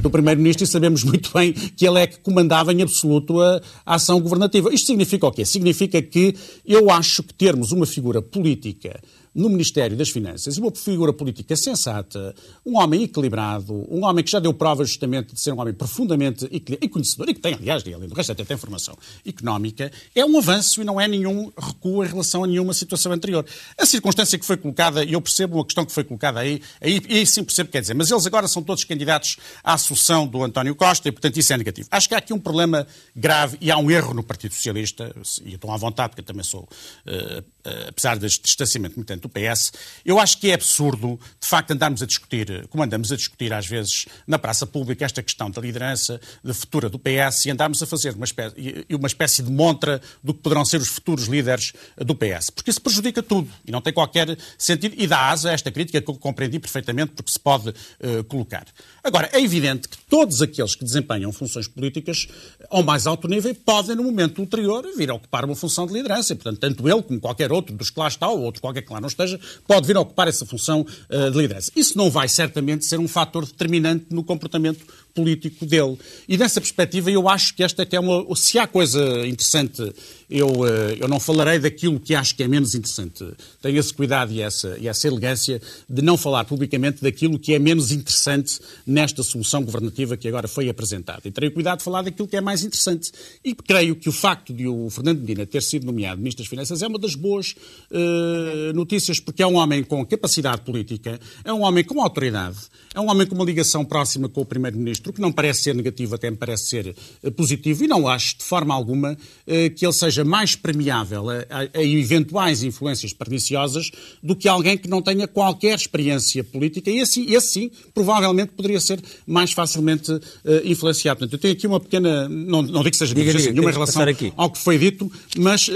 do 0.00 0.10
Primeiro-Ministro 0.10 0.64
e 0.64 0.66
sabemos 0.66 1.02
muito 1.02 1.32
bem 1.32 1.52
que 1.52 1.86
ele 1.86 1.98
é 1.98 2.06
que 2.06 2.18
comandava 2.18 2.72
em 2.72 2.82
absoluto 2.82 3.40
a, 3.40 3.60
a, 3.86 3.94
ação 3.94 4.20
governativa. 4.20 4.72
Isto 4.72 4.88
significa 4.88 5.26
o 5.26 5.32
quê? 5.32 5.46
Significa 5.46 6.02
que 6.02 6.36
eu 6.66 6.90
acho 6.90 7.22
que 7.22 7.32
termos 7.32 7.72
uma 7.72 7.86
figura 7.86 8.20
política 8.20 9.00
no 9.34 9.48
Ministério 9.48 9.96
das 9.96 10.10
Finanças 10.10 10.56
uma 10.58 10.70
figura 10.70 11.12
política 11.12 11.56
sensata, 11.56 12.34
um 12.64 12.78
homem 12.78 13.02
equilibrado, 13.02 13.86
um 13.90 14.04
homem 14.04 14.24
que 14.24 14.30
já 14.30 14.38
deu 14.38 14.54
provas 14.54 14.88
justamente 14.88 15.34
de 15.34 15.40
ser 15.40 15.52
um 15.52 15.60
homem 15.60 15.74
profundamente 15.74 16.48
e 16.50 16.88
conhecedor, 16.88 17.28
e 17.28 17.34
que 17.34 17.40
tem, 17.40 17.54
aliás, 17.54 17.82
além 17.86 18.08
do 18.08 18.14
resto 18.14 18.32
até 18.32 18.44
tem 18.44 18.56
formação 18.56 18.96
económica, 19.26 19.90
é 20.14 20.24
um 20.24 20.38
avanço 20.38 20.80
e 20.80 20.84
não 20.84 21.00
é 21.00 21.08
nenhum 21.08 21.50
recuo 21.56 22.04
em 22.04 22.08
relação 22.08 22.44
a 22.44 22.46
nenhuma 22.46 22.72
situação 22.72 23.12
anterior. 23.12 23.44
A 23.78 23.84
circunstância 23.84 24.38
que 24.38 24.44
foi 24.44 24.56
colocada, 24.56 25.04
e 25.04 25.12
eu 25.12 25.20
percebo 25.20 25.60
a 25.60 25.64
questão 25.64 25.84
que 25.84 25.92
foi 25.92 26.04
colocada 26.04 26.40
aí, 26.40 26.62
aí, 26.80 27.02
aí 27.08 27.26
sim 27.26 27.42
percebo, 27.42 27.70
quer 27.70 27.80
dizer, 27.80 27.94
mas 27.94 28.10
eles 28.10 28.26
agora 28.26 28.46
são 28.46 28.62
todos 28.62 28.84
candidatos 28.84 29.36
à 29.62 29.76
sucessão 29.76 30.26
do 30.26 30.42
António 30.42 30.74
Costa 30.74 31.08
e, 31.08 31.12
portanto, 31.12 31.36
isso 31.36 31.52
é 31.52 31.56
negativo. 31.56 31.88
Acho 31.90 32.08
que 32.08 32.14
há 32.14 32.18
aqui 32.18 32.32
um 32.32 32.38
problema 32.38 32.86
grave 33.14 33.58
e 33.60 33.70
há 33.70 33.78
um 33.78 33.90
erro 33.90 34.14
no 34.14 34.22
Partido 34.22 34.54
Socialista, 34.54 35.14
e 35.44 35.54
estou 35.54 35.70
à 35.70 35.76
vontade, 35.76 36.10
porque 36.10 36.20
eu 36.20 36.26
também 36.26 36.44
sou, 36.44 36.62
uh, 36.62 37.44
apesar 37.88 38.18
deste 38.18 38.42
distanciamento 38.42 38.96
muito 38.96 39.14
do 39.16 39.28
PS, 39.28 39.72
eu 40.04 40.18
acho 40.18 40.38
que 40.38 40.50
é 40.50 40.54
absurdo, 40.54 41.18
de 41.40 41.48
facto, 41.48 41.70
andarmos 41.70 42.02
a 42.02 42.06
discutir, 42.06 42.66
como 42.68 42.82
andamos 42.82 43.10
a 43.12 43.16
discutir 43.16 43.52
às 43.52 43.66
vezes 43.66 44.06
na 44.26 44.38
praça 44.38 44.66
pública, 44.66 45.04
esta 45.04 45.22
questão 45.22 45.50
da 45.50 45.60
liderança, 45.60 46.20
da 46.42 46.54
futura 46.54 46.88
do 46.88 46.98
PS, 46.98 47.46
e 47.46 47.50
andarmos 47.50 47.82
a 47.82 47.86
fazer 47.86 48.14
uma 48.14 48.24
espécie, 48.24 48.86
uma 48.90 49.08
espécie 49.08 49.42
de 49.42 49.50
montra 49.50 50.00
do 50.22 50.32
que 50.32 50.40
poderão 50.40 50.64
ser 50.64 50.80
os 50.80 50.88
futuros 50.88 51.26
líderes 51.26 51.72
do 51.96 52.14
PS. 52.14 52.50
Porque 52.50 52.70
isso 52.70 52.80
prejudica 52.80 53.22
tudo 53.22 53.50
e 53.64 53.72
não 53.72 53.80
tem 53.80 53.92
qualquer 53.92 54.36
sentido 54.58 54.94
e 54.98 55.06
dá 55.06 55.30
asa 55.30 55.50
a 55.50 55.52
esta 55.52 55.70
crítica 55.70 56.00
que 56.00 56.10
eu 56.10 56.14
compreendi 56.14 56.58
perfeitamente 56.58 57.12
porque 57.12 57.30
se 57.30 57.38
pode 57.38 57.70
uh, 57.70 58.24
colocar. 58.28 58.66
Agora, 59.02 59.28
é 59.32 59.40
evidente 59.40 59.64
evidente 59.64 59.88
que 59.88 59.96
todos 60.08 60.42
aqueles 60.42 60.74
que 60.74 60.84
desempenham 60.84 61.32
funções 61.32 61.66
políticas 61.66 62.28
ao 62.70 62.82
mais 62.82 63.06
alto 63.06 63.26
nível 63.28 63.54
podem, 63.54 63.96
no 63.96 64.04
momento 64.04 64.40
ulterior, 64.40 64.84
vir 64.96 65.10
a 65.10 65.14
ocupar 65.14 65.44
uma 65.44 65.54
função 65.54 65.86
de 65.86 65.92
liderança. 65.92 66.32
E, 66.32 66.36
portanto, 66.36 66.58
tanto 66.58 66.88
ele 66.88 67.02
como 67.02 67.20
qualquer 67.20 67.50
outro 67.54 67.74
dos 67.74 67.90
que 67.90 67.98
lá 67.98 68.08
está, 68.08 68.28
ou 68.28 68.40
outro 68.42 68.60
qualquer 68.60 68.82
que 68.82 68.92
lá 68.92 69.00
não 69.00 69.08
esteja, 69.08 69.38
pode 69.66 69.86
vir 69.86 69.96
a 69.96 70.00
ocupar 70.00 70.28
essa 70.28 70.44
função 70.44 70.80
uh, 70.82 71.30
de 71.30 71.38
liderança. 71.38 71.70
Isso 71.74 71.96
não 71.96 72.10
vai 72.10 72.28
certamente 72.28 72.84
ser 72.84 72.98
um 72.98 73.08
fator 73.08 73.46
determinante 73.46 74.06
no 74.10 74.22
comportamento 74.22 74.84
político 75.14 75.64
dele. 75.64 75.96
E 76.28 76.36
nessa 76.36 76.60
perspectiva 76.60 77.10
eu 77.10 77.28
acho 77.28 77.54
que 77.54 77.62
esta 77.62 77.82
é, 77.82 77.86
é 77.92 78.00
uma. 78.00 78.24
Se 78.34 78.58
há 78.58 78.66
coisa 78.66 79.26
interessante, 79.26 79.80
eu, 80.28 80.48
eh, 80.66 80.96
eu 81.00 81.08
não 81.08 81.20
falarei 81.20 81.58
daquilo 81.58 82.00
que 82.00 82.14
acho 82.14 82.34
que 82.34 82.42
é 82.42 82.48
menos 82.48 82.74
interessante. 82.74 83.24
Tenho 83.62 83.78
esse 83.78 83.94
cuidado 83.94 84.32
e 84.32 84.42
essa, 84.42 84.76
e 84.80 84.88
essa 84.88 85.06
elegância 85.06 85.60
de 85.88 86.02
não 86.02 86.16
falar 86.16 86.44
publicamente 86.44 87.02
daquilo 87.02 87.38
que 87.38 87.54
é 87.54 87.58
menos 87.58 87.92
interessante 87.92 88.58
nesta 88.86 89.22
solução 89.22 89.62
governativa 89.62 90.16
que 90.16 90.26
agora 90.26 90.48
foi 90.48 90.68
apresentada. 90.68 91.22
E 91.24 91.30
terei 91.30 91.50
cuidado 91.50 91.78
de 91.78 91.84
falar 91.84 92.02
daquilo 92.02 92.26
que 92.26 92.36
é 92.36 92.40
mais 92.40 92.64
interessante. 92.64 93.12
E 93.44 93.54
creio 93.54 93.94
que 93.94 94.08
o 94.08 94.12
facto 94.12 94.52
de 94.52 94.66
o 94.66 94.90
Fernando 94.90 95.20
Medina 95.20 95.46
ter 95.46 95.62
sido 95.62 95.86
nomeado 95.86 96.18
Ministro 96.18 96.42
das 96.42 96.48
Finanças 96.48 96.82
é 96.82 96.86
uma 96.86 96.98
das 96.98 97.14
boas 97.14 97.54
uh, 97.90 98.72
notícias, 98.74 99.20
porque 99.20 99.42
é 99.42 99.46
um 99.46 99.54
homem 99.54 99.84
com 99.84 100.04
capacidade 100.04 100.62
política, 100.62 101.20
é 101.44 101.52
um 101.52 101.62
homem 101.62 101.84
com 101.84 102.00
autoridade, 102.02 102.56
é 102.94 103.00
um 103.00 103.10
homem 103.10 103.26
com 103.26 103.34
uma 103.34 103.44
ligação 103.44 103.84
próxima 103.84 104.28
com 104.28 104.40
o 104.40 104.44
Primeiro-Ministro, 104.44 105.03
o 105.10 105.12
que 105.12 105.20
não 105.20 105.32
parece 105.32 105.62
ser 105.62 105.74
negativo, 105.74 106.14
até 106.14 106.30
me 106.30 106.36
parece 106.36 106.66
ser 106.66 106.94
uh, 107.22 107.32
positivo, 107.32 107.84
e 107.84 107.86
não 107.86 108.08
acho 108.08 108.38
de 108.38 108.44
forma 108.44 108.74
alguma 108.74 109.12
uh, 109.12 109.74
que 109.74 109.84
ele 109.84 109.92
seja 109.92 110.24
mais 110.24 110.54
permeável 110.54 111.28
a, 111.30 111.34
a, 111.50 111.78
a, 111.78 111.84
eventuais 111.84 112.62
influências 112.62 113.12
perniciosas 113.12 113.90
do 114.22 114.34
que 114.34 114.48
alguém 114.48 114.76
que 114.78 114.88
não 114.88 115.02
tenha 115.02 115.26
qualquer 115.28 115.76
experiência 115.76 116.42
política, 116.42 116.90
e 116.90 117.00
assim, 117.00 117.26
esse 117.32 117.48
sim, 117.48 117.70
provavelmente 117.92 118.52
poderia 118.52 118.80
ser 118.80 119.02
mais 119.26 119.52
facilmente 119.52 120.10
uh, 120.10 120.20
influenciado. 120.64 121.18
Portanto, 121.18 121.34
eu 121.34 121.38
tenho 121.38 121.54
aqui 121.54 121.66
uma 121.66 121.80
pequena, 121.80 122.28
não, 122.28 122.62
não 122.62 122.82
digo 122.82 122.90
que 122.90 122.96
seja 122.96 123.14
diga, 123.14 123.32
diga, 123.32 123.52
nenhuma 123.52 123.70
relação 123.70 124.04
ao 124.36 124.50
que 124.50 124.58
foi 124.58 124.78
dito, 124.78 125.10
mas 125.36 125.70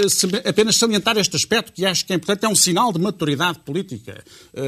apenas 0.44 0.76
salientar 0.76 1.16
este 1.18 1.36
aspecto 1.36 1.72
que 1.72 1.84
acho 1.84 2.04
que 2.04 2.12
é 2.12 2.16
importante, 2.16 2.44
é 2.44 2.48
um 2.48 2.54
sinal 2.54 2.92
de 2.92 2.98
maturidade 2.98 3.58
política 3.60 4.22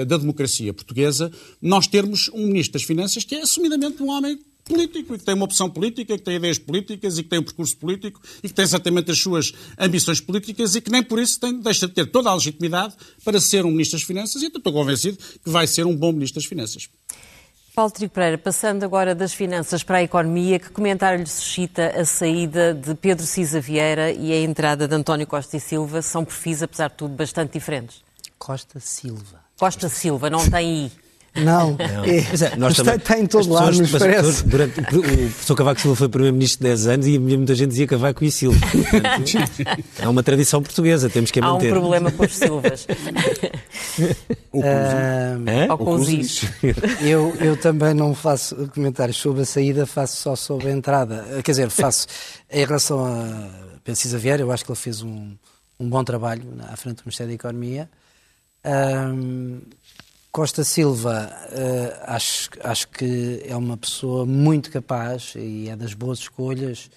da 0.06 0.16
democracia 0.16 0.72
portuguesa, 0.72 1.30
nós 1.60 1.86
termos 1.86 2.28
um 2.32 2.46
Ministro 2.46 2.74
das 2.74 2.82
Finanças 2.82 3.24
que 3.24 3.34
é 3.34 3.42
assumidamente 3.42 4.02
um 4.02 4.10
homem 4.10 4.38
político 4.64 5.14
e 5.14 5.18
que 5.18 5.24
tem 5.24 5.34
uma 5.34 5.44
opção 5.44 5.68
política, 5.68 6.16
que 6.16 6.24
tem 6.24 6.36
ideias 6.36 6.58
políticas 6.58 7.18
e 7.18 7.22
que 7.22 7.28
tem 7.28 7.38
um 7.38 7.42
percurso 7.42 7.76
político 7.76 8.20
e 8.42 8.48
que 8.48 8.54
tem 8.54 8.64
exatamente 8.64 9.10
as 9.10 9.20
suas 9.20 9.52
ambições 9.78 10.20
políticas 10.20 10.74
e 10.74 10.80
que 10.80 10.90
nem 10.90 11.02
por 11.02 11.18
isso 11.18 11.38
tem, 11.40 11.60
deixa 11.60 11.86
de 11.86 11.94
ter 11.94 12.06
toda 12.06 12.30
a 12.30 12.34
legitimidade 12.34 12.94
para 13.24 13.40
ser 13.40 13.64
um 13.64 13.70
Ministro 13.70 13.98
das 13.98 14.06
Finanças 14.06 14.42
e 14.42 14.46
estou 14.46 14.72
convencido 14.72 15.16
que 15.16 15.50
vai 15.50 15.66
ser 15.66 15.86
um 15.86 15.96
bom 15.96 16.12
Ministro 16.12 16.40
das 16.40 16.48
Finanças. 16.48 16.88
Paulo 17.74 17.92
Trigo 17.92 18.12
Pereira, 18.12 18.36
passando 18.36 18.84
agora 18.84 19.14
das 19.14 19.32
finanças 19.32 19.82
para 19.82 19.98
a 19.98 20.02
economia, 20.02 20.58
que 20.58 20.70
comentário 20.70 21.20
lhe 21.20 21.26
suscita 21.26 21.88
a 21.98 22.04
saída 22.04 22.74
de 22.74 22.94
Pedro 22.94 23.24
Cisa 23.24 23.60
Vieira 23.60 24.12
e 24.12 24.32
a 24.32 24.40
entrada 24.40 24.88
de 24.88 24.94
António 24.94 25.26
Costa 25.26 25.56
e 25.56 25.60
Silva? 25.60 26.02
São 26.02 26.24
perfis, 26.24 26.62
apesar 26.62 26.88
de 26.88 26.96
tudo, 26.96 27.14
bastante 27.14 27.52
diferentes. 27.52 28.02
Costa 28.38 28.80
Silva. 28.80 29.40
Costa 29.56 29.88
Silva, 29.88 30.28
não 30.28 30.48
tem 30.50 30.86
I. 30.86 30.92
Não, 31.34 31.70
não. 31.70 32.04
É, 32.04 32.18
é, 32.18 32.56
nós 32.56 32.76
está, 32.76 32.96
está 32.96 33.18
em 33.18 33.26
todo 33.26 33.50
lado, 33.50 33.76
nos 33.78 33.92
parece. 33.92 34.44
Durante, 34.44 34.80
o 34.80 34.84
professor 34.84 35.54
Cavaco 35.54 35.80
Silva 35.80 35.96
foi 35.96 36.08
Primeiro-Ministro 36.08 36.62
10 36.64 36.86
anos 36.88 37.06
e 37.06 37.18
muita 37.18 37.54
gente 37.54 37.68
dizia 37.68 37.86
Cavaco 37.86 38.24
e 38.24 38.32
Silva. 38.32 38.58
Portanto, 38.60 39.84
é 39.98 40.08
uma 40.08 40.22
tradição 40.22 40.62
portuguesa, 40.62 41.08
temos 41.08 41.30
que 41.30 41.38
a 41.38 41.42
manter. 41.42 41.72
Há 41.72 41.78
um 41.78 41.80
problema 41.80 42.10
com 42.10 42.24
os 42.24 42.32
Silvas. 42.32 42.86
Ou 44.52 44.62
com, 44.62 45.74
uh, 45.74 45.78
com 45.78 45.94
os 45.94 46.08
Is. 46.08 46.44
Eu, 47.00 47.34
eu 47.40 47.56
também 47.56 47.94
não 47.94 48.14
faço 48.14 48.68
comentários 48.74 49.16
sobre 49.16 49.42
a 49.42 49.44
saída, 49.44 49.86
faço 49.86 50.16
só 50.16 50.34
sobre 50.34 50.68
a 50.68 50.72
entrada. 50.72 51.24
Quer 51.44 51.52
dizer, 51.52 51.70
faço 51.70 52.08
em 52.50 52.64
relação 52.64 53.06
a 53.06 53.78
Pedro 53.84 54.00
Cisa 54.00 54.18
Vieira, 54.18 54.42
eu 54.42 54.50
acho 54.50 54.64
que 54.64 54.70
ele 54.70 54.78
fez 54.78 55.00
um, 55.02 55.36
um 55.78 55.88
bom 55.88 56.02
trabalho 56.02 56.42
à 56.68 56.76
frente 56.76 56.96
do 56.96 57.04
Ministério 57.04 57.30
da 57.30 57.34
Economia. 57.34 57.88
Um, 58.64 59.60
Costa 60.32 60.62
Silva, 60.62 61.28
uh, 61.50 62.04
acho, 62.06 62.50
acho 62.62 62.88
que 62.88 63.42
é 63.44 63.56
uma 63.56 63.76
pessoa 63.76 64.24
muito 64.24 64.70
capaz 64.70 65.34
e 65.36 65.68
é 65.68 65.74
das 65.74 65.92
boas 65.92 66.20
escolhas 66.20 66.88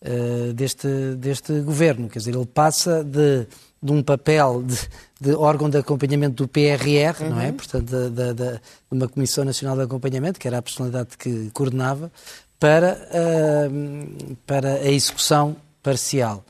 uh, 0.00 0.52
deste, 0.54 0.88
deste 1.16 1.60
governo. 1.60 2.08
Quer 2.08 2.20
dizer, 2.20 2.34
ele 2.34 2.46
passa 2.46 3.04
de, 3.04 3.46
de 3.82 3.92
um 3.92 4.02
papel 4.02 4.62
de, 4.62 4.78
de, 5.20 5.34
órgão 5.34 5.68
de 5.68 5.76
acompanhamento 5.76 6.44
do 6.44 6.48
PRR, 6.48 7.22
uhum. 7.22 7.30
não 7.30 7.40
é? 7.40 7.48
Uhum. 7.48 7.52
Portanto, 7.54 8.10
de, 8.10 8.34
de, 8.34 8.60
uma 8.90 9.06
Comissão 9.06 9.44
Nacional 9.44 9.76
de 9.76 9.82
Acompanhamento, 9.82 10.40
que 10.40 10.48
era 10.48 10.56
a 10.56 10.62
personalidade 10.62 11.18
que 11.18 11.50
coordenava, 11.52 12.10
para, 12.58 12.96
uh, 13.10 14.36
para 14.46 14.74
a 14.76 14.90
execução 14.90 15.56
parcial. 15.82 16.42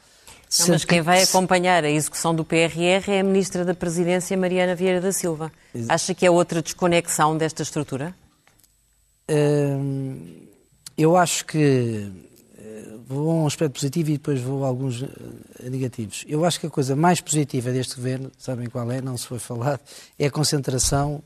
Não, 0.60 0.68
mas 0.68 0.84
quem 0.84 1.00
vai 1.00 1.22
acompanhar 1.22 1.84
a 1.84 1.90
execução 1.90 2.34
do 2.34 2.44
PRR 2.44 3.08
é 3.08 3.20
a 3.20 3.24
Ministra 3.24 3.64
da 3.64 3.74
Presidência, 3.74 4.36
Mariana 4.36 4.74
Vieira 4.74 5.00
da 5.00 5.12
Silva. 5.12 5.50
Acha 5.88 6.14
que 6.14 6.26
é 6.26 6.30
outra 6.30 6.60
desconexão 6.60 7.36
desta 7.36 7.62
estrutura? 7.62 8.14
Hum, 9.30 10.46
eu 10.96 11.16
acho 11.16 11.46
que 11.46 12.10
eh, 12.58 12.84
vou 13.06 13.30
a 13.30 13.34
um 13.34 13.46
aspecto 13.46 13.74
positivo 13.74 14.10
e 14.10 14.12
depois 14.14 14.40
vou 14.40 14.64
a 14.64 14.68
alguns 14.68 15.02
eh, 15.02 15.70
negativos. 15.70 16.24
Eu 16.28 16.44
acho 16.44 16.60
que 16.60 16.66
a 16.66 16.70
coisa 16.70 16.94
mais 16.94 17.20
positiva 17.20 17.70
deste 17.70 17.96
governo, 17.96 18.30
sabem 18.36 18.68
qual 18.68 18.90
é, 18.92 19.00
não 19.00 19.16
se 19.16 19.26
foi 19.26 19.38
falado, 19.38 19.80
é 20.18 20.26
a 20.26 20.30
concentração 20.30 21.22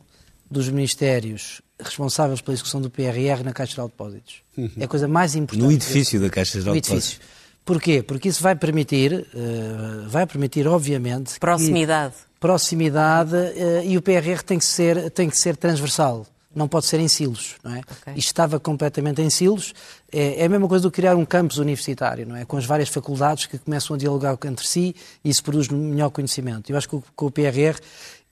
dos 0.49 0.69
ministérios 0.69 1.61
responsáveis 1.81 2.41
pela 2.41 2.55
execução 2.55 2.81
do 2.81 2.89
PRR 2.89 3.43
na 3.45 3.53
Caixa 3.53 3.83
de 3.83 3.89
Depósitos. 3.89 4.43
Uhum. 4.57 4.71
É 4.79 4.85
a 4.85 4.89
coisa 4.89 5.09
mais 5.09 5.35
importante. 5.35 5.65
No 5.65 5.73
edifício 5.73 6.21
da 6.21 6.31
Caixa 6.31 6.59
de 6.59 6.65
Depósitos. 6.65 7.21
Porquê? 7.67 8.01
Porque 8.01 8.29
isso 8.29 8.41
vai 8.41 8.55
permitir, 8.55 9.27
uh, 9.35 10.09
vai 10.09 10.25
permitir, 10.25 10.69
obviamente... 10.69 11.37
Proximidade. 11.41 12.15
Proximidade 12.39 13.35
uh, 13.35 13.83
e 13.85 13.99
o 13.99 14.03
PRR 14.03 14.41
tem 14.47 14.57
que, 14.57 14.65
ser, 14.65 15.11
tem 15.11 15.29
que 15.29 15.37
ser 15.37 15.57
transversal. 15.57 16.25
Não 16.55 16.69
pode 16.69 16.87
ser 16.87 17.01
em 17.01 17.09
silos, 17.09 17.57
não 17.65 17.75
é? 17.75 17.81
Okay. 17.81 18.15
Isto 18.15 18.29
estava 18.29 18.61
completamente 18.61 19.21
em 19.21 19.29
silos. 19.29 19.75
É, 20.13 20.43
é, 20.43 20.45
a 20.45 20.49
mesma 20.49 20.69
coisa 20.69 20.85
do 20.85 20.93
que 20.93 21.01
criar 21.01 21.17
um 21.17 21.25
campus 21.25 21.59
universitário, 21.59 22.25
não 22.25 22.37
é? 22.37 22.45
Com 22.45 22.57
as 22.57 22.65
várias 22.65 22.89
faculdades 22.89 23.47
que 23.47 23.59
começam 23.59 23.97
a 23.97 23.99
dialogar 23.99 24.39
entre 24.47 24.65
si 24.65 24.95
e 25.25 25.29
isso 25.29 25.43
produz 25.43 25.67
melhor 25.69 26.11
conhecimento. 26.11 26.71
Eu 26.71 26.79
acho 26.79 26.89
que 26.89 27.03
com 27.17 27.27
o 27.27 27.31
PRR 27.33 27.81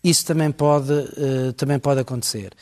isso 0.02 0.24
também 0.24 0.52
pode, 0.52 0.92
uh, 0.92 1.52
também 1.56 1.80
pode 1.80 2.00
acontecer. 2.00 2.52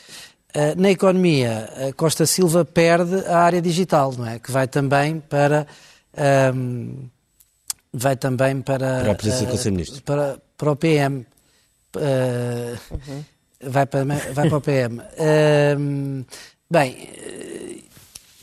Na 0.77 0.91
economia, 0.91 1.95
Costa 1.97 2.27
Silva 2.27 2.63
perde 2.63 3.25
a 3.27 3.39
área 3.39 3.63
digital, 3.63 4.13
não 4.13 4.27
é? 4.27 4.39
Que 4.39 4.53
vai 4.53 4.69
também 4.69 5.19
para 5.19 5.67
um, 6.55 7.09
vai 7.93 8.17
também 8.17 8.61
para, 8.61 9.01
para 9.01 9.13
a 9.13 9.15
presidência 9.15 9.47
do 9.47 9.51
Conselho 9.51 9.65
de 9.65 9.71
Ministros. 9.71 10.01
Para, 10.01 10.39
para 10.57 10.71
o 10.71 10.77
PM. 10.77 11.27
Uh, 11.95 12.79
uhum. 12.91 13.25
vai, 13.63 13.87
para, 13.87 14.05
vai 14.05 14.49
para 14.49 14.57
o 14.57 14.61
PM. 14.61 15.01
Um, 15.79 16.25
bem, 16.71 17.09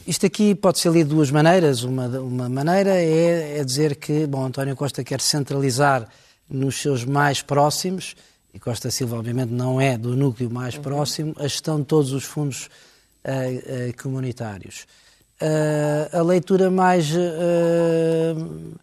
isto 0.05 0.25
aqui 0.25 0.55
pode 0.55 0.79
ser 0.79 0.91
lido 0.91 1.09
de 1.09 1.15
duas 1.15 1.31
maneiras. 1.31 1.83
Uma, 1.83 2.07
uma 2.19 2.49
maneira 2.49 2.95
é, 2.95 3.59
é 3.59 3.63
dizer 3.63 3.95
que 3.95 4.25
bom, 4.27 4.45
António 4.45 4.75
Costa 4.75 5.03
quer 5.03 5.21
centralizar 5.21 6.07
nos 6.49 6.81
seus 6.81 7.05
mais 7.05 7.41
próximos, 7.43 8.15
e 8.51 8.59
Costa 8.59 8.89
Silva, 8.89 9.17
obviamente, 9.17 9.51
não 9.51 9.79
é 9.79 9.97
do 9.97 10.15
núcleo 10.15 10.49
mais 10.49 10.75
uhum. 10.75 10.81
próximo, 10.81 11.35
a 11.37 11.43
gestão 11.43 11.79
de 11.79 11.85
todos 11.85 12.11
os 12.11 12.23
fundos 12.23 12.67
uh, 13.23 13.89
uh, 13.89 14.01
comunitários. 14.01 14.87
Uh, 15.41 16.17
a 16.17 16.21
leitura 16.21 16.69
mais, 16.69 17.09
uh, 17.11 18.75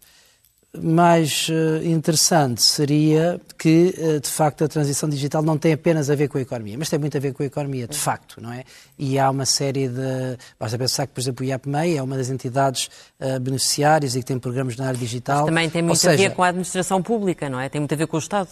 mais 0.75 1.49
uh, 1.49 1.85
interessante 1.85 2.63
seria 2.63 3.39
que, 3.59 3.93
de 4.21 4.29
facto, 4.29 4.63
a 4.63 4.67
transição 4.67 5.07
digital 5.07 5.43
não 5.43 5.55
tem 5.55 5.73
apenas 5.73 6.09
a 6.09 6.15
ver 6.15 6.27
com 6.27 6.39
a 6.39 6.41
economia, 6.41 6.75
mas 6.77 6.89
tem 6.89 6.97
muito 6.97 7.15
a 7.15 7.19
ver 7.19 7.33
com 7.33 7.43
a 7.43 7.45
economia, 7.45 7.87
de 7.87 7.97
facto, 7.97 8.41
não 8.41 8.51
é? 8.51 8.63
E 8.97 9.19
há 9.19 9.29
uma 9.29 9.45
série 9.45 9.87
de. 9.87 10.37
Basta 10.59 10.77
pensar 10.77 11.05
que, 11.05 11.13
por 11.13 11.21
exemplo, 11.21 11.45
o 11.45 11.49
IAPMEI 11.49 11.97
é 11.97 12.01
uma 12.01 12.17
das 12.17 12.29
entidades 12.29 12.89
beneficiárias 13.41 14.15
e 14.15 14.19
que 14.19 14.25
tem 14.25 14.39
programas 14.39 14.75
na 14.77 14.87
área 14.87 14.99
digital. 14.99 15.37
Mas 15.37 15.45
também 15.45 15.69
tem 15.69 15.81
muito 15.81 15.99
seja, 15.99 16.13
a 16.13 16.29
ver 16.29 16.35
com 16.35 16.43
a 16.43 16.47
administração 16.47 17.01
pública, 17.03 17.49
não 17.49 17.59
é? 17.59 17.69
Tem 17.69 17.79
muito 17.79 17.93
a 17.93 17.97
ver 17.97 18.07
com 18.07 18.17
o 18.17 18.19
Estado 18.19 18.49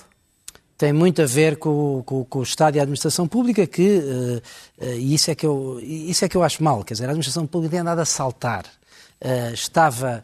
tem 0.78 0.92
muito 0.92 1.22
a 1.22 1.26
ver 1.26 1.58
com, 1.58 2.04
com, 2.06 2.26
com, 2.26 2.40
o 2.40 2.44
Estado 2.44 2.76
e 2.76 2.80
a 2.80 2.84
administração 2.84 3.28
pública, 3.28 3.66
que, 3.66 4.00
uh, 4.00 4.86
uh, 4.86 4.98
isso 4.98 5.32
é 5.32 5.36
que, 5.36 5.46
eu, 5.46 5.80
isso 5.82 6.26
é 6.26 6.30
que 6.30 6.36
eu 6.36 6.44
acho 6.44 6.62
mal, 6.64 6.84
quer 6.84 6.96
dizer, 6.96 7.06
a 7.06 7.10
administração 7.10 7.48
pública 7.48 7.72
tem 7.72 7.80
andado 7.80 8.00
a 8.00 8.06
saltar. 8.06 8.66
Uh, 9.22 9.54
estava 9.54 10.24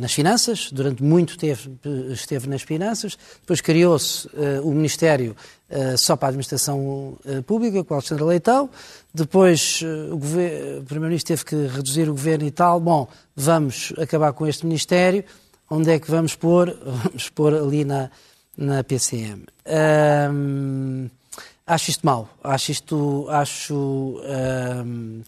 nas 0.00 0.12
finanças, 0.12 0.70
durante 0.70 1.02
muito 1.02 1.38
tempo 1.38 1.78
esteve 2.10 2.46
nas 2.46 2.60
finanças, 2.60 3.16
depois 3.40 3.62
criou-se 3.62 4.28
o 4.62 4.70
Ministério 4.72 5.34
só 5.96 6.14
para 6.14 6.28
a 6.28 6.30
administração 6.30 7.16
pública, 7.46 7.82
com 7.82 7.94
Alexandre 7.94 8.22
Leitão, 8.22 8.68
depois 9.14 9.80
o, 9.82 10.16
o 10.16 10.84
Primeiro-Ministro 10.84 11.28
teve 11.28 11.44
que 11.46 11.74
reduzir 11.74 12.06
o 12.10 12.12
governo 12.12 12.46
e 12.46 12.50
tal, 12.50 12.78
bom, 12.80 13.08
vamos 13.34 13.94
acabar 13.96 14.34
com 14.34 14.46
este 14.46 14.66
Ministério, 14.66 15.24
onde 15.70 15.90
é 15.90 15.98
que 15.98 16.10
vamos 16.10 16.36
pôr? 16.36 16.76
Vamos 16.84 17.30
pôr 17.30 17.54
ali 17.54 17.82
na, 17.82 18.10
na 18.56 18.82
PCM. 18.84 19.44
Um, 20.30 21.08
acho 21.66 21.90
isto 21.90 22.06
mau. 22.06 22.28
Acho 22.42 22.72
isto. 22.72 23.26
Acho. 23.30 23.74
Um, 23.74 25.22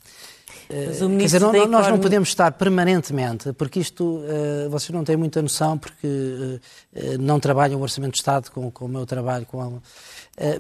o 0.67 1.19
Quer 1.19 1.25
dizer, 1.25 1.41
não, 1.41 1.67
nós 1.67 1.89
não 1.89 1.99
podemos 1.99 2.31
estar 2.31 2.51
permanentemente, 2.53 3.53
porque 3.53 3.81
isto, 3.81 4.03
uh, 4.03 4.71
vocês 4.71 4.91
não 4.91 5.05
têm 5.05 5.17
muita 5.17 5.43
noção, 5.43 5.77
porque 5.77 6.07
uh, 6.07 7.19
não 7.21 7.39
trabalham 7.39 7.79
o 7.79 7.83
Orçamento 7.83 8.13
de 8.13 8.19
Estado 8.19 8.51
com, 8.51 8.71
com 8.71 8.87
o 8.87 8.89
meu 8.89 9.05
trabalho, 9.05 9.45
com 9.45 9.61
a, 9.61 9.67
eh, 9.67 9.71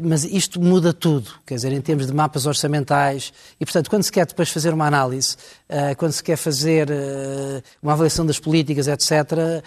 mas 0.00 0.24
isto 0.24 0.60
muda 0.60 0.92
tudo, 0.92 1.30
quer 1.44 1.56
dizer, 1.56 1.72
em 1.72 1.80
termos 1.80 2.06
de 2.06 2.12
mapas 2.12 2.46
orçamentais, 2.46 3.32
e 3.60 3.64
portanto, 3.64 3.90
quando 3.90 4.04
se 4.04 4.12
quer 4.12 4.24
depois 4.24 4.48
fazer 4.48 4.72
uma 4.72 4.86
análise, 4.86 5.36
eh, 5.68 5.94
quando 5.96 6.12
se 6.12 6.22
quer 6.22 6.36
fazer 6.36 6.88
eh, 6.90 7.62
uma 7.82 7.92
avaliação 7.92 8.24
das 8.24 8.38
políticas, 8.38 8.86
etc., 8.86 9.62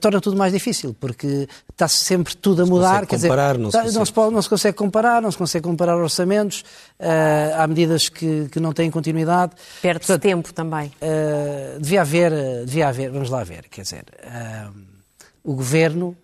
torna 0.00 0.20
tudo 0.20 0.36
mais 0.36 0.52
difícil, 0.52 0.94
porque 0.98 1.48
está 1.70 1.86
sempre 1.86 2.34
tudo 2.34 2.62
a 2.62 2.66
mudar. 2.66 3.06
Quer 3.06 3.20
comparar, 3.20 3.52
dizer, 3.56 3.62
não, 3.62 3.70
se 3.70 3.78
tá, 3.78 3.98
não, 3.98 4.04
se 4.04 4.12
pode, 4.12 4.34
não 4.34 4.42
se 4.42 4.48
consegue 4.48 4.76
comparar, 4.76 5.22
não 5.22 5.30
se 5.30 5.38
consegue 5.38 5.64
comparar 5.64 5.96
orçamentos, 5.96 6.64
há 7.56 7.66
medidas 7.66 8.08
que, 8.08 8.48
que 8.50 8.58
não 8.58 8.72
têm 8.72 8.90
continuidade. 8.90 9.52
Perde-se 9.80 10.18
tempo 10.18 10.52
também. 10.52 10.92
devia 11.80 12.00
haver, 12.00 12.32
devia 12.64 12.88
haver, 12.88 13.10
vamos 13.10 13.30
lá 13.30 13.44
ver, 13.44 13.68
quer 13.68 13.82
dizer, 13.82 14.04
o 15.42 15.54
governo 15.54 16.16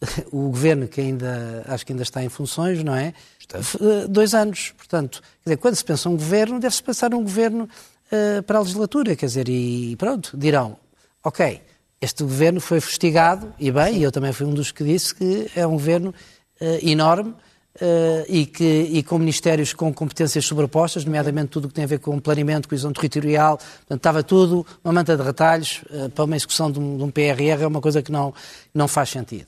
o 0.32 0.48
governo 0.48 0.88
que 0.88 1.00
ainda, 1.00 1.64
acho 1.66 1.84
que 1.84 1.92
ainda 1.92 2.02
está 2.02 2.22
em 2.22 2.28
funções, 2.28 2.82
não 2.82 2.94
é? 2.94 3.12
Está. 3.38 3.58
Eh, 3.58 4.06
dois 4.08 4.34
anos. 4.34 4.72
Portanto, 4.76 5.22
dizer, 5.44 5.56
quando 5.56 5.74
se 5.74 5.84
pensa 5.84 6.08
um 6.08 6.16
governo, 6.16 6.58
deve-se 6.58 6.82
pensar 6.82 7.14
um 7.14 7.22
governo 7.22 7.64
uh, 7.64 8.42
para 8.42 8.58
a 8.58 8.60
legislatura, 8.62 9.14
quer 9.16 9.26
dizer, 9.26 9.48
e 9.48 9.96
pronto, 9.96 10.36
dirão, 10.36 10.76
ok, 11.22 11.60
este 12.00 12.22
governo 12.22 12.60
foi 12.60 12.80
fustigado, 12.80 13.52
e 13.58 13.70
bem, 13.70 13.98
e 13.98 14.02
eu 14.02 14.10
também 14.10 14.32
fui 14.32 14.46
um 14.46 14.54
dos 14.54 14.72
que 14.72 14.82
disse 14.82 15.14
que 15.14 15.50
é 15.54 15.66
um 15.66 15.72
governo 15.72 16.14
uh, 16.60 16.88
enorme, 16.88 17.34
Uh, 17.76 18.26
e, 18.28 18.46
que, 18.46 18.64
e 18.64 19.02
com 19.02 19.16
ministérios 19.16 19.72
com 19.72 19.94
competências 19.94 20.44
sobrepostas, 20.44 21.04
nomeadamente 21.04 21.50
tudo 21.50 21.66
o 21.66 21.68
que 21.68 21.74
tem 21.74 21.84
a 21.84 21.86
ver 21.86 22.00
com 22.00 22.18
planeamento, 22.18 22.68
coesão 22.68 22.92
territorial, 22.92 23.56
portanto, 23.58 23.96
estava 23.96 24.22
tudo 24.24 24.66
uma 24.82 24.92
manta 24.92 25.16
de 25.16 25.22
retalhos 25.22 25.80
uh, 25.88 26.10
para 26.10 26.24
uma 26.24 26.34
execução 26.34 26.70
de 26.70 26.80
um, 26.80 26.98
de 26.98 27.04
um, 27.04 27.10
PRR, 27.10 27.62
é 27.62 27.66
uma 27.66 27.80
coisa 27.80 28.02
que 28.02 28.10
não, 28.10 28.34
não 28.74 28.88
faz 28.88 29.10
sentido. 29.10 29.46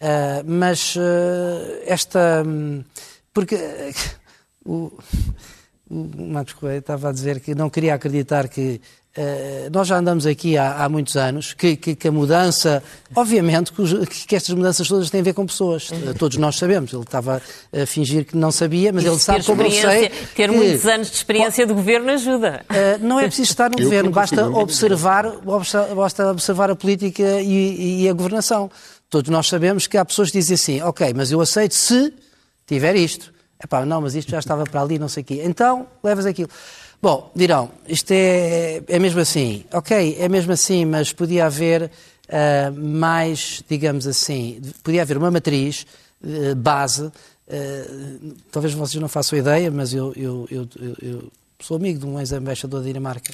Uh, 0.00 0.44
mas 0.46 0.94
uh, 0.94 1.00
esta. 1.84 2.44
Um, 2.46 2.84
porque 3.34 3.56
uh, 3.56 3.92
o, 4.64 4.92
o 5.90 6.32
Marcos 6.32 6.54
Coelho 6.54 6.78
estava 6.78 7.08
a 7.08 7.12
dizer 7.12 7.40
que 7.40 7.54
não 7.54 7.68
queria 7.68 7.94
acreditar 7.94 8.48
que. 8.48 8.80
nós 9.72 9.88
já 9.88 9.96
andamos 9.96 10.26
aqui 10.26 10.56
há, 10.56 10.84
há 10.84 10.88
muitos 10.88 11.16
anos, 11.16 11.52
que, 11.52 11.74
que, 11.74 11.96
que, 11.96 12.06
a 12.06 12.12
mudança, 12.12 12.80
obviamente 13.16 13.72
que, 13.72 13.82
os, 13.82 14.06
que, 14.06 14.36
estas 14.36 14.54
mudanças 14.54 14.86
todas 14.86 15.10
têm 15.10 15.22
a 15.22 15.24
ver 15.24 15.32
com 15.32 15.44
pessoas, 15.44 15.90
todos 16.16 16.36
nós 16.36 16.56
sabemos. 16.56 16.92
Ele 16.92 17.02
estava 17.02 17.42
a 17.72 17.86
fingir 17.86 18.24
que 18.26 18.36
não 18.36 18.52
sabia, 18.52 18.92
mas 18.92 19.04
ele 19.04 19.18
sabe 19.18 19.44
como 19.44 19.62
eu 19.62 19.70
sei. 19.72 20.10
Ter 20.36 20.52
muitos 20.52 20.86
anos 20.86 21.10
de 21.10 21.16
experiência 21.16 21.66
de 21.66 21.72
governo 21.72 22.12
ajuda. 22.12 22.64
não 23.00 23.18
é 23.18 23.24
preciso 23.26 23.50
estar 23.50 23.68
no 23.68 23.78
governo, 23.78 24.12
basta 24.12 24.46
observar, 24.48 25.24
basta 25.96 26.30
observar 26.30 26.70
a 26.70 26.76
política 26.76 27.40
e, 27.40 28.04
e 28.04 28.08
a 28.08 28.12
governação. 28.12 28.70
Todos 29.10 29.30
nós 29.30 29.48
sabemos 29.48 29.86
que 29.86 29.96
há 29.96 30.04
pessoas 30.04 30.30
que 30.30 30.38
dizem 30.38 30.54
assim, 30.54 30.82
ok, 30.82 31.14
mas 31.14 31.32
eu 31.32 31.40
aceito 31.40 31.74
se 31.74 32.12
tiver 32.66 32.94
isto. 32.96 33.32
Epá, 33.62 33.84
não, 33.84 34.02
mas 34.02 34.14
isto 34.14 34.30
já 34.30 34.38
estava 34.38 34.64
para 34.64 34.82
ali, 34.82 34.98
não 34.98 35.08
sei 35.08 35.22
o 35.22 35.26
quê. 35.26 35.42
Então, 35.44 35.88
levas 36.02 36.26
aquilo. 36.26 36.50
Bom, 37.00 37.30
dirão, 37.34 37.70
isto 37.86 38.10
é, 38.12 38.82
é 38.86 38.98
mesmo 38.98 39.20
assim. 39.20 39.64
Ok, 39.72 40.16
é 40.18 40.28
mesmo 40.28 40.52
assim, 40.52 40.84
mas 40.84 41.12
podia 41.12 41.46
haver 41.46 41.84
uh, 42.28 42.72
mais, 42.80 43.62
digamos 43.68 44.06
assim, 44.06 44.60
podia 44.82 45.02
haver 45.02 45.16
uma 45.16 45.30
matriz, 45.30 45.86
uh, 46.22 46.54
base, 46.54 47.04
uh, 47.04 48.34
talvez 48.52 48.74
vocês 48.74 49.00
não 49.00 49.08
façam 49.08 49.38
ideia, 49.38 49.70
mas 49.70 49.94
eu, 49.94 50.12
eu, 50.16 50.48
eu, 50.50 50.68
eu 51.00 51.32
sou 51.60 51.76
amigo 51.76 52.00
de 52.00 52.06
um 52.06 52.18
ex-embaixador 52.18 52.80
da 52.80 52.86
Dinamarca, 52.86 53.32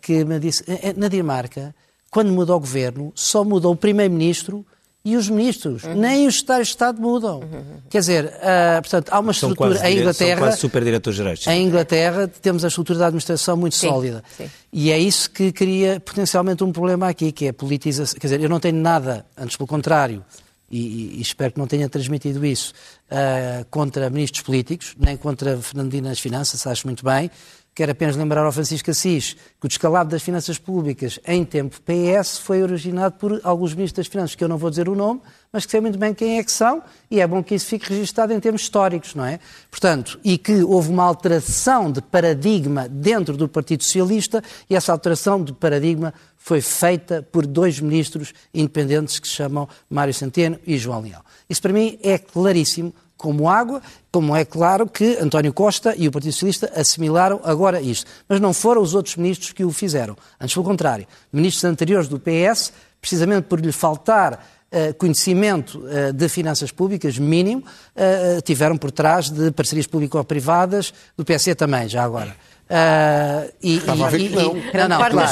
que 0.00 0.24
me 0.24 0.38
disse, 0.38 0.64
na 0.96 1.08
Dinamarca, 1.08 1.74
quando 2.10 2.32
muda 2.32 2.54
o 2.54 2.60
governo, 2.60 3.12
só 3.14 3.44
muda 3.44 3.68
o 3.68 3.76
primeiro-ministro 3.76 4.64
e 5.04 5.16
os 5.16 5.28
ministros, 5.28 5.84
uhum. 5.84 5.94
nem 5.94 6.26
os 6.26 6.34
secretários 6.34 6.68
de 6.68 6.74
Estado 6.74 7.00
mudam. 7.00 7.40
Uhum. 7.40 7.80
Quer 7.88 8.00
dizer, 8.00 8.24
uh, 8.26 8.82
portanto, 8.82 9.08
há 9.10 9.18
uma 9.18 9.32
são 9.32 9.50
estrutura. 9.50 9.78
Quase, 9.78 9.86
em 9.86 9.98
Inglaterra. 9.98 10.36
São 10.36 10.46
quase 10.46 10.58
superdiretores-gerais. 10.58 11.46
Em 11.46 11.66
Inglaterra 11.66 12.28
temos 12.28 12.64
a 12.64 12.68
estrutura 12.68 12.98
da 12.98 13.06
administração 13.06 13.56
muito 13.56 13.76
sim, 13.76 13.88
sólida. 13.88 14.22
Sim. 14.36 14.50
E 14.72 14.90
é 14.90 14.98
isso 14.98 15.30
que 15.30 15.50
cria 15.52 16.00
potencialmente 16.00 16.62
um 16.62 16.72
problema 16.72 17.08
aqui, 17.08 17.32
que 17.32 17.46
é 17.46 17.48
a 17.48 17.54
politização. 17.54 18.18
Quer 18.18 18.26
dizer, 18.26 18.42
eu 18.42 18.48
não 18.48 18.60
tenho 18.60 18.76
nada, 18.76 19.24
antes 19.36 19.56
pelo 19.56 19.66
contrário, 19.66 20.22
e, 20.70 21.16
e 21.16 21.20
espero 21.22 21.52
que 21.52 21.58
não 21.58 21.66
tenha 21.66 21.88
transmitido 21.88 22.44
isso, 22.44 22.74
uh, 23.10 23.64
contra 23.70 24.10
ministros 24.10 24.42
políticos, 24.42 24.94
nem 24.98 25.16
contra 25.16 25.56
Fernandina 25.58 26.10
das 26.10 26.20
Finanças, 26.20 26.66
acho 26.66 26.86
muito 26.86 27.04
bem. 27.04 27.30
Quero 27.78 27.92
apenas 27.92 28.16
lembrar 28.16 28.44
ao 28.44 28.50
Francisco 28.50 28.90
Assis 28.90 29.34
que 29.60 29.66
o 29.66 29.68
descalabro 29.68 30.10
das 30.10 30.20
finanças 30.20 30.58
públicas 30.58 31.20
em 31.24 31.44
tempo 31.44 31.80
PS 31.82 32.36
foi 32.38 32.60
originado 32.60 33.14
por 33.14 33.40
alguns 33.44 33.72
ministros 33.72 34.04
das 34.04 34.10
Finanças, 34.10 34.34
que 34.34 34.42
eu 34.42 34.48
não 34.48 34.58
vou 34.58 34.68
dizer 34.68 34.88
o 34.88 34.96
nome, 34.96 35.20
mas 35.52 35.64
que 35.64 35.70
sei 35.70 35.80
muito 35.80 35.96
bem 35.96 36.12
quem 36.12 36.38
é 36.38 36.42
que 36.42 36.50
são, 36.50 36.82
e 37.08 37.20
é 37.20 37.26
bom 37.28 37.40
que 37.40 37.54
isso 37.54 37.66
fique 37.66 37.88
registado 37.88 38.32
em 38.32 38.40
termos 38.40 38.62
históricos, 38.62 39.14
não 39.14 39.24
é? 39.24 39.38
Portanto, 39.70 40.18
e 40.24 40.36
que 40.36 40.60
houve 40.64 40.90
uma 40.90 41.04
alteração 41.04 41.92
de 41.92 42.02
paradigma 42.02 42.88
dentro 42.88 43.36
do 43.36 43.48
Partido 43.48 43.84
Socialista, 43.84 44.42
e 44.68 44.74
essa 44.74 44.90
alteração 44.90 45.44
de 45.44 45.52
paradigma 45.52 46.12
foi 46.36 46.60
feita 46.60 47.24
por 47.30 47.46
dois 47.46 47.78
ministros 47.78 48.34
independentes 48.52 49.20
que 49.20 49.28
se 49.28 49.34
chamam 49.34 49.68
Mário 49.88 50.12
Centeno 50.12 50.58
e 50.66 50.76
João 50.76 51.02
Leão. 51.02 51.22
Isso 51.48 51.62
para 51.62 51.72
mim 51.72 51.96
é 52.02 52.18
claríssimo 52.18 52.92
como 53.18 53.50
água, 53.50 53.82
como 54.10 54.34
é 54.34 54.44
claro 54.44 54.86
que 54.86 55.18
António 55.20 55.52
Costa 55.52 55.94
e 55.96 56.08
o 56.08 56.12
Partido 56.12 56.32
Socialista 56.32 56.72
assimilaram 56.74 57.40
agora 57.44 57.80
isto. 57.80 58.06
Mas 58.28 58.40
não 58.40 58.54
foram 58.54 58.80
os 58.80 58.94
outros 58.94 59.16
ministros 59.16 59.52
que 59.52 59.64
o 59.64 59.70
fizeram. 59.72 60.16
Antes, 60.40 60.54
pelo 60.54 60.64
contrário. 60.64 61.06
Ministros 61.30 61.64
anteriores 61.64 62.08
do 62.08 62.18
PS, 62.18 62.72
precisamente 63.00 63.44
por 63.44 63.60
lhe 63.60 63.72
faltar 63.72 64.56
Uh, 64.70 64.92
conhecimento 64.98 65.78
uh, 65.78 66.12
de 66.12 66.28
finanças 66.28 66.70
públicas 66.70 67.18
mínimo, 67.18 67.64
uh, 67.96 68.42
tiveram 68.42 68.76
por 68.76 68.90
trás 68.90 69.30
de 69.30 69.50
parcerias 69.50 69.86
público-privadas, 69.86 70.92
do 71.16 71.24
PSE 71.24 71.54
também, 71.54 71.88
já 71.88 72.04
agora. 72.04 72.36
Uh, 72.68 73.50
e, 73.62 73.76
Estava 73.78 74.06
a 74.06 74.10
ver 74.10 74.28
que 74.28 74.36
não. 74.36 74.54
E, 74.54 74.76
não, 74.76 74.88
não, 74.88 74.98
claro. 74.98 75.28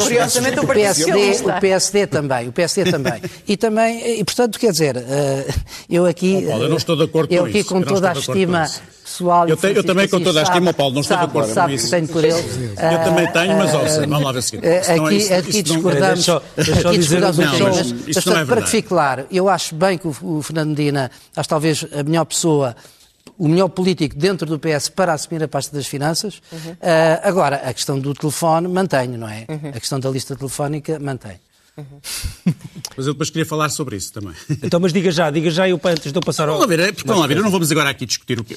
curiosamente 0.00 0.60
o 0.60 0.68
PSD, 0.68 1.30
o 1.44 1.60
PSD 1.60 2.06
também, 2.06 2.48
o 2.48 2.52
PSD 2.52 2.84
também. 2.92 3.20
E 3.46 3.56
também, 3.56 4.20
e 4.20 4.24
portanto, 4.24 4.56
quer 4.56 4.70
dizer, 4.70 4.96
uh, 4.98 5.54
eu 5.90 6.06
aqui... 6.06 6.44
Oh, 6.44 6.50
Paulo, 6.50 6.64
eu 6.64 6.68
não 6.68 6.76
estou 6.76 6.94
de 6.94 7.02
acordo 7.02 7.34
eu 7.34 7.42
com 7.42 7.48
aqui 7.48 7.64
com 7.64 7.82
toda 7.82 8.10
a 8.10 8.12
estima 8.12 8.70
pessoal... 9.02 9.48
Eu, 9.48 9.56
te, 9.56 9.66
eu 9.66 9.82
também 9.82 10.06
com 10.06 10.20
toda 10.20 10.38
a 10.38 10.42
estima, 10.44 10.72
Paulo, 10.72 10.94
não 10.94 11.00
estou 11.00 11.16
sabe, 11.16 11.26
de 11.26 11.38
acordo 11.38 11.54
sabe 11.54 11.72
com 11.72 11.74
isso. 11.74 11.90
tenho 11.90 12.06
por 12.06 12.24
ele. 12.24 12.74
Eu 12.92 13.04
também 13.04 13.32
tenho, 13.32 13.58
mas 13.58 13.74
ouça, 13.74 14.00
vamos 14.06 14.22
lá 14.22 14.32
ver 14.32 14.42
seguinte. 14.42 14.66
Aqui, 14.68 15.32
aqui 15.32 15.62
discordamos, 15.62 16.28
aqui 16.28 16.98
discordamos 16.98 17.38
um 17.38 17.44
bocadinho, 17.44 18.04
mas, 18.14 18.26
é 18.26 18.44
para 18.44 18.62
que 18.62 18.70
fique 18.70 18.88
claro, 18.88 19.26
eu 19.32 19.48
acho 19.48 19.74
bem 19.74 19.98
que 19.98 20.06
o 20.06 20.40
Fernando 20.40 20.68
Medina, 20.68 21.10
acho 21.34 21.48
talvez 21.48 21.84
a 21.92 22.04
melhor 22.04 22.26
pessoa 22.26 22.76
o 23.36 23.48
melhor 23.48 23.68
político 23.68 24.16
dentro 24.16 24.46
do 24.46 24.58
PS 24.58 24.88
para 24.88 25.12
assumir 25.12 25.42
a 25.42 25.48
pasta 25.48 25.76
das 25.76 25.86
finanças. 25.86 26.40
Uhum. 26.52 26.72
Uh, 26.72 26.76
agora, 27.22 27.56
a 27.56 27.72
questão 27.72 27.98
do 27.98 28.14
telefone 28.14 28.68
mantenho, 28.68 29.18
não 29.18 29.28
é? 29.28 29.46
Uhum. 29.48 29.70
A 29.70 29.80
questão 29.80 30.00
da 30.00 30.10
lista 30.10 30.36
telefónica 30.36 30.98
mantenho. 30.98 31.40
Uhum. 31.78 32.00
Mas 32.96 33.06
eu 33.06 33.12
depois 33.12 33.30
queria 33.30 33.46
falar 33.46 33.68
sobre 33.68 33.94
isso 33.94 34.12
também. 34.12 34.34
Então, 34.62 34.80
mas 34.80 34.92
diga 34.92 35.12
já, 35.12 35.30
diga 35.30 35.48
já 35.48 35.68
eu 35.68 35.80
antes 35.84 36.10
de 36.10 36.18
eu 36.18 36.22
passar 36.22 36.48
ao... 36.48 36.56
Vamos 36.56 36.68
ver, 36.68 36.80
é, 36.80 36.90
porque, 36.90 37.06
vamos 37.06 37.20
lá 37.20 37.28
ver, 37.28 37.40
não 37.40 37.48
vamos 37.48 37.70
agora 37.70 37.90
aqui 37.90 38.04
discutir, 38.04 38.40
o 38.40 38.44
que, 38.44 38.56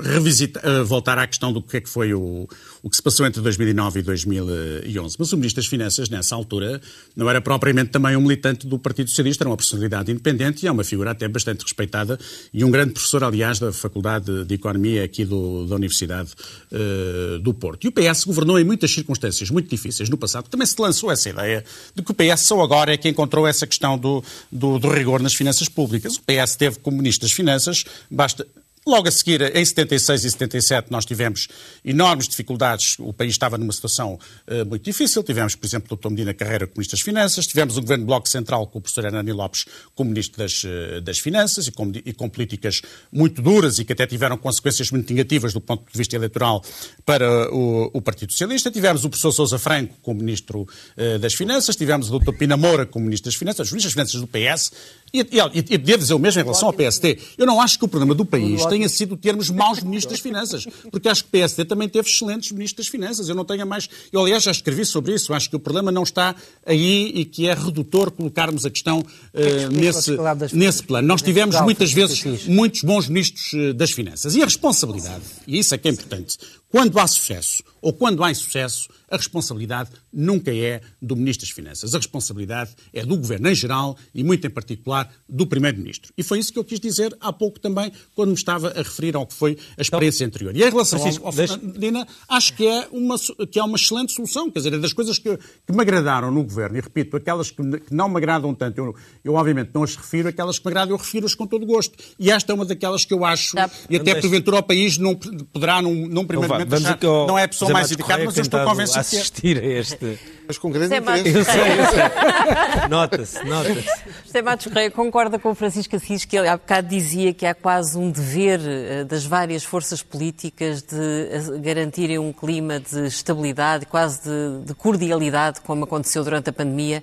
revisitar, 0.00 0.64
uh, 0.64 0.84
voltar 0.84 1.18
à 1.18 1.26
questão 1.26 1.52
do 1.52 1.60
que 1.60 1.78
é 1.78 1.80
que 1.80 1.88
foi 1.88 2.14
o, 2.14 2.48
o 2.82 2.90
que 2.90 2.96
se 2.96 3.02
passou 3.02 3.26
entre 3.26 3.40
2009 3.40 4.00
e 4.00 4.02
2011. 4.02 5.16
Mas 5.18 5.32
o 5.32 5.36
Ministro 5.36 5.62
das 5.62 5.68
Finanças, 5.68 6.08
nessa 6.08 6.34
altura, 6.34 6.80
não 7.14 7.28
era 7.28 7.40
propriamente 7.40 7.90
também 7.90 8.16
um 8.16 8.20
militante 8.20 8.66
do 8.66 8.78
Partido 8.78 9.08
Socialista, 9.10 9.44
era 9.44 9.50
uma 9.50 9.56
personalidade 9.56 10.10
independente 10.10 10.64
e 10.64 10.68
é 10.68 10.72
uma 10.72 10.84
figura 10.84 11.10
até 11.10 11.28
bastante 11.28 11.62
respeitada 11.62 12.18
e 12.52 12.64
um 12.64 12.70
grande 12.70 12.92
professor, 12.92 13.22
aliás, 13.24 13.58
da 13.58 13.72
Faculdade 13.72 14.44
de 14.44 14.54
Economia 14.54 15.04
aqui 15.04 15.24
do, 15.24 15.66
da 15.66 15.76
Universidade 15.76 16.30
uh, 16.72 17.38
do 17.40 17.52
Porto. 17.52 17.84
E 17.84 17.88
o 17.88 17.92
PS 17.92 18.24
governou 18.24 18.58
em 18.58 18.64
muitas 18.64 18.92
circunstâncias 18.92 19.50
muito 19.50 19.68
difíceis 19.68 20.08
no 20.08 20.16
passado. 20.16 20.48
Também 20.48 20.66
se 20.66 20.80
lançou 20.80 21.10
essa 21.10 21.28
ideia 21.28 21.64
de 21.94 22.02
que 22.02 22.10
o 22.10 22.14
PS 22.14 22.46
só 22.46 22.60
agora 22.60 22.92
é 22.92 22.96
que 22.96 23.08
encontrou 23.08 23.46
essa 23.46 23.66
questão 23.66 23.98
do, 23.98 24.22
do, 24.50 24.78
do 24.78 24.88
rigor 24.88 25.20
nas 25.20 25.34
finanças 25.34 25.68
públicas. 25.68 26.16
O 26.16 26.22
PS 26.22 26.56
teve 26.56 26.78
como 26.78 26.96
Ministro 26.96 27.26
das 27.26 27.32
Finanças, 27.32 27.84
basta 28.10 28.46
Logo 28.86 29.08
a 29.08 29.10
seguir, 29.10 29.54
em 29.54 29.62
76 29.62 30.24
e 30.24 30.30
77, 30.30 30.90
nós 30.90 31.04
tivemos 31.04 31.48
enormes 31.84 32.26
dificuldades. 32.26 32.96
O 32.98 33.12
país 33.12 33.32
estava 33.32 33.58
numa 33.58 33.74
situação 33.74 34.18
uh, 34.48 34.66
muito 34.66 34.82
difícil. 34.82 35.22
Tivemos, 35.22 35.54
por 35.54 35.66
exemplo, 35.66 35.92
o 35.92 35.96
Dr. 35.96 36.08
Medina 36.08 36.32
Carreira 36.32 36.66
como 36.66 36.78
Ministro 36.78 36.96
das 36.96 37.04
Finanças. 37.04 37.46
Tivemos 37.46 37.76
o 37.76 37.82
Governo 37.82 38.06
Bloco 38.06 38.26
Central 38.26 38.66
com 38.68 38.78
o 38.78 38.80
professor 38.80 39.04
Hernani 39.04 39.32
Lopes 39.32 39.66
como 39.94 40.08
Ministro 40.08 40.38
das, 40.38 40.64
uh, 40.64 41.02
das 41.02 41.18
Finanças 41.18 41.66
e 41.66 41.72
com, 41.72 41.92
e 41.94 42.12
com, 42.14 42.26
políticas 42.30 42.80
muito 43.12 43.42
duras 43.42 43.78
e 43.78 43.84
que 43.84 43.92
até 43.92 44.06
tiveram 44.06 44.38
consequências 44.38 44.90
muito 44.90 45.12
negativas 45.12 45.52
do 45.52 45.60
ponto 45.60 45.84
de 45.92 45.98
vista 45.98 46.16
eleitoral 46.16 46.64
para 47.04 47.52
o, 47.52 47.90
o 47.92 48.00
Partido 48.00 48.32
Socialista. 48.32 48.70
Tivemos 48.70 49.04
o 49.04 49.10
professor 49.10 49.32
Sousa 49.32 49.58
Franco 49.58 49.94
como 50.00 50.20
Ministro 50.20 50.62
uh, 50.62 51.18
das 51.18 51.34
Finanças. 51.34 51.76
Tivemos 51.76 52.10
o 52.10 52.18
Dr. 52.18 52.32
Pina 52.32 52.56
Moura 52.56 52.86
como 52.86 53.04
Ministro 53.04 53.30
das 53.30 53.38
Finanças. 53.38 53.66
Os 53.66 53.72
Ministros 53.72 53.94
das 53.94 54.10
Finanças 54.10 54.20
do 54.22 54.26
PS 54.26 54.72
E, 55.12 55.20
e, 55.20 55.74
e 55.74 55.78
devo 55.78 55.98
dizer 55.98 56.14
o 56.14 56.18
mesmo 56.18 56.40
em 56.40 56.44
relação 56.44 56.68
ao 56.68 56.72
PST. 56.72 57.18
Eu 57.36 57.46
não 57.46 57.60
acho 57.60 57.78
que 57.78 57.84
o 57.84 57.88
problema 57.88 58.14
do 58.14 58.24
país 58.24 58.64
tenha 58.66 58.88
sido 58.88 59.16
termos 59.16 59.50
maus 59.50 59.82
ministros 59.82 60.12
das 60.12 60.20
Finanças, 60.20 60.66
porque 60.90 61.08
acho 61.08 61.24
que 61.24 61.36
o 61.36 61.46
PST 61.46 61.64
também 61.64 61.88
teve 61.88 62.08
excelentes 62.08 62.52
ministros 62.52 62.86
das 62.86 62.90
Finanças. 62.90 63.28
Eu 63.28 63.34
não 63.34 63.44
tenho 63.44 63.66
mais. 63.66 63.88
Eu, 64.12 64.20
aliás, 64.20 64.42
já 64.42 64.50
escrevi 64.50 64.84
sobre 64.84 65.14
isso. 65.14 65.34
Acho 65.34 65.50
que 65.50 65.56
o 65.56 65.60
problema 65.60 65.90
não 65.90 66.02
está 66.02 66.34
aí 66.64 67.12
e 67.14 67.24
que 67.24 67.48
é 67.48 67.54
redutor 67.54 68.10
colocarmos 68.10 68.64
a 68.64 68.70
questão 68.70 69.00
uh, 69.00 69.70
nesse, 69.72 70.16
nesse 70.52 70.82
plano. 70.82 71.08
Nós 71.08 71.22
tivemos 71.22 71.60
muitas 71.60 71.92
vezes 71.92 72.46
muitos 72.46 72.82
bons 72.82 73.08
ministros 73.08 73.52
uh, 73.52 73.74
das 73.74 73.90
Finanças. 73.90 74.34
E 74.36 74.42
a 74.42 74.44
responsabilidade, 74.44 75.22
e 75.46 75.58
isso 75.58 75.74
é 75.74 75.78
que 75.78 75.88
é 75.88 75.90
importante, 75.90 76.38
quando 76.68 76.98
há 76.98 77.06
sucesso 77.06 77.62
ou 77.82 77.92
quando 77.92 78.22
há 78.22 78.30
insucesso, 78.30 78.88
a 79.10 79.16
responsabilidade 79.16 79.90
nunca 80.12 80.54
é 80.54 80.80
do 81.02 81.16
Ministro 81.16 81.46
das 81.46 81.54
Finanças. 81.54 81.94
A 81.94 81.98
responsabilidade 81.98 82.70
é 82.92 83.04
do 83.04 83.16
Governo 83.16 83.48
em 83.48 83.54
geral 83.54 83.96
e, 84.14 84.22
muito 84.22 84.46
em 84.46 84.50
particular, 84.50 85.10
do 85.28 85.46
Primeiro-Ministro. 85.46 86.12
E 86.16 86.22
foi 86.22 86.38
isso 86.38 86.52
que 86.52 86.58
eu 86.58 86.64
quis 86.64 86.78
dizer 86.78 87.14
há 87.20 87.32
pouco 87.32 87.58
também, 87.58 87.90
quando 88.14 88.28
me 88.28 88.34
estava 88.34 88.68
a 88.68 88.82
referir 88.82 89.16
ao 89.16 89.26
que 89.26 89.34
foi 89.34 89.58
a 89.76 89.82
experiência 89.82 90.24
então, 90.24 90.36
anterior. 90.36 90.56
E 90.56 90.62
em 90.62 90.70
relação 90.70 91.06
então, 91.06 91.26
ao 91.26 91.32
Fernandina, 91.32 92.06
acho 92.28 92.54
que 92.54 92.66
é, 92.66 92.88
uma, 92.92 93.16
que 93.18 93.58
é 93.58 93.64
uma 93.64 93.76
excelente 93.76 94.12
solução. 94.12 94.50
Quer 94.50 94.60
dizer, 94.60 94.74
é 94.74 94.78
das 94.78 94.92
coisas 94.92 95.18
que, 95.18 95.36
que 95.36 95.72
me 95.72 95.80
agradaram 95.80 96.30
no 96.30 96.44
Governo, 96.44 96.78
e 96.78 96.80
repito, 96.80 97.16
aquelas 97.16 97.50
que, 97.50 97.56
que 97.56 97.92
não 97.92 98.08
me 98.08 98.16
agradam 98.16 98.54
tanto, 98.54 98.78
eu, 98.78 98.94
eu, 99.24 99.34
obviamente 99.34 99.70
não 99.74 99.82
as 99.82 99.96
refiro, 99.96 100.28
aquelas 100.28 100.58
que 100.58 100.64
me 100.64 100.70
agradam 100.70 100.94
eu 100.94 100.98
refiro-as 100.98 101.34
com 101.34 101.46
todo 101.46 101.64
o 101.64 101.66
gosto. 101.66 101.96
E 102.18 102.30
esta 102.30 102.52
é 102.52 102.54
uma 102.54 102.64
daquelas 102.64 103.04
que 103.04 103.12
eu 103.12 103.24
acho, 103.24 103.56
tá. 103.56 103.68
e 103.88 103.96
até 103.96 104.14
porventura 104.20 104.58
o 104.58 104.62
país 104.62 104.98
não 104.98 105.16
poderá, 105.16 105.82
num, 105.82 106.06
num 106.06 106.24
primeiro 106.24 106.52
momento, 106.52 106.74
achar, 106.74 106.98
não 107.02 107.38
é 107.38 107.44
a 107.44 107.48
pessoa 107.48 107.72
mais 107.72 107.90
indicada, 107.90 108.24
mas 108.24 108.36
eu 108.36 108.42
estou 108.42 108.64
convencido 108.64 108.99
assistir 109.00 109.58
a 109.58 109.66
este... 109.66 110.18
Mas 110.46 110.58
com 110.58 110.70
grande 110.70 110.96
interesse. 110.96 111.28
Eu 111.28 111.44
sei, 111.44 111.60
eu 111.60 111.86
sei. 111.86 112.88
Nota-se, 112.88 113.44
nota-se. 113.44 113.88
José 114.26 114.42
Matos 114.42 114.66
Correia 114.66 114.90
concorda 114.90 115.38
com 115.38 115.50
o 115.50 115.54
Francisco 115.54 115.94
Assis 115.94 116.24
que 116.24 116.36
ele 116.36 116.48
há 116.48 116.56
bocado 116.56 116.88
dizia 116.88 117.32
que 117.32 117.46
há 117.46 117.54
quase 117.54 117.96
um 117.96 118.10
dever 118.10 118.60
eh, 118.60 119.04
das 119.04 119.24
várias 119.24 119.62
forças 119.62 120.02
políticas 120.02 120.82
de 120.82 120.96
eh, 120.96 121.58
garantirem 121.60 122.18
um 122.18 122.32
clima 122.32 122.80
de 122.80 123.06
estabilidade, 123.06 123.86
quase 123.86 124.22
de, 124.22 124.66
de 124.66 124.74
cordialidade, 124.74 125.60
como 125.60 125.84
aconteceu 125.84 126.24
durante 126.24 126.50
a 126.50 126.52
pandemia, 126.52 127.02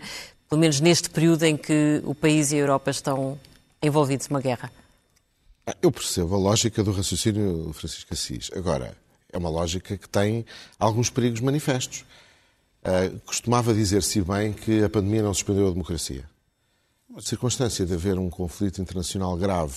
pelo 0.50 0.60
menos 0.60 0.82
neste 0.82 1.10
período 1.10 1.44
em 1.44 1.56
que 1.56 2.02
o 2.04 2.14
país 2.14 2.52
e 2.52 2.56
a 2.56 2.60
Europa 2.60 2.92
estão 2.92 3.40
envolvidos 3.82 4.28
numa 4.28 4.42
guerra. 4.42 4.72
Eu 5.82 5.92
percebo 5.92 6.36
a 6.36 6.38
lógica 6.38 6.84
do 6.84 6.92
raciocínio 6.92 7.66
do 7.66 7.74
Francisco 7.74 8.14
Assis. 8.14 8.50
Agora, 8.56 8.96
é 9.32 9.38
uma 9.38 9.50
lógica 9.50 9.98
que 9.98 10.08
tem 10.08 10.46
alguns 10.80 11.10
perigos 11.10 11.40
manifestos. 11.40 12.06
Uh, 12.84 13.20
costumava 13.26 13.74
dizer-se 13.74 14.22
bem 14.22 14.54
que 14.54 14.84
a 14.84 14.90
pandemia 14.90 15.22
não 15.22 15.34
suspendeu 15.34 15.68
a 15.68 15.72
democracia. 15.72 16.24
A 17.16 17.22
circunstância 17.22 17.86
de 17.86 17.94
haver 17.94 18.18
um 18.18 18.30
conflito 18.30 18.82
internacional 18.82 19.36
grave, 19.36 19.76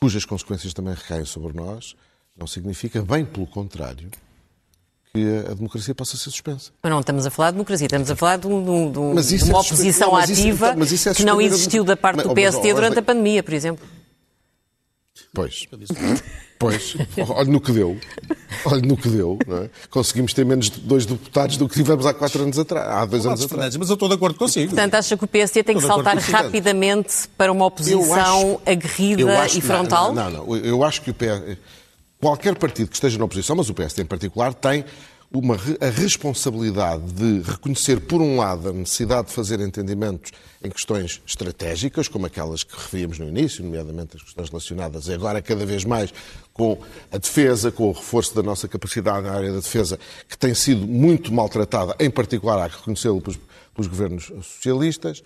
cujas 0.00 0.24
consequências 0.24 0.72
também 0.72 0.94
recaem 0.94 1.24
sobre 1.24 1.52
nós, 1.52 1.94
não 2.36 2.46
significa, 2.46 3.02
bem 3.02 3.24
pelo 3.24 3.46
contrário, 3.46 4.10
que 5.12 5.50
a 5.50 5.54
democracia 5.54 5.94
possa 5.94 6.16
ser 6.16 6.30
suspensa. 6.30 6.70
Mas 6.82 6.90
não 6.90 7.00
estamos 7.00 7.26
a 7.26 7.30
falar 7.30 7.50
de 7.50 7.56
democracia, 7.56 7.86
estamos 7.86 8.10
a 8.10 8.16
falar 8.16 8.38
de, 8.38 8.46
um, 8.46 8.86
de, 8.86 8.92
de 8.92 9.44
uma 9.44 9.58
é 9.58 9.60
oposição 9.60 10.08
não, 10.08 10.16
ativa 10.16 10.84
isso, 10.84 10.94
então, 10.94 11.12
é 11.12 11.14
que 11.14 11.24
não 11.24 11.40
existiu 11.40 11.84
da 11.84 11.96
parte 11.96 12.22
do 12.22 12.34
PSD 12.34 12.74
durante 12.74 12.98
a 12.98 13.02
pandemia, 13.02 13.42
por 13.42 13.54
exemplo. 13.54 13.86
Pois. 15.32 15.66
Pois, 16.58 16.96
olha 17.28 17.48
no 17.48 17.60
que 17.60 17.70
deu. 17.70 17.96
Olha 18.64 18.82
no 18.82 18.96
que 18.96 19.08
deu. 19.08 19.38
É? 19.48 19.70
Conseguimos 19.90 20.34
ter 20.34 20.44
menos 20.44 20.68
de 20.68 20.80
dois 20.80 21.06
deputados 21.06 21.56
do 21.56 21.68
que 21.68 21.76
tivemos 21.76 22.04
há 22.04 22.12
quatro 22.12 22.42
anos 22.42 22.58
atrás. 22.58 22.84
Há 22.84 23.04
dois 23.04 23.24
anos 23.24 23.44
atrás. 23.44 23.76
Mas 23.76 23.88
eu 23.88 23.94
estou 23.94 24.08
de 24.08 24.16
acordo 24.16 24.36
consigo. 24.36 24.70
Portanto, 24.70 24.94
acha 24.94 25.16
que 25.16 25.24
o 25.24 25.28
PSD 25.28 25.62
tem 25.62 25.76
que 25.76 25.82
saltar 25.82 26.18
rapidamente 26.18 27.28
para 27.36 27.52
uma 27.52 27.64
oposição 27.64 28.54
acho, 28.54 28.60
aguerrida 28.66 29.38
acho, 29.38 29.58
e 29.58 29.60
frontal? 29.60 30.12
Não, 30.12 30.28
não, 30.28 30.46
não. 30.46 30.56
Eu 30.56 30.82
acho 30.82 31.00
que 31.00 31.12
o 31.12 31.14
PS, 31.14 31.58
qualquer 32.20 32.56
partido 32.56 32.88
que 32.88 32.96
esteja 32.96 33.16
na 33.18 33.24
oposição, 33.24 33.54
mas 33.54 33.70
o 33.70 33.74
PSD 33.74 34.02
em 34.02 34.06
particular, 34.06 34.52
tem 34.52 34.84
uma, 35.30 35.56
a 35.80 35.90
responsabilidade 35.90 37.12
de 37.12 37.42
reconhecer, 37.42 38.00
por 38.00 38.22
um 38.22 38.38
lado, 38.38 38.70
a 38.70 38.72
necessidade 38.72 39.28
de 39.28 39.34
fazer 39.34 39.60
entendimentos 39.60 40.32
em 40.64 40.70
questões 40.70 41.20
estratégicas, 41.26 42.08
como 42.08 42.26
aquelas 42.26 42.64
que 42.64 42.74
referíamos 42.74 43.18
no 43.18 43.28
início, 43.28 43.62
nomeadamente 43.62 44.16
as 44.16 44.22
questões 44.22 44.48
relacionadas 44.48 45.08
agora 45.08 45.42
cada 45.42 45.66
vez 45.66 45.84
mais 45.84 46.12
com 46.52 46.78
a 47.12 47.18
defesa, 47.18 47.70
com 47.70 47.88
o 47.88 47.92
reforço 47.92 48.34
da 48.34 48.42
nossa 48.42 48.66
capacidade 48.66 49.26
na 49.26 49.32
área 49.32 49.52
da 49.52 49.60
defesa, 49.60 49.98
que 50.28 50.36
tem 50.36 50.54
sido 50.54 50.86
muito 50.86 51.32
maltratada, 51.32 51.94
em 52.00 52.10
particular, 52.10 52.64
há 52.64 52.68
que 52.68 52.78
reconhecê-lo 52.78 53.20
pelos, 53.20 53.38
pelos 53.74 53.86
governos 53.86 54.32
socialistas, 54.42 55.22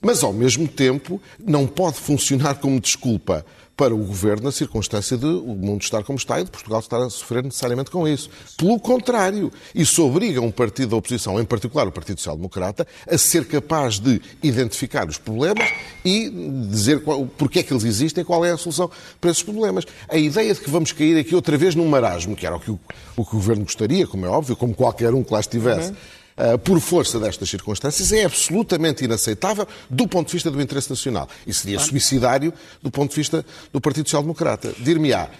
mas, 0.00 0.22
ao 0.22 0.32
mesmo 0.32 0.68
tempo, 0.68 1.20
não 1.38 1.66
pode 1.66 1.96
funcionar 1.96 2.56
como 2.56 2.78
desculpa 2.78 3.46
para 3.76 3.94
o 3.94 3.98
governo 3.98 4.44
na 4.44 4.52
circunstância 4.52 5.16
de 5.16 5.26
o 5.26 5.54
mundo 5.54 5.82
estar 5.82 6.02
como 6.04 6.16
está 6.16 6.40
e 6.40 6.44
de 6.44 6.50
Portugal 6.50 6.80
estar 6.80 6.98
a 6.98 7.10
sofrer 7.10 7.42
necessariamente 7.42 7.90
com 7.90 8.06
isso. 8.06 8.30
Pelo 8.56 8.78
contrário, 8.78 9.52
isso 9.74 10.04
obriga 10.06 10.40
um 10.40 10.50
partido 10.50 10.90
da 10.90 10.96
oposição, 10.96 11.40
em 11.40 11.44
particular 11.44 11.86
o 11.88 11.92
Partido 11.92 12.18
Social 12.18 12.36
Democrata, 12.36 12.86
a 13.08 13.18
ser 13.18 13.46
capaz 13.46 13.98
de 13.98 14.20
identificar 14.42 15.08
os 15.08 15.18
problemas 15.18 15.68
e 16.04 16.30
dizer 16.70 17.02
qual, 17.02 17.26
porque 17.26 17.60
é 17.60 17.62
que 17.62 17.72
eles 17.72 17.84
existem 17.84 18.22
e 18.22 18.24
qual 18.24 18.44
é 18.44 18.52
a 18.52 18.56
solução 18.56 18.90
para 19.20 19.30
esses 19.30 19.42
problemas. 19.42 19.84
A 20.08 20.16
ideia 20.16 20.54
de 20.54 20.60
que 20.60 20.70
vamos 20.70 20.92
cair 20.92 21.18
aqui 21.18 21.34
outra 21.34 21.56
vez 21.56 21.74
num 21.74 21.88
marasmo, 21.88 22.36
que 22.36 22.46
era 22.46 22.56
o 22.56 22.60
que 22.60 22.70
o, 22.70 22.78
o, 23.16 23.24
que 23.24 23.34
o 23.34 23.38
governo 23.38 23.64
gostaria, 23.64 24.06
como 24.06 24.24
é 24.24 24.28
óbvio, 24.28 24.54
como 24.54 24.74
qualquer 24.74 25.12
um 25.14 25.24
que 25.24 25.32
lá 25.32 25.40
estivesse. 25.40 25.90
Uhum 25.90 25.96
uh, 25.96 26.23
por 26.64 26.80
força 26.80 27.20
destas 27.20 27.48
circunstâncias, 27.48 28.12
é 28.12 28.24
absolutamente 28.24 29.04
inaceitável 29.04 29.66
do 29.88 30.08
ponto 30.08 30.26
de 30.28 30.32
vista 30.32 30.50
do 30.50 30.60
interesse 30.60 30.90
nacional. 30.90 31.28
E 31.46 31.54
seria 31.54 31.76
claro. 31.76 31.90
suicidário 31.90 32.52
do 32.82 32.90
ponto 32.90 33.10
de 33.10 33.16
vista 33.16 33.44
do 33.72 33.80
Partido 33.80 34.08
Social 34.08 34.22
Democrata. 34.22 34.74
Dir-me-á, 34.78 35.30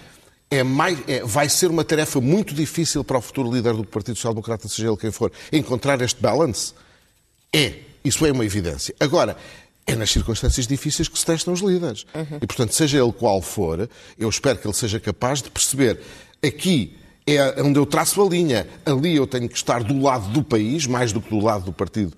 é 0.50 0.62
mais, 0.62 0.98
é, 1.08 1.24
vai 1.24 1.48
ser 1.48 1.70
uma 1.70 1.84
tarefa 1.84 2.20
muito 2.20 2.54
difícil 2.54 3.02
para 3.02 3.18
o 3.18 3.20
futuro 3.20 3.52
líder 3.52 3.74
do 3.74 3.84
Partido 3.84 4.16
Social 4.16 4.34
Democrata, 4.34 4.68
seja 4.68 4.88
ele 4.88 4.96
quem 4.96 5.10
for, 5.10 5.32
encontrar 5.52 6.00
este 6.00 6.20
balance? 6.20 6.72
É. 7.52 7.74
Isso 8.04 8.26
é 8.26 8.32
uma 8.32 8.44
evidência. 8.44 8.94
Agora, 9.00 9.34
é 9.86 9.94
nas 9.94 10.10
circunstâncias 10.10 10.66
difíceis 10.66 11.08
que 11.08 11.18
se 11.18 11.24
testam 11.24 11.54
os 11.54 11.60
líderes. 11.60 12.04
Uhum. 12.14 12.38
E, 12.40 12.46
portanto, 12.46 12.74
seja 12.74 13.02
ele 13.02 13.12
qual 13.12 13.40
for, 13.40 13.88
eu 14.18 14.28
espero 14.28 14.58
que 14.58 14.66
ele 14.66 14.74
seja 14.74 15.00
capaz 15.00 15.40
de 15.40 15.50
perceber 15.50 16.00
aqui 16.42 16.96
é 17.26 17.62
onde 17.62 17.78
eu 17.78 17.86
traço 17.86 18.22
a 18.22 18.28
linha. 18.28 18.66
Ali 18.84 19.16
eu 19.16 19.26
tenho 19.26 19.48
que 19.48 19.56
estar 19.56 19.82
do 19.82 20.00
lado 20.00 20.28
do 20.28 20.42
país, 20.42 20.86
mais 20.86 21.12
do 21.12 21.20
que 21.20 21.30
do 21.30 21.40
lado 21.40 21.64
do 21.64 21.72
Partido 21.72 22.12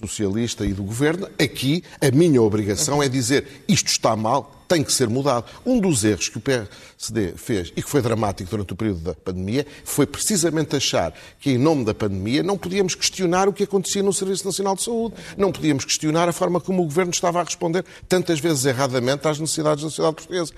Socialista 0.00 0.64
e 0.64 0.72
do 0.72 0.82
Governo. 0.82 1.28
Aqui, 1.38 1.82
a 2.00 2.10
minha 2.10 2.40
obrigação 2.40 3.02
é 3.02 3.08
dizer 3.08 3.64
isto 3.68 3.88
está 3.88 4.14
mal, 4.16 4.64
tem 4.68 4.82
que 4.82 4.92
ser 4.92 5.08
mudado. 5.08 5.46
Um 5.64 5.78
dos 5.78 6.04
erros 6.04 6.28
que 6.28 6.38
o 6.38 6.40
PSD 6.40 7.34
fez 7.36 7.72
e 7.76 7.82
que 7.82 7.88
foi 7.88 8.02
dramático 8.02 8.50
durante 8.50 8.72
o 8.72 8.76
período 8.76 9.00
da 9.00 9.14
pandemia 9.14 9.66
foi 9.84 10.06
precisamente 10.06 10.76
achar 10.76 11.14
que, 11.38 11.52
em 11.52 11.58
nome 11.58 11.84
da 11.84 11.94
pandemia, 11.94 12.42
não 12.42 12.56
podíamos 12.56 12.94
questionar 12.94 13.48
o 13.48 13.52
que 13.52 13.64
acontecia 13.64 14.02
no 14.02 14.12
Serviço 14.12 14.44
Nacional 14.44 14.74
de 14.74 14.82
Saúde, 14.82 15.14
não 15.36 15.52
podíamos 15.52 15.84
questionar 15.84 16.28
a 16.28 16.32
forma 16.32 16.60
como 16.60 16.82
o 16.82 16.84
Governo 16.84 17.12
estava 17.12 17.40
a 17.40 17.44
responder, 17.44 17.84
tantas 18.08 18.40
vezes 18.40 18.64
erradamente, 18.64 19.28
às 19.28 19.38
necessidades 19.38 19.84
da 19.84 19.90
sociedade 19.90 20.16
portuguesa. 20.16 20.52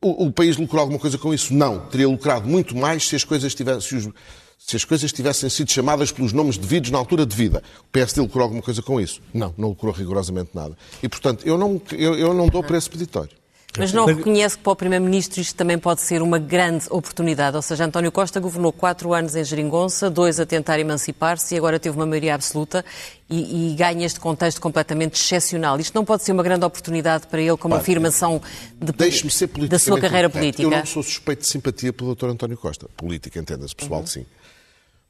O, 0.00 0.26
o, 0.26 0.32
país 0.32 0.56
lucrou 0.56 0.80
alguma 0.80 0.98
coisa 0.98 1.18
com 1.18 1.34
isso? 1.34 1.52
Não. 1.52 1.80
Teria 1.80 2.08
lucrado 2.08 2.48
muito 2.48 2.76
mais 2.76 3.08
se 3.08 3.16
as 3.16 3.24
coisas 3.24 3.54
tivessem, 3.54 4.00
se, 4.00 4.12
se 4.58 4.76
as 4.76 4.84
coisas 4.84 5.12
tivessem 5.12 5.48
sido 5.50 5.70
chamadas 5.72 6.12
pelos 6.12 6.32
nomes 6.32 6.56
devidos 6.56 6.90
na 6.90 6.98
altura 6.98 7.26
devida. 7.26 7.62
O 7.80 7.92
PSD 7.92 8.20
lucrou 8.20 8.44
alguma 8.44 8.62
coisa 8.62 8.80
com 8.80 9.00
isso? 9.00 9.20
Não, 9.34 9.52
não 9.58 9.70
lucrou 9.70 9.92
rigorosamente 9.92 10.50
nada. 10.54 10.76
E, 11.02 11.08
portanto, 11.08 11.46
eu 11.46 11.58
não, 11.58 11.80
eu, 11.92 12.14
eu 12.14 12.32
não 12.32 12.48
dou 12.48 12.62
preço 12.62 12.90
peditório. 12.90 13.36
Mas 13.76 13.92
não 13.92 14.06
reconhece 14.06 14.56
que 14.56 14.62
para 14.62 14.72
o 14.72 14.76
Primeiro-Ministro 14.76 15.40
isto 15.40 15.54
também 15.54 15.78
pode 15.78 16.00
ser 16.00 16.22
uma 16.22 16.38
grande 16.38 16.86
oportunidade? 16.90 17.54
Ou 17.54 17.62
seja, 17.62 17.84
António 17.84 18.10
Costa 18.10 18.40
governou 18.40 18.72
quatro 18.72 19.12
anos 19.12 19.36
em 19.36 19.44
Geringonça, 19.44 20.08
dois 20.08 20.40
a 20.40 20.46
tentar 20.46 20.80
emancipar-se 20.80 21.54
e 21.54 21.58
agora 21.58 21.78
teve 21.78 21.96
uma 21.96 22.06
maioria 22.06 22.34
absoluta 22.34 22.84
e, 23.28 23.72
e, 23.72 23.74
ganha 23.74 24.06
este 24.06 24.18
contexto 24.18 24.60
completamente 24.60 25.20
excepcional. 25.20 25.78
Isto 25.78 25.94
não 25.94 26.04
pode 26.04 26.24
ser 26.24 26.32
uma 26.32 26.42
grande 26.42 26.64
oportunidade 26.64 27.26
para 27.26 27.40
ele 27.40 27.56
como 27.56 27.74
afirmação 27.74 28.40
de, 28.74 29.68
da 29.68 29.78
sua 29.78 30.00
carreira 30.00 30.30
política? 30.30 30.62
Eu 30.62 30.70
não 30.70 30.86
sou 30.86 31.02
suspeito 31.02 31.42
de 31.42 31.48
simpatia 31.48 31.92
pelo 31.92 32.14
Dr. 32.14 32.26
António 32.26 32.56
Costa. 32.56 32.88
Política, 32.96 33.38
entenda-se, 33.38 33.76
pessoal, 33.76 34.00
uhum. 34.00 34.06
sim. 34.06 34.26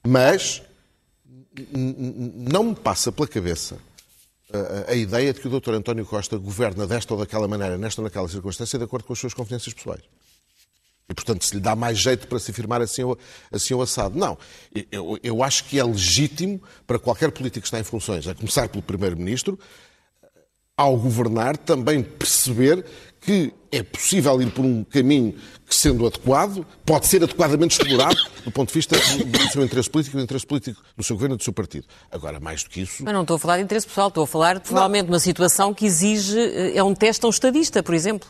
Mas 0.06 0.62
não 1.74 2.64
me 2.64 2.74
passa 2.74 3.10
pela 3.10 3.26
cabeça 3.26 3.78
a, 4.88 4.94
ideia 4.94 5.32
de 5.32 5.40
que 5.40 5.48
o 5.48 5.60
Dr. 5.60 5.74
António 5.74 6.06
Costa 6.06 6.38
governa 6.38 6.86
desta 6.86 7.12
ou 7.12 7.20
daquela 7.20 7.46
maneira, 7.46 7.76
nesta 7.76 8.00
ou 8.00 8.04
naquela 8.04 8.28
circunstância, 8.28 8.78
de 8.78 8.84
acordo 8.84 9.04
com 9.04 9.12
as 9.12 9.18
suas 9.18 9.34
confianças 9.34 9.72
pessoais. 9.74 10.02
E, 11.08 11.14
portanto, 11.14 11.44
se 11.44 11.54
lhe 11.54 11.60
dá 11.60 11.74
mais 11.74 11.98
jeito 11.98 12.26
para 12.26 12.38
se 12.38 12.50
afirmar 12.50 12.82
assim 12.82 13.02
ou, 13.02 13.18
assim 13.50 13.72
ou 13.72 13.80
assado. 13.80 14.18
Não. 14.18 14.36
Eu, 14.92 15.18
eu 15.22 15.42
acho 15.42 15.64
que 15.64 15.78
é 15.78 15.84
legítimo 15.84 16.62
para 16.86 16.98
qualquer 16.98 17.30
político 17.30 17.62
que 17.62 17.66
está 17.66 17.80
em 17.80 17.84
funções, 17.84 18.26
a 18.26 18.34
começar 18.34 18.68
pelo 18.68 18.82
Primeiro-Ministro, 18.82 19.58
ao 20.76 20.96
governar, 20.96 21.56
também 21.56 22.02
perceber 22.02 22.84
que 23.20 23.52
é 23.70 23.82
possível 23.82 24.40
ir 24.40 24.50
por 24.50 24.64
um 24.64 24.82
caminho 24.84 25.34
que, 25.66 25.74
sendo 25.74 26.06
adequado, 26.06 26.66
pode 26.84 27.06
ser 27.06 27.22
adequadamente 27.22 27.78
explorado 27.78 28.16
do 28.44 28.50
ponto 28.50 28.68
de 28.68 28.74
vista 28.74 28.96
do 28.96 29.52
seu 29.52 29.62
interesse 29.62 29.90
político 29.90 30.16
e 30.16 30.20
do 30.20 30.24
interesse 30.24 30.46
político 30.46 30.82
do 30.96 31.04
seu 31.04 31.16
governo 31.16 31.34
e 31.34 31.38
do 31.38 31.44
seu 31.44 31.52
partido. 31.52 31.86
Agora, 32.10 32.40
mais 32.40 32.62
do 32.62 32.70
que 32.70 32.80
isso. 32.80 33.04
Mas 33.04 33.12
não 33.12 33.22
estou 33.22 33.36
a 33.36 33.38
falar 33.38 33.58
de 33.58 33.64
interesse 33.64 33.86
pessoal, 33.86 34.08
estou 34.08 34.24
a 34.24 34.26
falar 34.26 34.60
provavelmente 34.60 35.04
de 35.04 35.12
uma 35.12 35.20
situação 35.20 35.74
que 35.74 35.84
exige. 35.84 36.38
É 36.74 36.82
um 36.82 36.94
teste 36.94 37.24
a 37.24 37.28
um 37.28 37.30
estadista, 37.30 37.82
por 37.82 37.94
exemplo. 37.94 38.28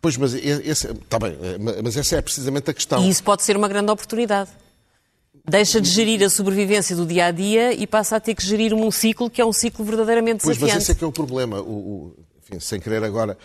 Pois, 0.00 0.16
mas, 0.16 0.34
esse, 0.34 0.88
está 0.88 1.18
bem, 1.18 1.36
mas 1.82 1.96
essa 1.96 2.16
é 2.16 2.22
precisamente 2.22 2.70
a 2.70 2.74
questão. 2.74 3.04
E 3.04 3.08
isso 3.08 3.22
pode 3.22 3.42
ser 3.42 3.56
uma 3.56 3.68
grande 3.68 3.90
oportunidade. 3.90 4.50
Deixa 5.48 5.80
de 5.80 5.88
gerir 5.88 6.24
a 6.24 6.30
sobrevivência 6.30 6.96
do 6.96 7.06
dia 7.06 7.26
a 7.26 7.30
dia 7.30 7.72
e 7.72 7.86
passa 7.86 8.16
a 8.16 8.20
ter 8.20 8.34
que 8.34 8.44
gerir 8.44 8.74
um 8.74 8.90
ciclo 8.90 9.30
que 9.30 9.40
é 9.40 9.46
um 9.46 9.52
ciclo 9.52 9.84
verdadeiramente 9.84 10.38
desafiante. 10.38 10.60
Pois, 10.60 10.74
mas 10.74 10.82
esse 10.82 10.92
é 10.92 10.94
que 10.94 11.04
é 11.04 11.06
o 11.06 11.12
problema. 11.12 11.60
O, 11.60 11.70
o, 11.70 12.16
enfim, 12.42 12.58
sem 12.58 12.80
querer 12.80 13.04
agora 13.04 13.38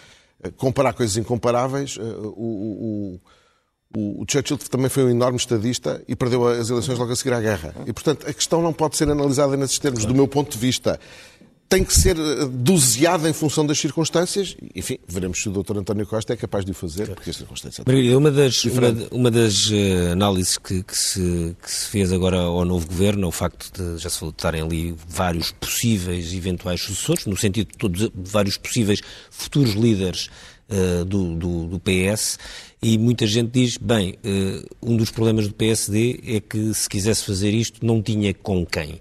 comparar 0.58 0.94
coisas 0.94 1.18
incomparáveis, 1.18 1.98
eh, 2.00 2.04
o, 2.04 3.20
o, 3.96 4.22
o, 4.22 4.26
Churchill 4.28 4.58
também 4.58 4.90
foi 4.90 5.04
um 5.04 5.10
enorme 5.10 5.38
estadista 5.38 6.02
e 6.08 6.16
perdeu 6.16 6.48
as 6.48 6.70
eleições 6.70 6.98
logo 6.98 7.12
a 7.12 7.16
seguir 7.16 7.34
à 7.34 7.42
guerra. 7.42 7.76
E, 7.86 7.94
portanto, 7.94 8.28
a 8.28 8.34
questão 8.34 8.62
não 8.62 8.74
pode 8.74 8.98
ser 8.98 9.10
analisada 9.10 9.56
nesses 9.58 9.78
termos, 9.78 10.06
do 10.06 10.14
meu 10.14 10.28
ponto 10.28 10.52
de 10.52 10.58
vista. 10.58 11.00
Tem 11.72 11.86
que 11.86 11.94
ser 11.94 12.18
eh, 12.20 12.50
doseada 12.52 13.30
em 13.30 13.34
função 13.34 13.66
das 13.66 13.80
circunstâncias. 13.80 14.58
Enfim, 14.76 15.00
veremos 15.08 15.42
se 15.42 15.48
o 15.48 15.54
Dr. 15.54 15.78
António 15.78 16.06
Costa 16.06 16.34
é 16.34 16.36
capaz 16.36 16.66
de 16.66 16.72
o 16.72 16.74
fazer, 16.74 17.08
porque 17.08 17.30
as 17.30 17.38
circunstâncias. 17.38 17.86
Margarida, 17.88 18.18
uma 18.18 18.30
das, 18.30 18.66
uma, 18.66 19.08
uma, 19.10 19.32
das 19.32 19.70
uh, 19.70 20.12
análises 20.12 20.58
que, 20.58 20.84
que, 20.84 20.98
se, 20.98 21.56
que, 21.64 21.72
se, 21.72 21.88
fez 21.88 22.12
agora 22.12 22.42
ao 22.42 22.66
novo 22.66 22.86
governo 22.86 23.24
é 23.24 23.28
o 23.30 23.32
facto 23.32 23.72
de 23.72 23.98
já 23.98 24.10
se 24.10 24.26
estarem 24.26 24.62
ali 24.62 24.94
vários 25.08 25.54
possíveis 25.54 26.34
eventuais 26.34 26.82
sucessores, 26.82 27.26
no 27.26 27.38
sentido 27.38 27.72
de 27.72 27.78
todos 27.78 28.12
vários 28.14 28.58
possíveis 28.58 29.00
futuros 29.30 29.72
líderes 29.72 30.30
uh, 30.70 31.06
do, 31.06 31.38
do, 31.38 31.68
do, 31.68 31.80
PS. 31.80 32.38
E 32.82 32.98
muita 32.98 33.26
gente 33.26 33.50
diz, 33.50 33.78
bem, 33.78 34.18
uh, 34.26 34.92
um 34.92 34.98
dos 34.98 35.10
problemas 35.10 35.48
do 35.48 35.54
PSD 35.54 36.20
é 36.26 36.42
que 36.42 36.74
se 36.74 36.90
quisesse 36.90 37.24
fazer 37.24 37.54
isto 37.54 37.86
não 37.86 38.02
tinha 38.02 38.34
com 38.34 38.66
quem. 38.66 39.00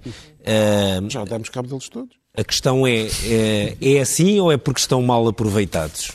já 1.08 1.24
demos 1.24 1.48
cabo 1.48 1.66
deles 1.66 1.88
todos. 1.88 2.19
A 2.36 2.44
questão 2.44 2.86
é, 2.86 3.06
é, 3.24 3.76
é 3.80 4.00
assim 4.00 4.38
ou 4.40 4.52
é 4.52 4.56
porque 4.56 4.80
estão 4.80 5.02
mal 5.02 5.26
aproveitados? 5.26 6.12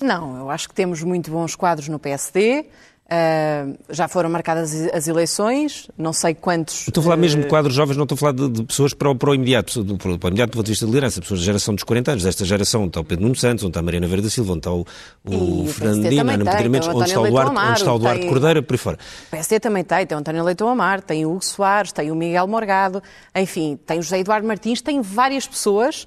Não, 0.00 0.36
eu 0.36 0.50
acho 0.50 0.68
que 0.68 0.74
temos 0.74 1.02
muito 1.02 1.30
bons 1.30 1.54
quadros 1.54 1.88
no 1.88 1.98
PSD. 1.98 2.66
Uh, 3.12 3.76
já 3.88 4.06
foram 4.06 4.30
marcadas 4.30 4.72
as 4.94 5.08
eleições, 5.08 5.90
não 5.98 6.12
sei 6.12 6.32
quantos. 6.32 6.86
Estou 6.86 7.00
a 7.00 7.04
falar 7.04 7.16
mesmo 7.16 7.40
de 7.40 7.48
eh, 7.48 7.50
quadros 7.50 7.74
jovens, 7.74 7.96
não 7.96 8.04
estou 8.04 8.14
a 8.14 8.18
falar 8.18 8.32
de, 8.32 8.48
de 8.48 8.62
pessoas 8.62 8.94
para 8.94 9.10
o, 9.10 9.16
para 9.16 9.30
o 9.30 9.34
imediato, 9.34 9.82
do, 9.82 9.98
para 9.98 10.10
o 10.12 10.28
imediato 10.28 10.52
do 10.52 10.56
ponto 10.58 10.66
de 10.66 10.70
vista 10.70 10.86
de 10.86 10.92
liderança, 10.92 11.20
pessoas 11.20 11.40
da 11.40 11.46
geração 11.46 11.74
dos 11.74 11.82
40 11.82 12.12
anos, 12.12 12.22
desta 12.22 12.44
geração, 12.44 12.82
onde 12.82 12.90
está 12.90 13.00
o 13.00 13.04
Pedro 13.04 13.24
Nuno 13.24 13.34
Santos, 13.34 13.64
onde 13.64 13.70
está 13.70 13.80
a 13.80 13.82
Mariana 13.82 14.06
Verde 14.06 14.22
da 14.22 14.30
Silva, 14.30 14.52
onde 14.52 14.60
está 14.60 14.70
o, 14.70 14.86
o 15.24 15.66
Fernandino, 15.66 16.30
Ana 16.30 16.52
Pedro 16.52 16.70
Mendes, 16.70 16.88
onde 16.88 17.04
está 17.08 17.20
o 17.20 17.28
Duarte, 17.28 17.50
Amaro, 17.50 17.70
onde 17.70 17.78
está 17.80 17.92
o 17.92 17.98
Duarte 17.98 18.20
tem... 18.20 18.30
Cordeira, 18.30 18.62
por 18.62 18.74
aí 18.74 18.78
fora. 18.78 18.98
O 19.26 19.30
PSD 19.32 19.58
também 19.58 19.82
tem, 19.82 20.06
tem 20.06 20.16
o 20.16 20.20
António 20.20 20.44
Leitão 20.44 20.68
Amar, 20.68 21.00
tem 21.00 21.26
o 21.26 21.32
Hugo 21.32 21.44
Soares, 21.44 21.90
tem 21.90 22.12
o 22.12 22.14
Miguel 22.14 22.46
Morgado, 22.46 23.02
enfim, 23.34 23.76
tem 23.84 23.98
o 23.98 24.02
José 24.02 24.20
Eduardo 24.20 24.46
Martins, 24.46 24.80
tem 24.80 25.02
várias 25.02 25.48
pessoas 25.48 26.06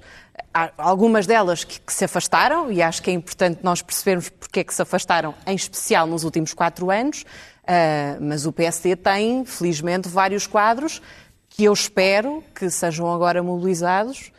Há 0.52 0.70
algumas 0.78 1.26
delas 1.26 1.64
que, 1.64 1.80
que, 1.80 1.92
se 1.92 2.04
afastaram, 2.04 2.70
e 2.70 2.80
acho 2.80 3.02
que 3.02 3.10
é 3.10 3.12
importante 3.12 3.60
nós 3.62 3.82
percebermos 3.82 4.28
porque 4.28 4.60
é 4.60 4.64
que 4.64 4.72
se 4.72 4.82
afastaram, 4.82 5.34
em 5.46 5.54
especial 5.54 6.06
nos 6.06 6.24
últimos 6.24 6.54
quatro 6.54 6.90
anos, 6.90 7.22
uh, 7.22 8.20
mas 8.20 8.46
o 8.46 8.52
PSD 8.52 8.96
tem, 8.96 9.44
felizmente, 9.44 10.08
vários 10.08 10.46
quadros 10.46 11.02
que 11.48 11.64
eu 11.64 11.72
espero 11.72 12.42
que 12.54 12.68
sejam 12.70 13.12
agora 13.12 13.42
mobilizados 13.42 14.32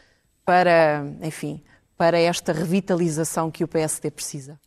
para, 0.45 1.05
enfim, 1.21 1.61
para 1.97 2.19
esta 2.19 2.51
revitalização 2.51 3.49
que 3.49 3.63
o 3.63 3.67
PSD 3.67 4.11
precisa. 4.11 4.59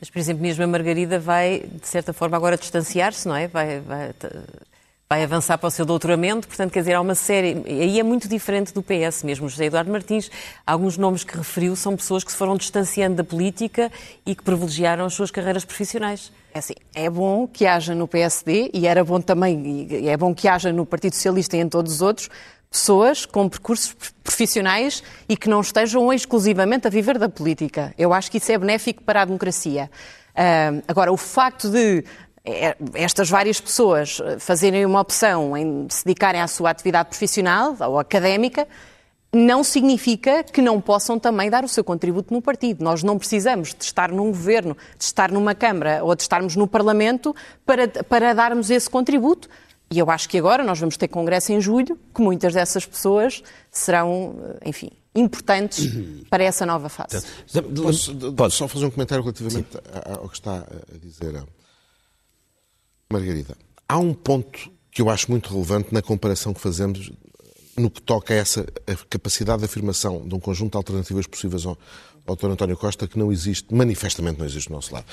Mas, 0.00 0.10
por 0.10 0.18
exemplo, 0.18 0.42
mesmo 0.42 0.64
a 0.64 0.66
Margarida 0.66 1.18
vai, 1.18 1.60
de 1.60 1.86
certa 1.86 2.12
forma, 2.12 2.36
agora 2.36 2.56
distanciar-se, 2.56 3.28
não 3.28 3.36
é? 3.36 3.46
Vai, 3.46 3.80
vai, 3.80 4.14
vai 5.12 5.24
avançar 5.24 5.58
para 5.58 5.66
o 5.66 5.70
seu 5.72 5.84
doutoramento, 5.84 6.46
portanto, 6.46 6.70
quer 6.70 6.78
dizer, 6.78 6.94
há 6.94 7.00
uma 7.00 7.16
série. 7.16 7.60
Aí 7.66 7.98
é 7.98 8.02
muito 8.04 8.28
diferente 8.28 8.72
do 8.72 8.80
PS 8.80 9.24
mesmo. 9.24 9.48
José 9.48 9.64
Eduardo 9.64 9.90
Martins, 9.90 10.30
alguns 10.64 10.96
nomes 10.96 11.24
que 11.24 11.36
referiu 11.36 11.74
são 11.74 11.96
pessoas 11.96 12.22
que 12.22 12.30
se 12.30 12.38
foram 12.38 12.56
distanciando 12.56 13.16
da 13.16 13.24
política 13.24 13.90
e 14.24 14.36
que 14.36 14.42
privilegiaram 14.44 15.04
as 15.04 15.12
suas 15.12 15.32
carreiras 15.32 15.64
profissionais. 15.64 16.30
É 16.54 16.60
assim, 16.60 16.74
é 16.94 17.10
bom 17.10 17.48
que 17.48 17.66
haja 17.66 17.92
no 17.92 18.06
PSD 18.06 18.70
e 18.72 18.86
era 18.86 19.02
bom 19.02 19.20
também, 19.20 19.88
é 20.08 20.16
bom 20.16 20.32
que 20.32 20.46
haja 20.46 20.72
no 20.72 20.86
Partido 20.86 21.16
Socialista 21.16 21.56
e 21.56 21.60
em 21.60 21.68
todos 21.68 21.94
os 21.94 22.02
outros, 22.02 22.30
pessoas 22.70 23.26
com 23.26 23.48
percursos 23.48 23.96
profissionais 24.22 25.02
e 25.28 25.36
que 25.36 25.48
não 25.48 25.60
estejam 25.60 26.12
exclusivamente 26.12 26.86
a 26.86 26.90
viver 26.90 27.18
da 27.18 27.28
política. 27.28 27.92
Eu 27.98 28.12
acho 28.12 28.30
que 28.30 28.38
isso 28.38 28.52
é 28.52 28.56
benéfico 28.56 29.02
para 29.02 29.22
a 29.22 29.24
democracia. 29.24 29.90
Uh, 30.30 30.82
agora, 30.86 31.12
o 31.12 31.16
facto 31.16 31.68
de 31.68 32.04
estas 32.94 33.28
várias 33.28 33.60
pessoas 33.60 34.20
eh, 34.24 34.38
fazerem 34.38 34.86
uma 34.86 35.00
opção 35.00 35.56
em 35.56 35.86
se 35.90 36.04
dedicarem 36.04 36.40
à 36.40 36.46
sua 36.46 36.70
atividade 36.70 37.10
profissional 37.10 37.76
ou 37.80 37.98
académica, 37.98 38.66
não 39.32 39.62
significa 39.62 40.42
que 40.42 40.60
não 40.60 40.80
possam 40.80 41.18
também 41.18 41.48
dar 41.48 41.64
o 41.64 41.68
seu 41.68 41.84
contributo 41.84 42.34
no 42.34 42.42
partido. 42.42 42.82
Nós 42.82 43.02
não 43.02 43.18
precisamos 43.18 43.74
de 43.74 43.84
estar 43.84 44.10
num 44.10 44.28
governo, 44.28 44.76
de 44.98 45.04
estar 45.04 45.30
numa 45.30 45.54
Câmara 45.54 46.02
ou 46.02 46.14
de 46.16 46.22
estarmos 46.22 46.56
no 46.56 46.66
Parlamento 46.66 47.34
para, 47.64 47.86
para 47.88 48.32
darmos 48.32 48.70
esse 48.70 48.88
contributo. 48.88 49.48
E 49.92 49.98
eu 49.98 50.10
acho 50.10 50.28
que 50.28 50.38
agora 50.38 50.64
nós 50.64 50.78
vamos 50.78 50.96
ter 50.96 51.08
congresso 51.08 51.52
em 51.52 51.60
julho, 51.60 51.98
que 52.14 52.22
muitas 52.22 52.54
dessas 52.54 52.86
pessoas 52.86 53.42
serão, 53.70 54.34
eh, 54.62 54.68
enfim, 54.68 54.90
importantes 55.14 55.86
para 56.30 56.42
essa 56.42 56.64
nova 56.64 56.88
fase. 56.88 57.24
Posso, 57.82 58.14
Pode. 58.32 58.54
só 58.54 58.66
fazer 58.66 58.86
um 58.86 58.90
comentário 58.90 59.22
relativamente 59.22 59.68
Sim. 59.72 59.78
ao 60.18 60.28
que 60.28 60.36
está 60.36 60.56
a 60.56 60.98
dizer 60.98 61.44
Margarida, 63.10 63.56
há 63.88 63.98
um 63.98 64.14
ponto 64.14 64.70
que 64.90 65.02
eu 65.02 65.10
acho 65.10 65.30
muito 65.30 65.52
relevante 65.52 65.92
na 65.92 66.00
comparação 66.00 66.54
que 66.54 66.60
fazemos 66.60 67.10
no 67.76 67.90
que 67.90 68.00
toca 68.02 68.34
a 68.34 68.36
essa 68.36 68.66
a 68.86 68.94
capacidade 69.08 69.60
de 69.60 69.64
afirmação 69.64 70.26
de 70.26 70.34
um 70.34 70.40
conjunto 70.40 70.72
de 70.72 70.76
alternativas 70.76 71.26
possíveis 71.26 71.64
ao, 71.66 71.78
ao 72.26 72.36
Dr. 72.36 72.46
António 72.46 72.76
Costa 72.76 73.08
que 73.08 73.18
não 73.18 73.32
existe, 73.32 73.74
manifestamente 73.74 74.38
não 74.38 74.46
existe 74.46 74.68
do 74.68 74.74
nosso 74.74 74.92
lado. 74.94 75.06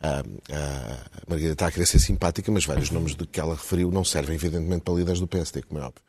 Ah, 0.00 0.22
ah, 0.52 0.98
a 1.16 1.30
Margarida 1.30 1.52
está 1.52 1.66
a 1.66 1.72
querer 1.72 1.86
ser 1.86 1.98
simpática, 1.98 2.50
mas 2.52 2.64
vários 2.64 2.90
nomes 2.90 3.14
de 3.14 3.26
que 3.26 3.40
ela 3.40 3.54
referiu 3.54 3.90
não 3.90 4.04
servem, 4.04 4.36
evidentemente, 4.36 4.82
para 4.82 4.94
líderes 4.94 5.20
do 5.20 5.26
PSD, 5.26 5.62
como 5.62 5.80
é 5.80 5.84
óbvio. 5.84 6.02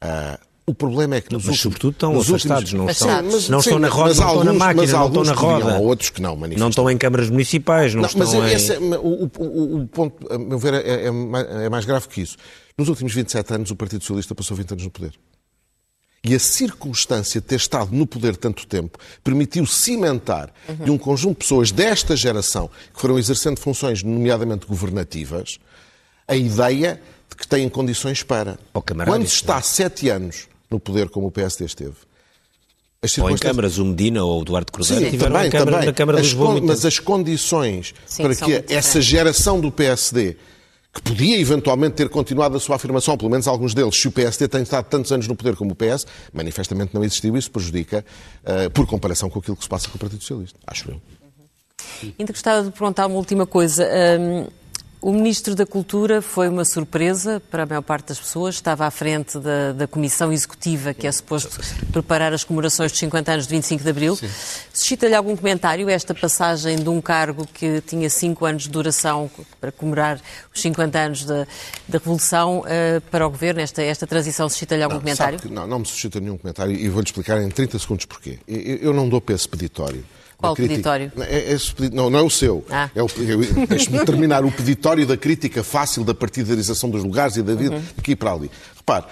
Ah, 0.00 0.38
o 0.66 0.74
problema 0.74 1.14
é 1.14 1.20
que 1.20 1.32
nos 1.32 1.44
mas, 1.44 1.54
últimos, 1.54 1.62
sobretudo, 1.62 1.92
estão 1.92 2.12
nos 2.12 2.28
afastados, 2.28 2.72
últimos... 2.72 2.84
não 2.84 2.90
estão, 2.90 3.08
sim, 3.08 3.30
mas, 3.30 3.48
não 3.48 3.62
sim, 3.62 3.70
estão 3.70 3.78
na 3.78 3.88
roda, 3.88 4.14
não 4.14 4.26
alguns, 4.26 4.40
estão 4.40 4.44
na 4.44 4.52
máquina, 4.52 4.92
não 4.92 5.06
estão 5.06 5.24
na 5.24 5.32
roda. 5.32 5.74
Há 5.76 5.78
outros 5.78 6.10
que 6.10 6.20
não, 6.20 6.36
Não 6.36 6.68
estão 6.68 6.90
em 6.90 6.98
câmaras 6.98 7.30
municipais, 7.30 7.94
não, 7.94 8.02
não 8.02 8.08
estão 8.08 8.26
mas 8.26 8.34
em... 8.34 8.52
Esse 8.52 8.72
é, 8.72 8.78
o, 8.78 9.30
o, 9.38 9.76
o, 9.82 9.86
ponto, 9.86 10.32
a 10.32 10.36
meu 10.36 10.58
ver, 10.58 10.74
é, 10.74 11.04
é, 11.04 11.66
é 11.66 11.68
mais 11.68 11.84
grave 11.84 12.08
que 12.08 12.20
isso. 12.20 12.36
Nos 12.76 12.88
últimos 12.88 13.14
27 13.14 13.54
anos, 13.54 13.70
o 13.70 13.76
Partido 13.76 14.02
Socialista 14.02 14.34
passou 14.34 14.56
20 14.56 14.72
anos 14.72 14.84
no 14.84 14.90
poder. 14.90 15.12
E 16.24 16.34
a 16.34 16.40
circunstância 16.40 17.40
de 17.40 17.46
ter 17.46 17.54
estado 17.54 17.94
no 17.94 18.04
poder 18.04 18.36
tanto 18.36 18.66
tempo 18.66 18.98
permitiu 19.22 19.64
cimentar 19.66 20.52
uhum. 20.68 20.84
de 20.84 20.90
um 20.90 20.98
conjunto 20.98 21.34
de 21.34 21.44
pessoas 21.44 21.70
desta 21.70 22.16
geração 22.16 22.68
que 22.92 23.00
foram 23.00 23.16
exercendo 23.16 23.60
funções, 23.60 24.02
nomeadamente 24.02 24.66
governativas, 24.66 25.60
a 26.26 26.34
ideia 26.34 27.00
de 27.30 27.36
que 27.36 27.46
têm 27.46 27.68
condições 27.68 28.24
para. 28.24 28.58
Quando 29.06 29.24
está 29.24 29.62
sete 29.62 30.08
anos 30.08 30.48
no 30.70 30.80
poder 30.80 31.08
como 31.08 31.26
o 31.26 31.30
PSD 31.30 31.64
esteve. 31.64 31.94
As 33.02 33.16
ou 33.18 33.30
em 33.30 33.36
câmaras, 33.36 33.78
o 33.78 33.84
Medina 33.84 34.24
ou 34.24 34.40
o 34.40 34.44
Duarte 34.44 34.72
Cruzeiro 34.72 35.04
Sim, 35.04 35.10
tiveram 35.10 35.34
também, 35.34 35.50
câmara, 35.50 35.70
também. 35.72 35.86
na 35.86 35.92
Câmara 35.92 36.18
as 36.18 36.26
de 36.26 36.34
Lisboa. 36.34 36.60
Mas 36.60 36.84
as 36.84 36.98
condições 36.98 37.94
Sim, 38.06 38.22
para 38.22 38.34
que 38.34 38.64
essa 38.68 39.00
geração 39.00 39.60
do 39.60 39.70
PSD, 39.70 40.36
que 40.92 41.02
podia 41.02 41.38
eventualmente 41.38 41.94
ter 41.94 42.08
continuado 42.08 42.56
a 42.56 42.60
sua 42.60 42.76
afirmação, 42.76 43.16
pelo 43.16 43.30
menos 43.30 43.46
alguns 43.46 43.74
deles, 43.74 44.00
se 44.00 44.08
o 44.08 44.12
PSD 44.12 44.48
tem 44.48 44.62
estado 44.62 44.86
tantos 44.86 45.12
anos 45.12 45.28
no 45.28 45.36
poder 45.36 45.54
como 45.54 45.72
o 45.72 45.74
PS, 45.74 46.06
manifestamente 46.32 46.94
não 46.94 47.04
existiu, 47.04 47.36
isso 47.36 47.50
prejudica, 47.50 48.04
uh, 48.42 48.70
por 48.70 48.86
comparação 48.86 49.28
com 49.28 49.38
aquilo 49.38 49.56
que 49.56 49.62
se 49.62 49.68
passa 49.68 49.88
com 49.88 49.96
o 49.96 49.98
Partido 49.98 50.20
Socialista, 50.20 50.58
acho 50.66 50.90
eu. 50.90 51.00
Ainda 52.18 52.32
gostava 52.32 52.64
de 52.64 52.70
perguntar 52.72 53.06
uma 53.06 53.16
última 53.16 53.46
coisa. 53.46 53.86
Um, 54.20 54.46
o 55.06 55.12
Ministro 55.12 55.54
da 55.54 55.64
Cultura 55.64 56.20
foi 56.20 56.48
uma 56.48 56.64
surpresa 56.64 57.40
para 57.48 57.62
a 57.62 57.66
maior 57.66 57.80
parte 57.80 58.08
das 58.08 58.18
pessoas. 58.18 58.56
Estava 58.56 58.86
à 58.86 58.90
frente 58.90 59.38
da, 59.38 59.70
da 59.72 59.86
Comissão 59.86 60.32
Executiva, 60.32 60.92
que 60.92 61.06
é 61.06 61.12
suposto 61.12 61.60
preparar 61.92 62.32
as 62.32 62.42
comemorações 62.42 62.90
dos 62.90 62.98
50 62.98 63.30
anos 63.30 63.46
de 63.46 63.54
25 63.54 63.84
de 63.84 63.88
Abril. 63.88 64.18
Suscita-lhe 64.74 65.14
algum 65.14 65.36
comentário 65.36 65.88
esta 65.88 66.12
passagem 66.12 66.74
de 66.74 66.88
um 66.88 67.00
cargo 67.00 67.46
que 67.54 67.80
tinha 67.82 68.10
5 68.10 68.44
anos 68.44 68.62
de 68.64 68.68
duração 68.68 69.30
para 69.60 69.70
comemorar 69.70 70.20
os 70.52 70.60
50 70.60 70.98
anos 70.98 71.24
da, 71.24 71.46
da 71.86 71.98
Revolução 71.98 72.62
uh, 72.62 73.00
para 73.08 73.24
o 73.24 73.30
Governo? 73.30 73.60
Esta, 73.60 73.82
esta 73.82 74.08
transição 74.08 74.48
suscita-lhe 74.48 74.82
algum 74.82 74.96
não, 74.96 75.02
comentário? 75.02 75.38
não, 75.48 75.68
não 75.68 75.78
me 75.78 75.86
suscita 75.86 76.18
nenhum 76.18 76.36
comentário 76.36 76.74
e 76.74 76.88
vou-lhe 76.88 77.06
explicar 77.06 77.40
em 77.40 77.48
30 77.48 77.78
segundos 77.78 78.06
porquê. 78.06 78.40
Eu, 78.48 78.78
eu 78.78 78.92
não 78.92 79.08
dou 79.08 79.20
peso 79.20 79.48
peditório. 79.48 80.04
Qual 80.36 80.54
peditório? 80.54 81.10
É, 81.18 81.54
é, 81.54 81.58
não, 81.92 82.10
não 82.10 82.18
é 82.18 82.22
o 82.22 82.30
seu. 82.30 82.64
Ah. 82.70 82.90
É 82.94 83.66
Deixe-me 83.66 84.04
terminar. 84.04 84.44
O 84.44 84.52
peditório 84.52 85.06
da 85.06 85.16
crítica 85.16 85.64
fácil 85.64 86.04
da 86.04 86.14
partidarização 86.14 86.90
dos 86.90 87.02
lugares 87.02 87.36
e 87.36 87.42
da 87.42 87.54
vida, 87.54 87.76
uhum. 87.76 87.82
daqui 87.96 88.14
para 88.14 88.32
ali. 88.32 88.50
Repare, 88.76 89.06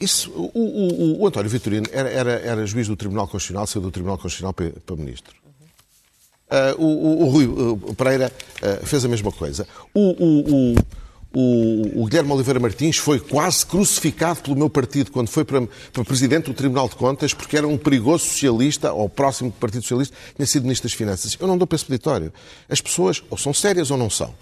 Isso, 0.00 0.30
o, 0.32 0.50
o, 0.54 1.20
o, 1.20 1.26
António 1.26 1.48
Vitorino 1.48 1.86
era, 1.92 2.08
era, 2.08 2.32
era, 2.32 2.66
juiz 2.66 2.88
do 2.88 2.96
Tribunal 2.96 3.28
Constitucional, 3.28 3.66
saiu 3.66 3.82
do 3.82 3.90
Tribunal 3.90 4.18
Constitucional 4.18 4.52
para, 4.52 4.70
para 4.84 4.96
ministro. 4.96 5.34
Uh, 6.50 6.82
o, 6.84 7.22
o, 7.22 7.28
Rui 7.30 7.94
Pereira 7.94 8.32
uh, 8.56 8.84
fez 8.84 9.04
a 9.04 9.08
mesma 9.08 9.30
coisa. 9.30 9.66
o, 10.74 10.74
o, 11.32 12.02
o, 12.02 12.06
Guilherme 12.06 12.32
Oliveira 12.32 12.58
Martins 12.58 12.96
foi 12.96 13.20
quase 13.20 13.64
crucificado 13.64 14.40
pelo 14.40 14.56
meu 14.56 14.68
partido 14.68 15.12
quando 15.12 15.28
foi 15.28 15.44
para, 15.44 15.62
para, 15.92 16.04
presidente 16.04 16.46
do 16.46 16.54
Tribunal 16.54 16.88
de 16.88 16.96
Contas 16.96 17.32
porque 17.32 17.56
era 17.56 17.68
um 17.68 17.78
perigoso 17.78 18.24
socialista 18.24 18.92
ou 18.92 19.08
próximo 19.08 19.50
do 19.50 19.56
Partido 19.56 19.82
Socialista, 19.82 20.16
tinha 20.34 20.46
sido 20.46 20.64
ministro 20.64 20.88
das 20.88 20.96
Finanças. 20.96 21.36
Eu 21.38 21.46
não 21.46 21.56
dou 21.56 21.66
para 21.66 21.76
esse 21.76 21.84
peditório. 21.84 22.32
As 22.68 22.80
pessoas 22.80 23.22
ou 23.30 23.38
são 23.38 23.54
sérias 23.54 23.90
ou 23.90 23.96
não 23.96 24.10
são. 24.10 24.34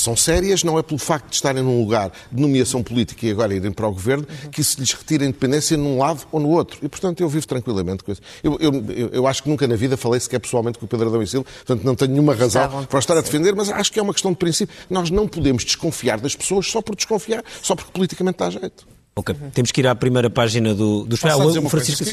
Se 0.00 0.04
são 0.04 0.16
sérias, 0.16 0.64
não 0.64 0.78
é 0.78 0.82
pelo 0.82 0.98
facto 0.98 1.28
de 1.28 1.34
estarem 1.34 1.62
num 1.62 1.78
lugar 1.78 2.10
de 2.32 2.40
nomeação 2.40 2.82
política 2.82 3.26
e 3.26 3.30
agora 3.30 3.54
irem 3.54 3.70
para 3.70 3.86
o 3.86 3.92
governo 3.92 4.26
que 4.50 4.62
isso 4.62 4.80
lhes 4.80 4.94
retira 4.94 5.24
a 5.24 5.28
independência 5.28 5.76
num 5.76 5.98
lado 5.98 6.26
ou 6.32 6.40
no 6.40 6.48
outro. 6.48 6.78
E, 6.82 6.88
portanto, 6.88 7.20
eu 7.20 7.28
vivo 7.28 7.46
tranquilamente 7.46 8.02
com 8.02 8.10
isso. 8.10 8.22
Eu, 8.42 8.56
eu, 8.58 8.72
eu 9.12 9.26
acho 9.26 9.42
que 9.42 9.50
nunca 9.50 9.68
na 9.68 9.76
vida 9.76 9.98
falei 9.98 10.18
sequer 10.18 10.38
pessoalmente 10.38 10.78
com 10.78 10.86
o 10.86 10.88
Pedro 10.88 11.08
Adão 11.08 11.22
e 11.22 11.26
Silva, 11.26 11.46
portanto, 11.66 11.84
não 11.84 11.94
tenho 11.94 12.12
nenhuma 12.12 12.34
razão 12.34 12.86
para 12.86 12.98
estar 12.98 13.14
a 13.18 13.20
defender, 13.20 13.54
mas 13.54 13.68
acho 13.68 13.92
que 13.92 14.00
é 14.00 14.02
uma 14.02 14.14
questão 14.14 14.30
de 14.30 14.38
princípio. 14.38 14.74
Nós 14.88 15.10
não 15.10 15.28
podemos 15.28 15.64
desconfiar 15.64 16.18
das 16.18 16.34
pessoas 16.34 16.66
só 16.66 16.80
por 16.80 16.96
desconfiar, 16.96 17.44
só 17.60 17.74
porque 17.74 17.92
politicamente 17.92 18.38
dá 18.38 18.48
jeito. 18.48 18.86
Ok, 19.14 19.34
temos 19.52 19.72
que 19.72 19.80
ir 19.80 19.86
à 19.86 19.94
primeira 19.94 20.30
página 20.30 20.74
do, 20.74 21.04
do 21.04 21.16
ah, 21.24 21.36
o 21.36 21.68
Francisco. 21.68 22.04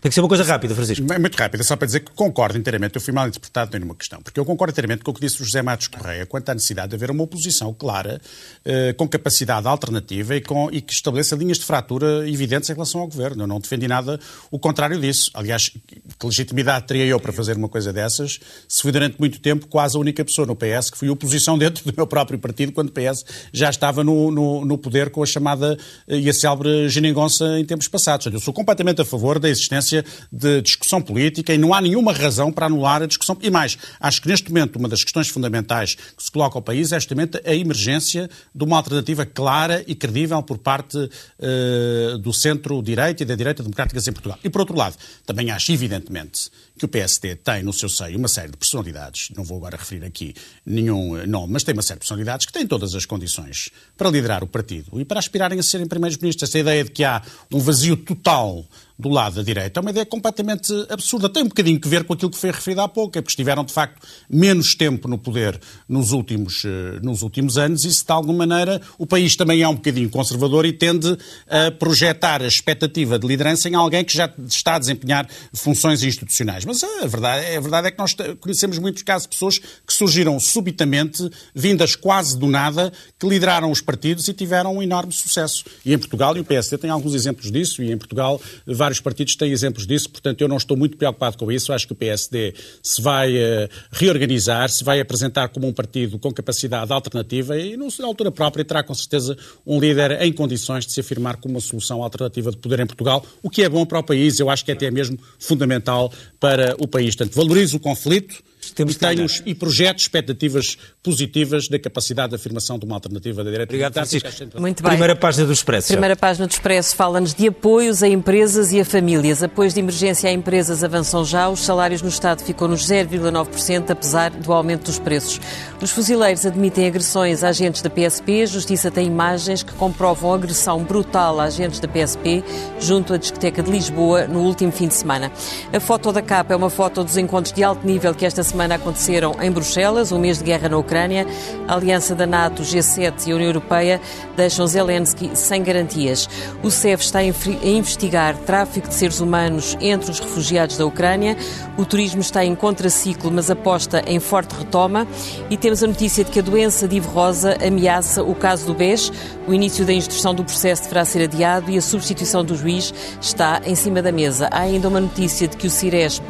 Tem 0.00 0.08
que 0.08 0.14
ser 0.14 0.20
uma 0.20 0.28
coisa 0.28 0.42
rápida, 0.42 0.74
Francisco. 0.74 1.12
É 1.12 1.18
muito 1.18 1.36
rápida, 1.36 1.62
só 1.62 1.76
para 1.76 1.84
dizer 1.84 2.00
que 2.00 2.10
concordo 2.12 2.56
inteiramente. 2.56 2.96
Eu 2.96 3.02
fui 3.02 3.12
mal 3.12 3.28
interpretado 3.28 3.78
numa 3.78 3.94
questão. 3.94 4.22
Porque 4.22 4.40
eu 4.40 4.44
concordo 4.46 4.72
inteiramente 4.72 5.04
com 5.04 5.10
o 5.10 5.14
que 5.14 5.20
disse 5.20 5.42
o 5.42 5.44
José 5.44 5.60
Matos 5.60 5.88
Correia 5.88 6.24
quanto 6.24 6.48
à 6.48 6.54
necessidade 6.54 6.88
de 6.88 6.94
haver 6.94 7.10
uma 7.10 7.22
oposição 7.22 7.74
clara, 7.74 8.18
eh, 8.64 8.94
com 8.94 9.06
capacidade 9.06 9.68
alternativa 9.68 10.34
e, 10.34 10.40
com, 10.40 10.70
e 10.72 10.80
que 10.80 10.92
estabeleça 10.92 11.36
linhas 11.36 11.58
de 11.58 11.66
fratura 11.66 12.26
evidentes 12.26 12.70
em 12.70 12.72
relação 12.72 13.02
ao 13.02 13.08
governo. 13.08 13.42
Eu 13.42 13.46
não 13.46 13.60
defendi 13.60 13.86
nada 13.86 14.18
o 14.50 14.58
contrário 14.58 14.98
disso. 14.98 15.30
Aliás, 15.34 15.68
que 15.68 16.26
legitimidade 16.26 16.86
teria 16.86 17.04
eu 17.04 17.20
para 17.20 17.32
fazer 17.32 17.58
uma 17.58 17.68
coisa 17.68 17.92
dessas 17.92 18.40
se 18.66 18.80
fui 18.80 18.92
durante 18.92 19.18
muito 19.18 19.38
tempo 19.38 19.66
quase 19.66 19.98
a 19.98 20.00
única 20.00 20.24
pessoa 20.24 20.46
no 20.46 20.56
PS 20.56 20.90
que 20.90 20.96
fui 20.96 21.10
oposição 21.10 21.56
dentro 21.60 21.84
do 21.84 21.94
meu 21.94 22.06
próprio 22.06 22.38
partido 22.38 22.72
quando 22.72 22.88
o 22.88 22.92
PS 22.92 23.22
já 23.52 23.68
estava 23.68 24.02
no, 24.02 24.30
no, 24.30 24.64
no 24.64 24.78
poder 24.78 25.10
com 25.10 25.22
a 25.22 25.26
chamada 25.26 25.76
eh, 26.08 26.20
e 26.20 26.30
a 26.30 26.32
célebre 26.40 26.88
geringonça 26.88 27.58
em 27.58 27.64
tempos 27.64 27.88
passados. 27.88 28.26
Eu 28.26 28.40
sou 28.40 28.52
completamente 28.52 29.00
a 29.00 29.04
favor 29.04 29.38
da 29.38 29.48
existência 29.48 30.04
de 30.32 30.62
discussão 30.62 31.00
política 31.02 31.52
e 31.52 31.58
não 31.58 31.74
há 31.74 31.80
nenhuma 31.80 32.12
razão 32.12 32.50
para 32.52 32.66
anular 32.66 33.02
a 33.02 33.06
discussão. 33.06 33.36
E 33.42 33.50
mais, 33.50 33.76
acho 34.00 34.22
que 34.22 34.28
neste 34.28 34.48
momento 34.48 34.76
uma 34.76 34.88
das 34.88 35.04
questões 35.04 35.28
fundamentais 35.28 35.94
que 35.94 36.22
se 36.22 36.30
coloca 36.30 36.58
ao 36.58 36.62
país 36.62 36.92
é 36.92 36.98
justamente 36.98 37.40
a 37.44 37.54
emergência 37.54 38.28
de 38.54 38.64
uma 38.64 38.76
alternativa 38.76 39.26
clara 39.26 39.84
e 39.86 39.94
credível 39.94 40.42
por 40.42 40.58
parte 40.58 40.96
uh, 40.98 42.18
do 42.18 42.32
centro-direita 42.32 43.22
e 43.22 43.26
da 43.26 43.34
direita 43.34 43.62
democrática 43.62 44.00
em 44.00 44.12
Portugal. 44.12 44.38
E 44.42 44.48
por 44.48 44.62
outro 44.62 44.76
lado, 44.76 44.96
também 45.26 45.50
acho 45.50 45.72
evidentemente 45.72 46.50
que 46.80 46.86
o 46.86 46.88
PSD 46.88 47.36
tem 47.36 47.62
no 47.62 47.74
seu 47.74 47.90
seio 47.90 48.16
uma 48.16 48.26
série 48.26 48.50
de 48.50 48.56
personalidades, 48.56 49.28
não 49.36 49.44
vou 49.44 49.58
agora 49.58 49.76
referir 49.76 50.02
aqui 50.02 50.34
nenhum 50.64 51.26
nome, 51.26 51.52
mas 51.52 51.62
tem 51.62 51.74
uma 51.74 51.82
série 51.82 51.98
de 51.98 52.06
personalidades 52.06 52.46
que 52.46 52.52
têm 52.54 52.66
todas 52.66 52.94
as 52.94 53.04
condições 53.04 53.68
para 53.98 54.08
liderar 54.08 54.42
o 54.42 54.46
partido 54.46 54.98
e 54.98 55.04
para 55.04 55.18
aspirarem 55.18 55.58
a 55.58 55.62
serem 55.62 55.86
primeiros 55.86 56.16
ministros. 56.16 56.48
Essa 56.48 56.58
ideia 56.58 56.82
de 56.82 56.90
que 56.90 57.04
há 57.04 57.22
um 57.52 57.58
vazio 57.58 57.98
total 57.98 58.64
do 59.00 59.08
lado 59.08 59.36
da 59.36 59.42
direita 59.42 59.78
é 59.78 59.82
uma 59.82 59.90
ideia 59.90 60.06
completamente 60.06 60.72
absurda. 60.88 61.28
Tem 61.28 61.42
um 61.42 61.48
bocadinho 61.48 61.80
que 61.80 61.88
ver 61.88 62.04
com 62.04 62.12
aquilo 62.12 62.30
que 62.30 62.36
foi 62.36 62.50
referido 62.50 62.80
há 62.80 62.88
pouco, 62.88 63.18
é 63.18 63.22
porque 63.22 63.32
estiveram, 63.32 63.64
de 63.64 63.72
facto, 63.72 64.06
menos 64.28 64.74
tempo 64.74 65.08
no 65.08 65.18
poder 65.18 65.58
nos 65.88 66.12
últimos, 66.12 66.64
eh, 66.64 67.00
nos 67.02 67.22
últimos 67.22 67.58
anos 67.58 67.84
e, 67.84 67.92
se 67.92 68.04
de 68.04 68.12
alguma 68.12 68.46
maneira, 68.46 68.80
o 68.98 69.06
país 69.06 69.36
também 69.36 69.62
é 69.62 69.68
um 69.68 69.74
bocadinho 69.74 70.08
conservador 70.10 70.66
e 70.66 70.72
tende 70.72 71.16
a 71.48 71.70
projetar 71.70 72.42
a 72.42 72.46
expectativa 72.46 73.18
de 73.18 73.26
liderança 73.26 73.68
em 73.68 73.74
alguém 73.74 74.04
que 74.04 74.14
já 74.16 74.32
está 74.46 74.76
a 74.76 74.78
desempenhar 74.78 75.28
funções 75.52 76.02
institucionais. 76.02 76.64
Mas 76.64 76.82
a 76.82 77.06
verdade, 77.06 77.56
a 77.56 77.60
verdade 77.60 77.88
é 77.88 77.90
que 77.90 77.98
nós 77.98 78.14
conhecemos 78.40 78.78
muitos 78.78 79.02
casos 79.02 79.22
de 79.22 79.30
pessoas 79.30 79.58
que 79.58 79.92
surgiram 79.92 80.38
subitamente, 80.40 81.30
vindas 81.54 81.94
quase 81.94 82.38
do 82.38 82.46
nada, 82.46 82.92
que 83.18 83.28
lideraram 83.28 83.70
os 83.70 83.80
partidos 83.80 84.28
e 84.28 84.32
tiveram 84.32 84.76
um 84.76 84.82
enorme 84.82 85.12
sucesso. 85.12 85.64
E 85.84 85.92
em 85.92 85.98
Portugal, 85.98 86.36
e 86.36 86.40
o 86.40 86.44
PSD 86.44 86.78
tem 86.78 86.90
alguns 86.90 87.14
exemplos 87.14 87.50
disso, 87.50 87.82
e 87.82 87.92
em 87.92 87.98
Portugal 87.98 88.40
vários 88.66 88.89
partidos 88.98 89.36
têm 89.36 89.52
exemplos 89.52 89.86
disso, 89.86 90.10
portanto 90.10 90.40
eu 90.40 90.48
não 90.48 90.56
estou 90.56 90.76
muito 90.76 90.96
preocupado 90.96 91.36
com 91.36 91.52
isso. 91.52 91.72
Acho 91.72 91.86
que 91.86 91.92
o 91.92 91.96
PSD 91.96 92.54
se 92.82 93.00
vai 93.00 93.36
uh, 93.36 93.68
reorganizar, 93.92 94.68
se 94.70 94.82
vai 94.82 95.00
apresentar 95.00 95.48
como 95.48 95.68
um 95.68 95.72
partido 95.72 96.18
com 96.18 96.32
capacidade 96.32 96.92
alternativa 96.92 97.58
e, 97.58 97.76
na 97.76 98.06
altura 98.06 98.32
própria, 98.32 98.64
terá 98.64 98.82
com 98.82 98.94
certeza 98.94 99.36
um 99.66 99.78
líder 99.78 100.22
em 100.22 100.32
condições 100.32 100.86
de 100.86 100.92
se 100.92 101.00
afirmar 101.00 101.36
como 101.36 101.54
uma 101.54 101.60
solução 101.60 102.02
alternativa 102.02 102.50
de 102.50 102.56
poder 102.56 102.80
em 102.80 102.86
Portugal, 102.86 103.24
o 103.42 103.50
que 103.50 103.62
é 103.62 103.68
bom 103.68 103.84
para 103.84 103.98
o 103.98 104.02
país, 104.02 104.40
eu 104.40 104.48
acho 104.48 104.64
que 104.64 104.70
é 104.70 104.74
até 104.74 104.90
mesmo 104.90 105.18
fundamental 105.38 106.12
para 106.38 106.74
o 106.78 106.88
país. 106.88 107.14
Portanto, 107.14 107.34
valorizo 107.34 107.76
o 107.76 107.80
conflito, 107.80 108.42
temos 108.74 108.94
e, 108.94 108.98
tenho, 108.98 109.26
e 109.46 109.54
projetos, 109.54 110.04
expectativas 110.04 110.76
positivas 111.02 111.68
da 111.68 111.78
capacidade 111.78 112.30
de 112.30 112.36
afirmação 112.36 112.78
de 112.78 112.84
uma 112.84 112.94
alternativa 112.94 113.42
da 113.42 113.50
direita. 113.50 113.70
Obrigado, 113.70 113.94
Francisco. 113.94 114.28
Muito 114.58 114.82
bem. 114.82 114.90
Primeira 114.90 115.16
página 115.16 115.46
do 115.46 115.52
Expresso. 115.52 115.88
Primeira 115.88 116.16
página 116.16 116.46
do 116.46 116.50
Expresso 116.50 116.94
fala-nos 116.94 117.34
de 117.34 117.48
apoios 117.48 118.02
a 118.02 118.08
empresas 118.08 118.72
e 118.72 118.80
a 118.80 118.84
famílias. 118.84 119.42
Apoios 119.42 119.74
de 119.74 119.80
emergência 119.80 120.28
a 120.28 120.32
empresas 120.32 120.84
avançam 120.84 121.24
já. 121.24 121.48
Os 121.48 121.60
salários 121.60 122.02
no 122.02 122.08
Estado 122.08 122.42
ficam 122.42 122.68
nos 122.68 122.86
0,9%, 122.86 123.90
apesar 123.90 124.30
do 124.30 124.52
aumento 124.52 124.84
dos 124.84 124.98
preços. 124.98 125.40
Os 125.80 125.90
fuzileiros 125.90 126.44
admitem 126.44 126.86
agressões 126.86 127.42
a 127.42 127.48
agentes 127.48 127.80
da 127.80 127.88
PSP. 127.88 128.42
A 128.42 128.46
Justiça 128.46 128.90
tem 128.90 129.06
imagens 129.06 129.62
que 129.62 129.72
comprovam 129.72 130.34
agressão 130.34 130.84
brutal 130.84 131.40
a 131.40 131.44
agentes 131.44 131.80
da 131.80 131.88
PSP 131.88 132.44
junto 132.78 133.14
à 133.14 133.16
discoteca 133.16 133.62
de 133.62 133.70
Lisboa 133.70 134.26
no 134.26 134.40
último 134.40 134.70
fim 134.70 134.88
de 134.88 134.94
semana. 134.94 135.32
A 135.72 135.80
foto 135.80 136.12
da 136.12 136.20
capa 136.20 136.52
é 136.52 136.56
uma 136.56 136.70
foto 136.70 137.02
dos 137.02 137.16
encontros 137.16 137.52
de 137.52 137.62
alto 137.62 137.86
nível 137.86 138.14
que 138.14 138.26
esta 138.26 138.42
semana 138.50 138.74
aconteceram 138.74 139.36
em 139.40 139.50
Bruxelas, 139.50 140.10
um 140.10 140.18
mês 140.18 140.38
de 140.38 140.44
guerra 140.44 140.68
na 140.68 140.76
Ucrânia. 140.76 141.26
A 141.68 141.74
aliança 141.74 142.14
da 142.16 142.26
NATO, 142.26 142.62
G7 142.62 143.28
e 143.28 143.32
a 143.32 143.34
União 143.36 143.48
Europeia 143.48 144.00
deixam 144.36 144.66
Zelensky 144.66 145.30
sem 145.34 145.62
garantias. 145.62 146.28
O 146.62 146.70
CEF 146.70 147.04
está 147.04 147.20
a 147.20 147.24
investigar 147.24 148.36
tráfico 148.38 148.88
de 148.88 148.94
seres 148.94 149.20
humanos 149.20 149.76
entre 149.80 150.10
os 150.10 150.18
refugiados 150.18 150.76
da 150.76 150.84
Ucrânia. 150.84 151.36
O 151.78 151.84
turismo 151.84 152.20
está 152.20 152.44
em 152.44 152.54
contraciclo, 152.56 153.30
mas 153.30 153.50
aposta 153.50 154.02
em 154.06 154.18
forte 154.18 154.52
retoma. 154.52 155.06
E 155.48 155.56
temos 155.56 155.82
a 155.84 155.86
notícia 155.86 156.24
de 156.24 156.30
que 156.30 156.40
a 156.40 156.42
doença 156.42 156.88
de 156.88 156.96
Ivo 156.96 157.10
Rosa 157.10 157.56
ameaça 157.64 158.22
o 158.22 158.34
caso 158.34 158.66
do 158.66 158.74
BES. 158.74 159.12
O 159.46 159.54
início 159.54 159.84
da 159.84 159.92
instrução 159.92 160.34
do 160.34 160.44
processo 160.44 160.82
deverá 160.82 161.04
ser 161.04 161.22
adiado 161.22 161.70
e 161.70 161.78
a 161.78 161.82
substituição 161.82 162.44
do 162.44 162.56
juiz 162.56 162.92
está 163.20 163.60
em 163.64 163.76
cima 163.76 164.02
da 164.02 164.10
mesa. 164.10 164.48
Há 164.50 164.60
ainda 164.60 164.88
uma 164.88 165.00
notícia 165.00 165.46
de 165.46 165.56
que 165.56 165.66
o 165.66 165.70
Ciresp 165.70 166.24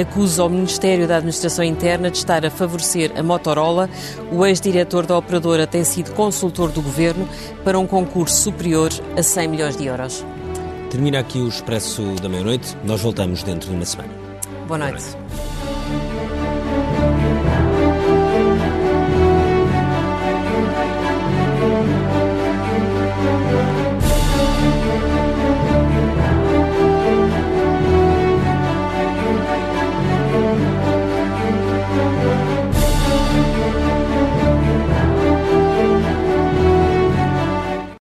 acusa 0.00 0.44
o 0.44 0.48
Ministério 0.48 1.08
da 1.08 1.16
Administração 1.16 1.64
Interna 1.66 2.10
de 2.10 2.18
estar 2.18 2.44
a 2.46 2.50
favorecer 2.50 3.12
a 3.16 3.22
Motorola. 3.22 3.90
O 4.32 4.44
ex-diretor 4.46 5.06
da 5.06 5.16
operadora 5.18 5.66
tem 5.66 5.84
sido 5.84 6.12
consultor 6.12 6.70
do 6.70 6.80
governo 6.80 7.28
para 7.64 7.78
um 7.78 7.86
concurso 7.86 8.36
superior 8.36 8.90
a 9.16 9.22
100 9.22 9.48
milhões 9.48 9.76
de 9.76 9.86
euros. 9.86 10.24
Termina 10.90 11.18
aqui 11.18 11.38
o 11.38 11.48
Expresso 11.48 12.02
da 12.22 12.28
Meia-Noite. 12.28 12.76
Nós 12.84 13.00
voltamos 13.00 13.42
dentro 13.42 13.68
de 13.68 13.76
uma 13.76 13.84
semana. 13.84 14.10
Boa 14.66 14.78
noite. 14.78 15.04
Boa 15.04 15.20
noite. 15.20 15.65